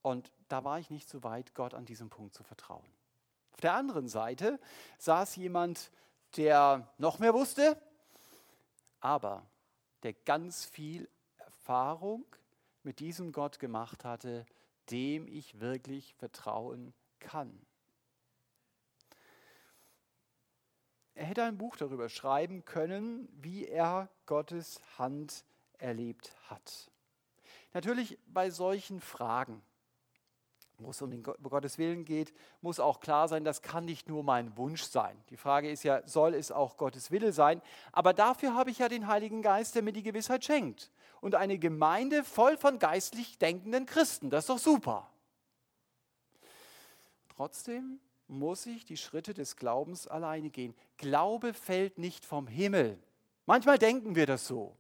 Und 0.01 0.31
da 0.49 0.63
war 0.65 0.79
ich 0.79 0.89
nicht 0.89 1.07
so 1.07 1.23
weit, 1.23 1.53
Gott 1.53 1.73
an 1.73 1.85
diesem 1.85 2.09
Punkt 2.09 2.33
zu 2.33 2.43
vertrauen. 2.43 2.85
Auf 3.53 3.61
der 3.61 3.75
anderen 3.75 4.07
Seite 4.09 4.59
saß 4.97 5.35
jemand, 5.35 5.91
der 6.35 6.91
noch 6.97 7.19
mehr 7.19 7.33
wusste, 7.33 7.81
aber 9.03 9.45
der 10.03 10.13
ganz 10.13 10.63
viel 10.63 11.09
Erfahrung 11.37 12.25
mit 12.83 12.99
diesem 12.99 13.33
Gott 13.33 13.59
gemacht 13.59 14.05
hatte, 14.05 14.45
dem 14.91 15.27
ich 15.27 15.59
wirklich 15.59 16.15
vertrauen 16.15 16.93
kann. 17.19 17.65
Er 21.15 21.25
hätte 21.25 21.43
ein 21.43 21.57
Buch 21.57 21.75
darüber 21.75 22.07
schreiben 22.07 22.63
können, 22.63 23.27
wie 23.33 23.67
er 23.67 24.09
Gottes 24.25 24.81
Hand 24.97 25.43
erlebt 25.77 26.33
hat. 26.49 26.89
Natürlich 27.73 28.17
bei 28.25 28.49
solchen 28.49 29.01
Fragen, 29.01 29.61
wo 30.83 30.91
es 30.91 31.01
um 31.01 31.11
den 31.11 31.23
Gottes 31.23 31.77
Willen 31.77 32.05
geht, 32.05 32.33
muss 32.61 32.79
auch 32.79 32.99
klar 32.99 33.27
sein, 33.27 33.43
das 33.43 33.61
kann 33.61 33.85
nicht 33.85 34.07
nur 34.07 34.23
mein 34.23 34.55
Wunsch 34.57 34.83
sein. 34.83 35.17
Die 35.29 35.37
Frage 35.37 35.69
ist 35.69 35.83
ja, 35.83 36.01
soll 36.07 36.33
es 36.33 36.51
auch 36.51 36.77
Gottes 36.77 37.11
Wille 37.11 37.33
sein? 37.33 37.61
Aber 37.91 38.13
dafür 38.13 38.55
habe 38.55 38.71
ich 38.71 38.79
ja 38.79 38.89
den 38.89 39.07
Heiligen 39.07 39.41
Geist, 39.41 39.75
der 39.75 39.83
mir 39.83 39.93
die 39.93 40.03
Gewissheit 40.03 40.43
schenkt. 40.45 40.91
Und 41.21 41.35
eine 41.35 41.57
Gemeinde 41.57 42.23
voll 42.23 42.57
von 42.57 42.79
geistlich 42.79 43.37
denkenden 43.37 43.85
Christen. 43.85 44.29
Das 44.29 44.43
ist 44.43 44.49
doch 44.49 44.59
super. 44.59 45.09
Trotzdem 47.35 47.99
muss 48.27 48.65
ich 48.65 48.85
die 48.85 48.97
Schritte 48.97 49.33
des 49.33 49.55
Glaubens 49.55 50.07
alleine 50.07 50.49
gehen. 50.49 50.75
Glaube 50.97 51.53
fällt 51.53 51.97
nicht 51.97 52.25
vom 52.25 52.47
Himmel. 52.47 52.99
Manchmal 53.45 53.77
denken 53.77 54.15
wir 54.15 54.25
das 54.25 54.47
so. 54.47 54.75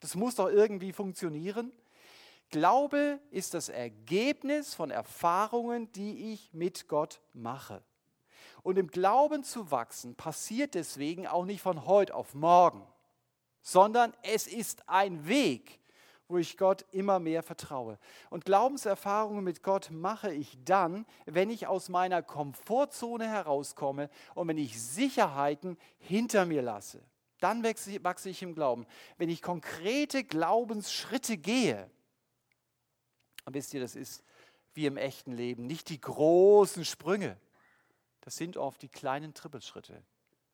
Das 0.00 0.14
muss 0.14 0.36
doch 0.36 0.48
irgendwie 0.48 0.92
funktionieren. 0.92 1.72
Glaube 2.50 3.20
ist 3.30 3.54
das 3.54 3.68
Ergebnis 3.68 4.74
von 4.74 4.90
Erfahrungen, 4.90 5.92
die 5.92 6.32
ich 6.32 6.52
mit 6.52 6.88
Gott 6.88 7.20
mache. 7.34 7.82
Und 8.62 8.78
im 8.78 8.88
Glauben 8.88 9.44
zu 9.44 9.70
wachsen 9.70 10.14
passiert 10.14 10.74
deswegen 10.74 11.26
auch 11.26 11.44
nicht 11.44 11.60
von 11.60 11.86
heute 11.86 12.14
auf 12.14 12.34
morgen, 12.34 12.86
sondern 13.60 14.14
es 14.22 14.46
ist 14.46 14.88
ein 14.88 15.28
Weg, 15.28 15.78
wo 16.26 16.36
ich 16.36 16.58
Gott 16.58 16.84
immer 16.92 17.18
mehr 17.18 17.42
vertraue. 17.42 17.98
Und 18.30 18.44
Glaubenserfahrungen 18.44 19.42
mit 19.44 19.62
Gott 19.62 19.90
mache 19.90 20.32
ich 20.32 20.58
dann, 20.64 21.06
wenn 21.24 21.50
ich 21.50 21.66
aus 21.66 21.88
meiner 21.88 22.22
Komfortzone 22.22 23.26
herauskomme 23.26 24.10
und 24.34 24.48
wenn 24.48 24.58
ich 24.58 24.80
Sicherheiten 24.80 25.78
hinter 25.98 26.44
mir 26.44 26.62
lasse. 26.62 27.02
Dann 27.40 27.62
wachse 27.62 28.30
ich 28.30 28.42
im 28.42 28.54
Glauben. 28.54 28.86
Wenn 29.16 29.28
ich 29.28 29.42
konkrete 29.42 30.24
Glaubensschritte 30.24 31.38
gehe, 31.38 31.90
und 33.48 33.54
wisst 33.54 33.72
ihr, 33.72 33.80
das 33.80 33.96
ist 33.96 34.22
wie 34.74 34.84
im 34.84 34.98
echten 34.98 35.32
Leben, 35.32 35.66
nicht 35.66 35.88
die 35.88 35.98
großen 36.02 36.84
Sprünge, 36.84 37.38
das 38.20 38.36
sind 38.36 38.58
oft 38.58 38.82
die 38.82 38.90
kleinen 38.90 39.32
Trippelschritte. 39.32 40.02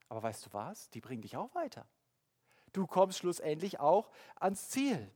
Aber 0.09 0.23
weißt 0.23 0.47
du 0.47 0.53
was? 0.53 0.91
Die 0.91 1.01
bringen 1.01 1.23
dich 1.23 1.37
auch 1.37 1.53
weiter. 1.57 1.89
Du 2.73 2.87
kommst 2.87 3.19
schlussendlich 3.19 3.81
auch 3.81 4.13
ans 4.37 4.69
Ziel. 4.69 5.11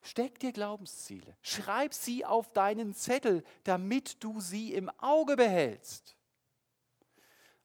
Steck 0.00 0.38
dir 0.38 0.50
Glaubensziele. 0.52 1.36
Schreib 1.42 1.92
sie 1.92 2.24
auf 2.24 2.50
deinen 2.54 2.94
Zettel, 2.94 3.44
damit 3.64 4.24
du 4.24 4.40
sie 4.40 4.72
im 4.72 4.88
Auge 4.98 5.36
behältst. 5.36 6.16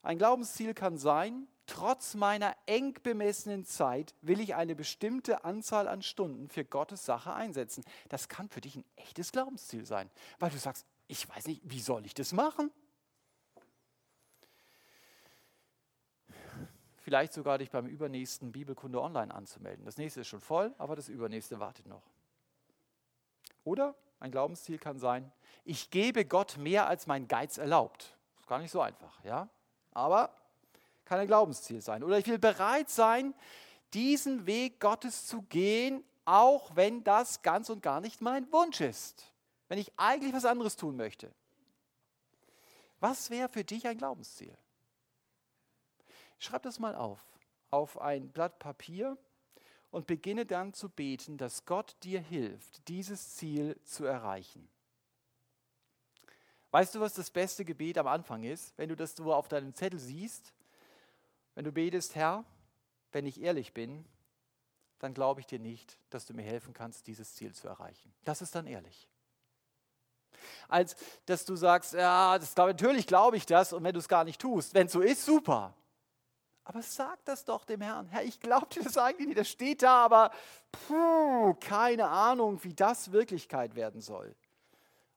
Ein 0.02 0.18
Glaubensziel 0.18 0.74
kann 0.74 0.98
sein, 0.98 1.48
trotz 1.68 2.14
meiner 2.14 2.56
eng 2.66 2.94
bemessenen 3.02 3.64
Zeit 3.64 4.16
will 4.22 4.40
ich 4.40 4.56
eine 4.56 4.74
bestimmte 4.74 5.44
Anzahl 5.44 5.86
an 5.86 6.02
Stunden 6.02 6.48
für 6.48 6.64
Gottes 6.64 7.04
Sache 7.04 7.32
einsetzen. 7.32 7.84
Das 8.08 8.28
kann 8.28 8.48
für 8.48 8.60
dich 8.60 8.74
ein 8.74 8.84
echtes 8.96 9.30
Glaubensziel 9.30 9.86
sein, 9.86 10.10
weil 10.40 10.50
du 10.50 10.58
sagst, 10.58 10.84
ich 11.06 11.28
weiß 11.28 11.46
nicht, 11.46 11.62
wie 11.64 11.80
soll 11.80 12.04
ich 12.04 12.14
das 12.14 12.32
machen? 12.32 12.72
Vielleicht 16.96 17.32
sogar 17.32 17.58
dich 17.58 17.70
beim 17.70 17.86
übernächsten 17.86 18.52
Bibelkunde 18.52 19.00
online 19.00 19.34
anzumelden. 19.34 19.84
Das 19.84 19.96
nächste 19.96 20.20
ist 20.20 20.28
schon 20.28 20.40
voll, 20.40 20.74
aber 20.76 20.96
das 20.96 21.08
übernächste 21.08 21.60
wartet 21.60 21.86
noch. 21.86 22.02
Oder 23.64 23.94
ein 24.20 24.30
Glaubensziel 24.30 24.78
kann 24.78 24.98
sein, 24.98 25.30
ich 25.64 25.90
gebe 25.90 26.24
Gott 26.24 26.56
mehr 26.56 26.86
als 26.86 27.06
mein 27.06 27.28
Geiz 27.28 27.56
erlaubt. 27.58 28.16
Das 28.34 28.42
ist 28.44 28.48
gar 28.48 28.58
nicht 28.58 28.70
so 28.70 28.80
einfach, 28.80 29.22
ja? 29.24 29.48
Aber 29.92 30.37
kann 31.08 31.20
ein 31.20 31.26
Glaubensziel 31.26 31.80
sein. 31.80 32.04
Oder 32.04 32.18
ich 32.18 32.26
will 32.26 32.38
bereit 32.38 32.90
sein, 32.90 33.34
diesen 33.94 34.44
Weg 34.44 34.78
Gottes 34.78 35.26
zu 35.26 35.40
gehen, 35.42 36.04
auch 36.26 36.76
wenn 36.76 37.02
das 37.02 37.40
ganz 37.40 37.70
und 37.70 37.82
gar 37.82 38.02
nicht 38.02 38.20
mein 38.20 38.52
Wunsch 38.52 38.82
ist. 38.82 39.32
Wenn 39.68 39.78
ich 39.78 39.90
eigentlich 39.96 40.34
was 40.34 40.44
anderes 40.44 40.76
tun 40.76 40.96
möchte. 40.96 41.32
Was 43.00 43.30
wäre 43.30 43.48
für 43.48 43.64
dich 43.64 43.86
ein 43.86 43.96
Glaubensziel? 43.96 44.54
Schreib 46.38 46.62
das 46.62 46.78
mal 46.78 46.94
auf, 46.94 47.20
auf 47.70 47.98
ein 47.98 48.30
Blatt 48.30 48.58
Papier 48.58 49.16
und 49.90 50.06
beginne 50.06 50.44
dann 50.44 50.74
zu 50.74 50.90
beten, 50.90 51.38
dass 51.38 51.64
Gott 51.64 51.96
dir 52.02 52.20
hilft, 52.20 52.86
dieses 52.88 53.34
Ziel 53.36 53.80
zu 53.84 54.04
erreichen. 54.04 54.68
Weißt 56.70 56.94
du, 56.94 57.00
was 57.00 57.14
das 57.14 57.30
beste 57.30 57.64
Gebet 57.64 57.96
am 57.96 58.06
Anfang 58.06 58.44
ist? 58.44 58.76
Wenn 58.76 58.90
du 58.90 58.96
das 58.96 59.16
so 59.16 59.32
auf 59.32 59.48
deinem 59.48 59.74
Zettel 59.74 59.98
siehst, 59.98 60.52
wenn 61.58 61.64
du 61.64 61.72
betest, 61.72 62.14
Herr, 62.14 62.44
wenn 63.10 63.26
ich 63.26 63.42
ehrlich 63.42 63.74
bin, 63.74 64.04
dann 65.00 65.12
glaube 65.12 65.40
ich 65.40 65.46
dir 65.48 65.58
nicht, 65.58 65.98
dass 66.08 66.24
du 66.24 66.32
mir 66.32 66.44
helfen 66.44 66.72
kannst, 66.72 67.08
dieses 67.08 67.34
Ziel 67.34 67.52
zu 67.52 67.66
erreichen. 67.66 68.14
Das 68.22 68.42
ist 68.42 68.54
dann 68.54 68.68
ehrlich. 68.68 69.08
Als 70.68 70.94
dass 71.26 71.44
du 71.44 71.56
sagst, 71.56 71.94
ja, 71.94 72.38
das, 72.38 72.54
natürlich 72.54 73.08
glaube 73.08 73.36
ich 73.36 73.44
das 73.44 73.72
und 73.72 73.82
wenn 73.82 73.92
du 73.92 73.98
es 73.98 74.06
gar 74.06 74.22
nicht 74.22 74.40
tust, 74.40 74.72
wenn 74.72 74.86
es 74.86 74.92
so 74.92 75.00
ist, 75.00 75.24
super. 75.24 75.74
Aber 76.62 76.80
sag 76.80 77.24
das 77.24 77.44
doch 77.44 77.64
dem 77.64 77.80
Herrn. 77.80 78.06
Herr, 78.06 78.22
ich 78.22 78.38
glaube 78.38 78.68
dir 78.68 78.84
das 78.84 78.96
eigentlich 78.96 79.26
nicht. 79.26 79.40
Das 79.40 79.48
steht 79.48 79.82
da, 79.82 80.04
aber 80.04 80.30
puh, 80.70 81.54
keine 81.54 82.06
Ahnung, 82.06 82.62
wie 82.62 82.74
das 82.74 83.10
Wirklichkeit 83.10 83.74
werden 83.74 84.00
soll. 84.00 84.36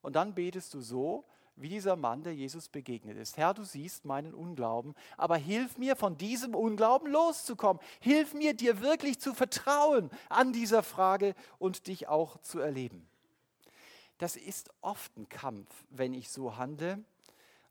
Und 0.01 0.15
dann 0.15 0.33
betest 0.33 0.73
du 0.73 0.81
so, 0.81 1.23
wie 1.61 1.69
dieser 1.69 1.95
Mann, 1.95 2.23
der 2.23 2.33
Jesus 2.33 2.69
begegnet 2.69 3.17
ist. 3.17 3.37
Herr, 3.37 3.53
du 3.53 3.63
siehst 3.63 4.05
meinen 4.05 4.33
Unglauben, 4.33 4.95
aber 5.17 5.37
hilf 5.37 5.77
mir, 5.77 5.95
von 5.95 6.17
diesem 6.17 6.55
Unglauben 6.55 7.11
loszukommen. 7.11 7.81
Hilf 7.99 8.33
mir, 8.33 8.53
dir 8.53 8.81
wirklich 8.81 9.19
zu 9.19 9.33
vertrauen 9.33 10.09
an 10.29 10.53
dieser 10.53 10.83
Frage 10.83 11.35
und 11.59 11.87
dich 11.87 12.07
auch 12.07 12.37
zu 12.41 12.59
erleben. 12.59 13.07
Das 14.17 14.35
ist 14.35 14.69
oft 14.81 15.17
ein 15.17 15.29
Kampf, 15.29 15.69
wenn 15.89 16.13
ich 16.13 16.29
so 16.29 16.57
handle, 16.57 17.03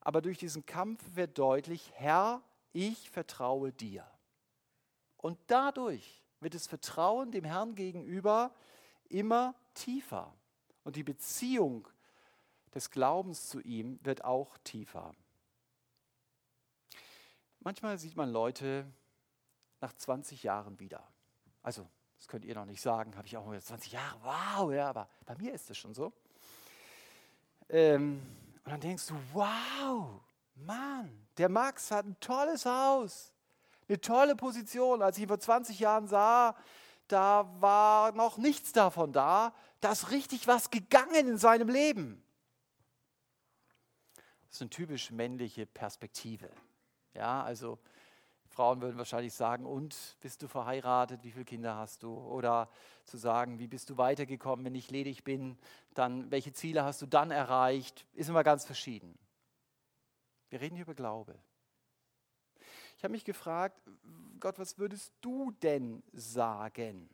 aber 0.01 0.23
durch 0.23 0.39
diesen 0.39 0.67
Kampf 0.67 1.03
wird 1.15 1.39
deutlich, 1.39 1.93
Herr, 1.95 2.43
ich 2.73 3.11
vertraue 3.11 3.73
dir. 3.73 4.07
Und 5.17 5.39
dadurch 5.47 6.25
wird 6.41 6.55
das 6.55 6.67
Vertrauen 6.67 7.31
dem 7.31 7.45
Herrn 7.45 7.75
gegenüber 7.75 8.53
immer 9.09 9.55
tiefer. 9.75 10.35
Und 10.83 10.97
die 10.97 11.03
Beziehung 11.03 11.87
des 12.75 12.91
Glaubens 12.91 13.49
zu 13.49 13.61
ihm 13.61 13.99
wird 14.05 14.25
auch 14.25 14.57
tiefer. 14.59 15.15
Manchmal 17.61 17.99
sieht 17.99 18.17
man 18.17 18.31
Leute 18.31 18.91
nach 19.81 19.93
20 19.93 20.43
Jahren 20.43 20.79
wieder. 20.81 21.07
Also, 21.63 21.89
das 22.19 22.29
könnt 22.29 22.45
ihr 22.45 22.55
noch 22.55 22.65
nicht 22.65 22.81
sagen, 22.81 23.17
habe 23.17 23.27
ich 23.27 23.37
auch 23.37 23.47
mal 23.47 23.61
20 23.61 23.93
Jahre, 23.93 24.19
wow, 24.23 24.73
ja, 24.73 24.89
aber 24.89 25.09
bei 25.27 25.37
mir 25.37 25.53
ist 25.53 25.71
es 25.71 25.77
schon 25.77 25.95
so. 25.95 26.13
ähm, 27.69 28.21
und 28.65 28.71
dann 28.71 28.81
denkst 28.81 29.07
du, 29.07 29.15
wow, 29.33 30.21
Mann, 30.55 31.27
der 31.39 31.49
Max 31.49 31.91
hat 31.91 32.07
ein 32.07 32.19
tolles 32.21 32.67
Haus, 32.67 33.33
eine 33.89 34.01
tolle 34.01 34.37
Position. 34.37 35.03
Als 35.03 35.17
ich 35.17 35.23
ihn 35.23 35.29
vor 35.29 35.41
20 35.41 35.81
Jahren 35.81 36.07
sah, 36.07 36.55
da 37.09 37.51
war 37.61 38.13
noch 38.13 38.37
nichts 38.37 38.73
davon 38.73 39.13
da. 39.13 39.55
Da 39.81 39.93
ist 39.93 40.11
richtig 40.11 40.47
was 40.47 40.71
gegangen 40.71 41.29
in 41.29 41.39
seinem 41.39 41.69
Leben. 41.69 42.23
Das 44.51 44.57
ist 44.57 44.63
eine 44.63 44.71
typisch 44.71 45.13
männliche 45.13 45.65
Perspektive. 45.65 46.51
Ja, 47.15 47.43
also 47.45 47.79
Frauen 48.49 48.81
würden 48.81 48.99
wahrscheinlich 48.99 49.33
sagen, 49.33 49.65
und 49.65 50.17
bist 50.21 50.43
du 50.43 50.49
verheiratet, 50.49 51.23
wie 51.23 51.31
viele 51.31 51.45
Kinder 51.45 51.77
hast 51.77 52.03
du? 52.03 52.13
Oder 52.13 52.69
zu 53.05 53.17
sagen, 53.17 53.61
wie 53.61 53.69
bist 53.69 53.91
du 53.91 53.97
weitergekommen, 53.97 54.65
wenn 54.65 54.75
ich 54.75 54.91
ledig 54.91 55.23
bin, 55.23 55.57
dann 55.95 56.33
welche 56.33 56.53
Ziele 56.53 56.83
hast 56.83 57.01
du 57.01 57.07
dann 57.07 57.31
erreicht, 57.31 58.07
ist 58.13 58.29
immer 58.29 58.43
ganz 58.43 58.65
verschieden. 58.65 59.17
Wir 60.49 60.61
reden 60.61 60.75
hier 60.75 60.85
über 60.85 60.97
Glaube. 60.97 61.39
Ich 62.99 63.05
habe 63.05 63.13
mich 63.13 63.25
gefragt, 63.25 63.81
Gott, 64.41 64.59
was 64.59 64.79
würdest 64.79 65.15
du 65.21 65.53
denn 65.63 66.03
sagen? 66.13 67.09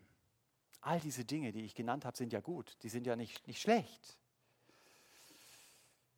All 0.80 1.00
diese 1.00 1.26
Dinge, 1.26 1.52
die 1.52 1.66
ich 1.66 1.74
genannt 1.74 2.06
habe, 2.06 2.16
sind 2.16 2.32
ja 2.32 2.40
gut, 2.40 2.76
die 2.82 2.88
sind 2.88 3.06
ja 3.06 3.14
nicht, 3.14 3.46
nicht 3.46 3.60
schlecht. 3.60 4.18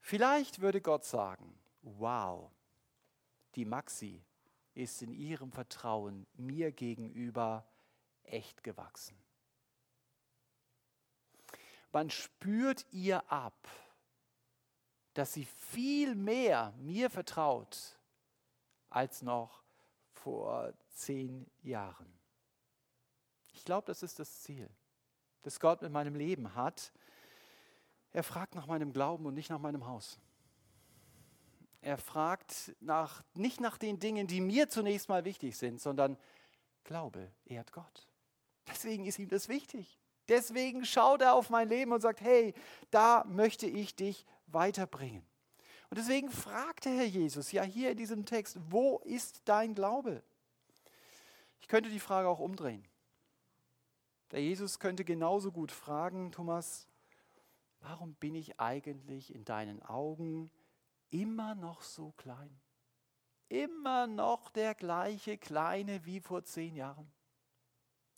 Vielleicht 0.09 0.63
würde 0.63 0.81
Gott 0.81 1.05
sagen, 1.05 1.55
wow, 1.83 2.51
die 3.57 3.67
Maxi 3.67 4.25
ist 4.73 5.03
in 5.03 5.13
ihrem 5.13 5.53
Vertrauen 5.53 6.27
mir 6.33 6.73
gegenüber 6.73 7.69
echt 8.23 8.65
gewachsen. 8.65 9.19
Man 11.93 12.09
spürt 12.09 12.87
ihr 12.91 13.31
ab, 13.31 13.69
dass 15.13 15.35
sie 15.35 15.45
viel 15.45 16.15
mehr 16.15 16.73
mir 16.79 17.11
vertraut 17.11 17.99
als 18.89 19.21
noch 19.21 19.63
vor 20.15 20.73
zehn 20.95 21.47
Jahren. 21.61 22.19
Ich 23.53 23.63
glaube, 23.63 23.87
das 23.87 24.03
ist 24.03 24.19
das 24.19 24.41
Ziel, 24.41 24.71
das 25.43 25.61
Gott 25.61 25.83
mit 25.83 25.93
meinem 25.93 26.15
Leben 26.15 26.55
hat. 26.55 26.95
Er 28.13 28.23
fragt 28.23 28.55
nach 28.55 28.67
meinem 28.67 28.93
Glauben 28.93 29.27
und 29.27 29.35
nicht 29.35 29.51
nach 29.51 29.59
meinem 29.59 29.87
Haus. 29.87 30.19
Er 31.81 31.99
fragt 31.99 32.75
nach, 32.81 33.23
nicht 33.35 33.61
nach 33.61 33.79
den 33.79 34.01
Dingen, 34.01 34.27
die 34.27 34.41
mir 34.41 34.69
zunächst 34.69 35.09
mal 35.09 35.25
wichtig 35.25 35.57
sind, 35.57 35.81
sondern 35.81 36.17
Glaube 36.85 37.31
ehrt 37.45 37.73
Gott. 37.73 38.09
Deswegen 38.67 39.05
ist 39.05 39.19
ihm 39.19 39.29
das 39.29 39.49
wichtig. 39.49 39.99
Deswegen 40.29 40.85
schaut 40.85 41.23
er 41.23 41.35
auf 41.35 41.51
mein 41.51 41.69
Leben 41.69 41.93
und 41.93 42.01
sagt, 42.01 42.21
hey, 42.21 42.55
da 42.91 43.25
möchte 43.29 43.67
ich 43.67 43.95
dich 43.95 44.27
weiterbringen. 44.47 45.25
Und 45.91 45.99
deswegen 45.99 46.31
fragt 46.31 46.85
der 46.85 46.93
Herr 46.93 47.07
Jesus 47.07 47.53
ja 47.53 47.63
hier 47.63 47.93
in 47.93 47.97
diesem 47.97 48.27
Text, 48.27 48.59
wo 48.69 48.99
ist 49.05 49.43
dein 49.47 49.75
Glaube? 49.75 50.23
Ich 51.61 51.69
könnte 51.69 51.89
die 51.89 52.01
Frage 52.01 52.29
auch 52.29 52.41
umdrehen. 52.41 52.87
Der 54.31 54.43
Jesus 54.43 54.79
könnte 54.79 55.05
genauso 55.05 55.51
gut 55.51 55.73
fragen, 55.73 56.33
Thomas, 56.33 56.88
warum 57.81 58.15
bin 58.15 58.35
ich 58.35 58.59
eigentlich 58.61 59.35
in 59.35 59.45
deinen 59.45 59.83
Augen 59.83 60.51
immer 61.11 61.55
noch 61.55 61.83
so 61.83 62.13
klein. 62.17 62.61
Immer 63.49 64.07
noch 64.07 64.51
der 64.51 64.75
gleiche 64.75 65.39
Kleine 65.39 66.05
wie 66.05 66.21
vor 66.21 66.45
zehn 66.45 66.75
Jahren. 66.75 67.11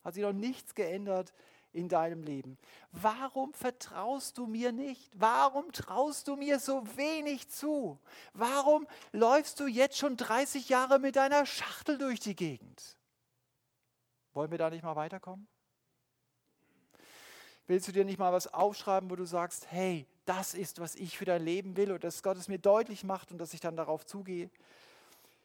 Hat 0.02 0.14
sich 0.14 0.22
noch 0.22 0.32
nichts 0.32 0.74
geändert 0.74 1.32
in 1.72 1.88
deinem 1.88 2.22
Leben. 2.22 2.58
Warum 2.90 3.54
vertraust 3.54 4.38
du 4.38 4.46
mir 4.46 4.72
nicht? 4.72 5.12
Warum 5.14 5.70
traust 5.72 6.26
du 6.26 6.34
mir 6.36 6.58
so 6.58 6.84
wenig 6.96 7.48
zu? 7.48 8.00
Warum 8.32 8.88
läufst 9.12 9.60
du 9.60 9.66
jetzt 9.66 9.96
schon 9.96 10.16
30 10.16 10.68
Jahre 10.68 10.98
mit 10.98 11.16
deiner 11.16 11.46
Schachtel 11.46 11.98
durch 11.98 12.18
die 12.18 12.34
Gegend? 12.34 12.96
Wollen 14.32 14.50
wir 14.50 14.58
da 14.58 14.70
nicht 14.70 14.82
mal 14.82 14.96
weiterkommen? 14.96 15.46
Willst 17.70 17.86
du 17.86 17.92
dir 17.92 18.04
nicht 18.04 18.18
mal 18.18 18.32
was 18.32 18.52
aufschreiben, 18.52 19.10
wo 19.10 19.14
du 19.14 19.24
sagst, 19.24 19.70
hey, 19.70 20.04
das 20.24 20.54
ist, 20.54 20.80
was 20.80 20.96
ich 20.96 21.16
für 21.16 21.24
dein 21.24 21.44
Leben 21.44 21.76
will 21.76 21.92
und 21.92 22.02
dass 22.02 22.24
Gott 22.24 22.36
es 22.36 22.48
mir 22.48 22.58
deutlich 22.58 23.04
macht 23.04 23.30
und 23.30 23.38
dass 23.38 23.54
ich 23.54 23.60
dann 23.60 23.76
darauf 23.76 24.04
zugehe. 24.04 24.50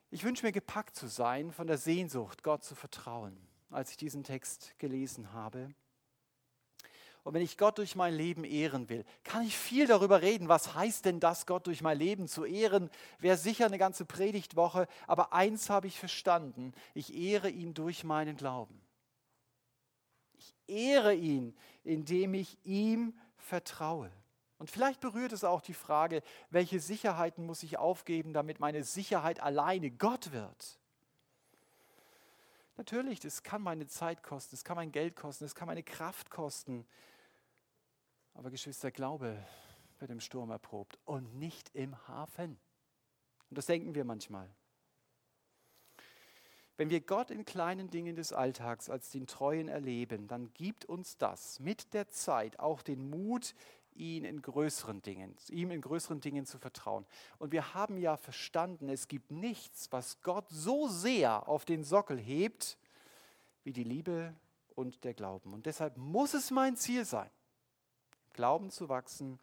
Ich 0.10 0.24
wünsche 0.24 0.44
mir 0.44 0.52
gepackt 0.52 0.96
zu 0.96 1.06
sein 1.06 1.52
von 1.52 1.68
der 1.68 1.78
Sehnsucht, 1.78 2.42
Gott 2.42 2.64
zu 2.64 2.74
vertrauen, 2.74 3.38
als 3.70 3.92
ich 3.92 3.98
diesen 3.98 4.24
Text 4.24 4.74
gelesen 4.80 5.34
habe. 5.34 5.70
Und 7.24 7.36
wenn 7.36 7.44
ich 7.44 7.60
Gott 7.60 7.78
durch 7.78 7.96
mein 7.96 8.16
Leben 8.16 8.44
ehren 8.44 8.90
will, 8.90 9.06
kann 9.24 9.44
ich 9.44 9.56
viel 9.56 9.86
darüber 9.86 10.24
reden. 10.24 10.48
Was 10.48 10.74
heißt 10.74 11.06
denn 11.06 11.20
das, 11.20 11.46
Gott 11.46 11.68
durch 11.68 11.84
mein 11.84 12.00
Leben 12.00 12.28
zu 12.28 12.44
ehren? 12.44 12.90
Wäre 13.20 13.38
sicher 13.38 13.68
eine 13.68 13.78
ganze 13.78 14.04
Predigtwoche. 14.04 14.88
Aber 15.06 15.32
eins 15.32 15.70
habe 15.70 15.86
ich 15.86 16.00
verstanden. 16.00 16.74
Ich 16.96 17.14
ehre 17.14 17.52
ihn 17.52 17.76
durch 17.76 18.04
meinen 18.04 18.36
Glauben. 18.36 18.82
Ich 20.46 20.76
ehre 20.76 21.14
ihn, 21.14 21.56
indem 21.84 22.34
ich 22.36 22.58
ihm 22.64 23.18
vertraue. 23.38 24.12
Und 24.58 24.70
vielleicht 24.70 25.02
berührt 25.02 25.34
es 25.34 25.44
auch 25.44 25.62
die 25.62 25.74
Frage, 25.74 26.22
welche 26.50 26.80
Sicherheiten 26.80 27.46
muss 27.46 27.64
ich 27.64 27.78
aufgeben, 27.78 28.34
damit 28.34 28.60
meine 28.60 28.84
Sicherheit 28.84 29.40
alleine 29.40 29.92
Gott 29.92 30.32
wird. 30.32 30.80
Natürlich, 32.78 33.20
das 33.20 33.42
kann 33.42 33.62
meine 33.62 33.88
Zeit 33.88 34.22
kosten, 34.22 34.56
das 34.56 34.64
kann 34.64 34.76
mein 34.76 34.92
Geld 34.92 35.16
kosten, 35.16 35.46
das 35.46 35.56
kann 35.56 35.68
meine 35.68 35.84
Kraft 35.84 36.30
kosten. 36.30 36.86
Aber 38.34 38.52
Geschwister, 38.52 38.92
Glaube 38.92 39.44
wird 40.00 40.12
im 40.12 40.20
Sturm 40.20 40.52
erprobt 40.52 41.00
und 41.06 41.36
nicht 41.36 41.74
im 41.74 42.08
Hafen. 42.08 42.58
Und 43.50 43.58
das 43.58 43.66
denken 43.66 43.96
wir 43.96 44.04
manchmal. 44.04 44.50
Wenn 46.78 46.90
wir 46.90 47.00
Gott 47.00 47.32
in 47.32 47.46
kleinen 47.46 47.90
Dingen 47.90 48.16
des 48.16 48.34
Alltags 48.34 48.90
als 48.90 49.10
den 49.10 49.28
Treuen 49.28 49.70
erleben, 49.70 50.28
dann 50.28 50.54
gibt 50.54 50.86
uns 50.86 51.18
das 51.18 51.60
mit 51.60 51.94
der 51.94 52.10
Zeit 52.10 52.60
auch 52.60 52.82
den 52.82 53.10
Mut, 53.10 53.56
ihn 53.94 54.26
in 54.26 54.42
größeren 54.42 55.02
Dingen, 55.02 55.36
ihm 55.50 55.72
in 55.72 55.80
größeren 55.80 56.20
Dingen 56.20 56.46
zu 56.46 56.58
vertrauen. 56.58 57.06
Und 57.40 57.54
wir 57.54 57.74
haben 57.74 57.98
ja 57.98 58.18
verstanden, 58.18 58.90
es 58.90 59.08
gibt 59.08 59.32
nichts, 59.32 59.90
was 59.92 60.22
Gott 60.22 60.50
so 60.50 60.90
sehr 60.90 61.48
auf 61.48 61.64
den 61.64 61.86
Sockel 61.86 62.18
hebt, 62.18 62.78
wie 63.64 63.72
die 63.72 63.86
Liebe 63.86 64.34
und 64.76 65.06
der 65.06 65.14
Glauben. 65.14 65.54
Und 65.54 65.66
deshalb 65.66 65.96
muss 65.96 66.34
es 66.34 66.52
mein 66.52 66.76
Ziel 66.76 67.06
sein, 67.06 67.30
Glauben 68.34 68.70
zu 68.70 68.90
wachsen 68.90 69.40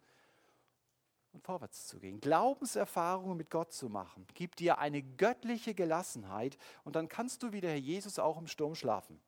und 1.33 1.43
vorwärts 1.43 1.87
zu 1.87 1.99
gehen. 1.99 2.19
Glaubenserfahrungen 2.21 3.37
mit 3.37 3.49
Gott 3.49 3.73
zu 3.73 3.89
machen, 3.89 4.25
gibt 4.33 4.59
dir 4.59 4.77
eine 4.77 5.01
göttliche 5.01 5.73
Gelassenheit 5.73 6.57
und 6.83 6.95
dann 6.95 7.09
kannst 7.09 7.43
du 7.43 7.51
wie 7.51 7.61
der 7.61 7.71
Herr 7.71 7.77
Jesus 7.77 8.19
auch 8.19 8.37
im 8.37 8.47
Sturm 8.47 8.75
schlafen. 8.75 9.19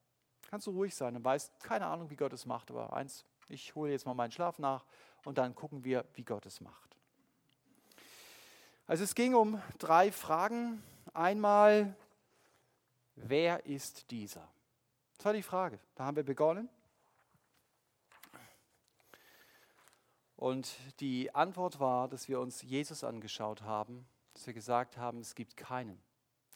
Kannst 0.50 0.68
du 0.68 0.72
ruhig 0.72 0.96
sein 0.96 1.16
und 1.16 1.24
weißt, 1.24 1.60
keine 1.64 1.88
Ahnung, 1.88 2.10
wie 2.10 2.16
Gott 2.16 2.34
es 2.34 2.46
macht, 2.46 2.70
aber 2.72 2.94
eins 2.94 3.26
ich 3.48 3.76
hole 3.76 3.92
jetzt 3.92 4.06
mal 4.06 4.14
meinen 4.14 4.32
Schlaf 4.32 4.60
nach 4.60 4.86
und 5.24 5.38
dann 5.38 5.56
gucken 5.56 5.84
wir, 5.84 6.06
wie 6.14 6.24
Gott 6.24 6.46
es 6.46 6.62
macht. 6.62 6.96
Also 8.88 9.04
es 9.04 9.16
ging 9.16 9.34
um 9.34 9.62
drei 9.80 10.12
Fragen. 10.12 10.84
Einmal, 11.14 11.96
wer 13.16 13.66
ist 13.66 14.12
dieser? 14.12 14.48
Das 15.18 15.26
war 15.26 15.34
die 15.34 15.44
Frage. 15.44 15.80
Da 15.96 16.06
haben 16.06 16.16
wir 16.16 16.24
begonnen. 16.24 16.70
Und 20.36 20.76
die 21.00 21.34
Antwort 21.34 21.80
war, 21.80 22.08
dass 22.08 22.28
wir 22.28 22.40
uns 22.40 22.62
Jesus 22.62 23.04
angeschaut 23.04 23.62
haben, 23.62 24.06
dass 24.34 24.46
wir 24.48 24.54
gesagt 24.54 24.98
haben, 24.98 25.20
es 25.20 25.36
gibt 25.36 25.56
keinen, 25.56 26.02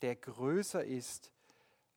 der 0.01 0.15
größer 0.15 0.83
ist 0.83 1.31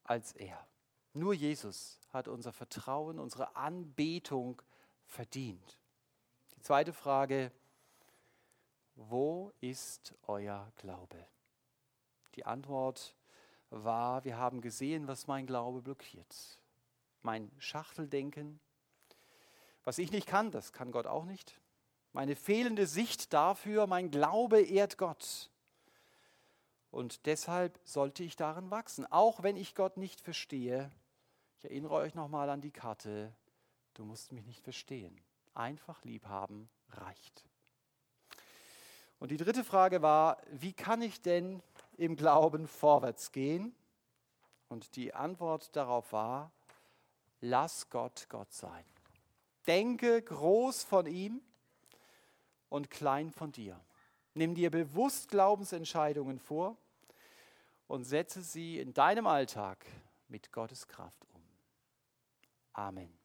als 0.04 0.32
er. 0.32 0.66
Nur 1.12 1.34
Jesus 1.34 1.98
hat 2.12 2.28
unser 2.28 2.52
Vertrauen, 2.52 3.18
unsere 3.18 3.56
Anbetung 3.56 4.62
verdient. 5.06 5.78
Die 6.56 6.60
zweite 6.62 6.92
Frage, 6.92 7.50
wo 8.94 9.52
ist 9.60 10.14
euer 10.26 10.70
Glaube? 10.76 11.26
Die 12.34 12.46
Antwort 12.46 13.16
war, 13.70 14.24
wir 14.24 14.36
haben 14.36 14.60
gesehen, 14.60 15.08
was 15.08 15.26
mein 15.26 15.46
Glaube 15.46 15.82
blockiert. 15.82 16.60
Mein 17.22 17.50
Schachteldenken, 17.58 18.60
was 19.84 19.98
ich 19.98 20.12
nicht 20.12 20.26
kann, 20.26 20.50
das 20.50 20.72
kann 20.72 20.92
Gott 20.92 21.06
auch 21.06 21.24
nicht. 21.24 21.61
Meine 22.12 22.36
fehlende 22.36 22.86
Sicht 22.86 23.32
dafür, 23.32 23.86
mein 23.86 24.10
Glaube 24.10 24.60
ehrt 24.60 24.98
Gott. 24.98 25.50
Und 26.90 27.24
deshalb 27.24 27.80
sollte 27.84 28.22
ich 28.22 28.36
darin 28.36 28.70
wachsen, 28.70 29.10
auch 29.10 29.42
wenn 29.42 29.56
ich 29.56 29.74
Gott 29.74 29.96
nicht 29.96 30.20
verstehe. 30.20 30.90
Ich 31.58 31.64
erinnere 31.64 31.94
euch 31.94 32.14
nochmal 32.14 32.50
an 32.50 32.60
die 32.60 32.70
Karte. 32.70 33.34
Du 33.94 34.04
musst 34.04 34.30
mich 34.32 34.44
nicht 34.44 34.62
verstehen. 34.62 35.18
Einfach 35.54 36.04
lieb 36.04 36.26
haben 36.26 36.68
reicht. 36.90 37.46
Und 39.18 39.30
die 39.30 39.38
dritte 39.38 39.64
Frage 39.64 40.02
war, 40.02 40.38
wie 40.50 40.74
kann 40.74 41.00
ich 41.00 41.22
denn 41.22 41.62
im 41.96 42.16
Glauben 42.16 42.66
vorwärts 42.66 43.32
gehen? 43.32 43.74
Und 44.68 44.96
die 44.96 45.14
Antwort 45.14 45.74
darauf 45.76 46.12
war, 46.12 46.52
lass 47.40 47.88
Gott 47.88 48.26
Gott 48.28 48.52
sein. 48.52 48.84
Denke 49.66 50.20
groß 50.20 50.82
von 50.82 51.06
ihm 51.06 51.40
und 52.72 52.90
klein 52.90 53.30
von 53.30 53.52
dir. 53.52 53.78
Nimm 54.34 54.54
dir 54.54 54.70
bewusst 54.70 55.28
Glaubensentscheidungen 55.28 56.38
vor 56.38 56.78
und 57.86 58.04
setze 58.04 58.42
sie 58.42 58.78
in 58.78 58.94
deinem 58.94 59.26
Alltag 59.26 59.84
mit 60.28 60.50
Gottes 60.52 60.88
Kraft 60.88 61.26
um. 61.34 61.42
Amen. 62.72 63.21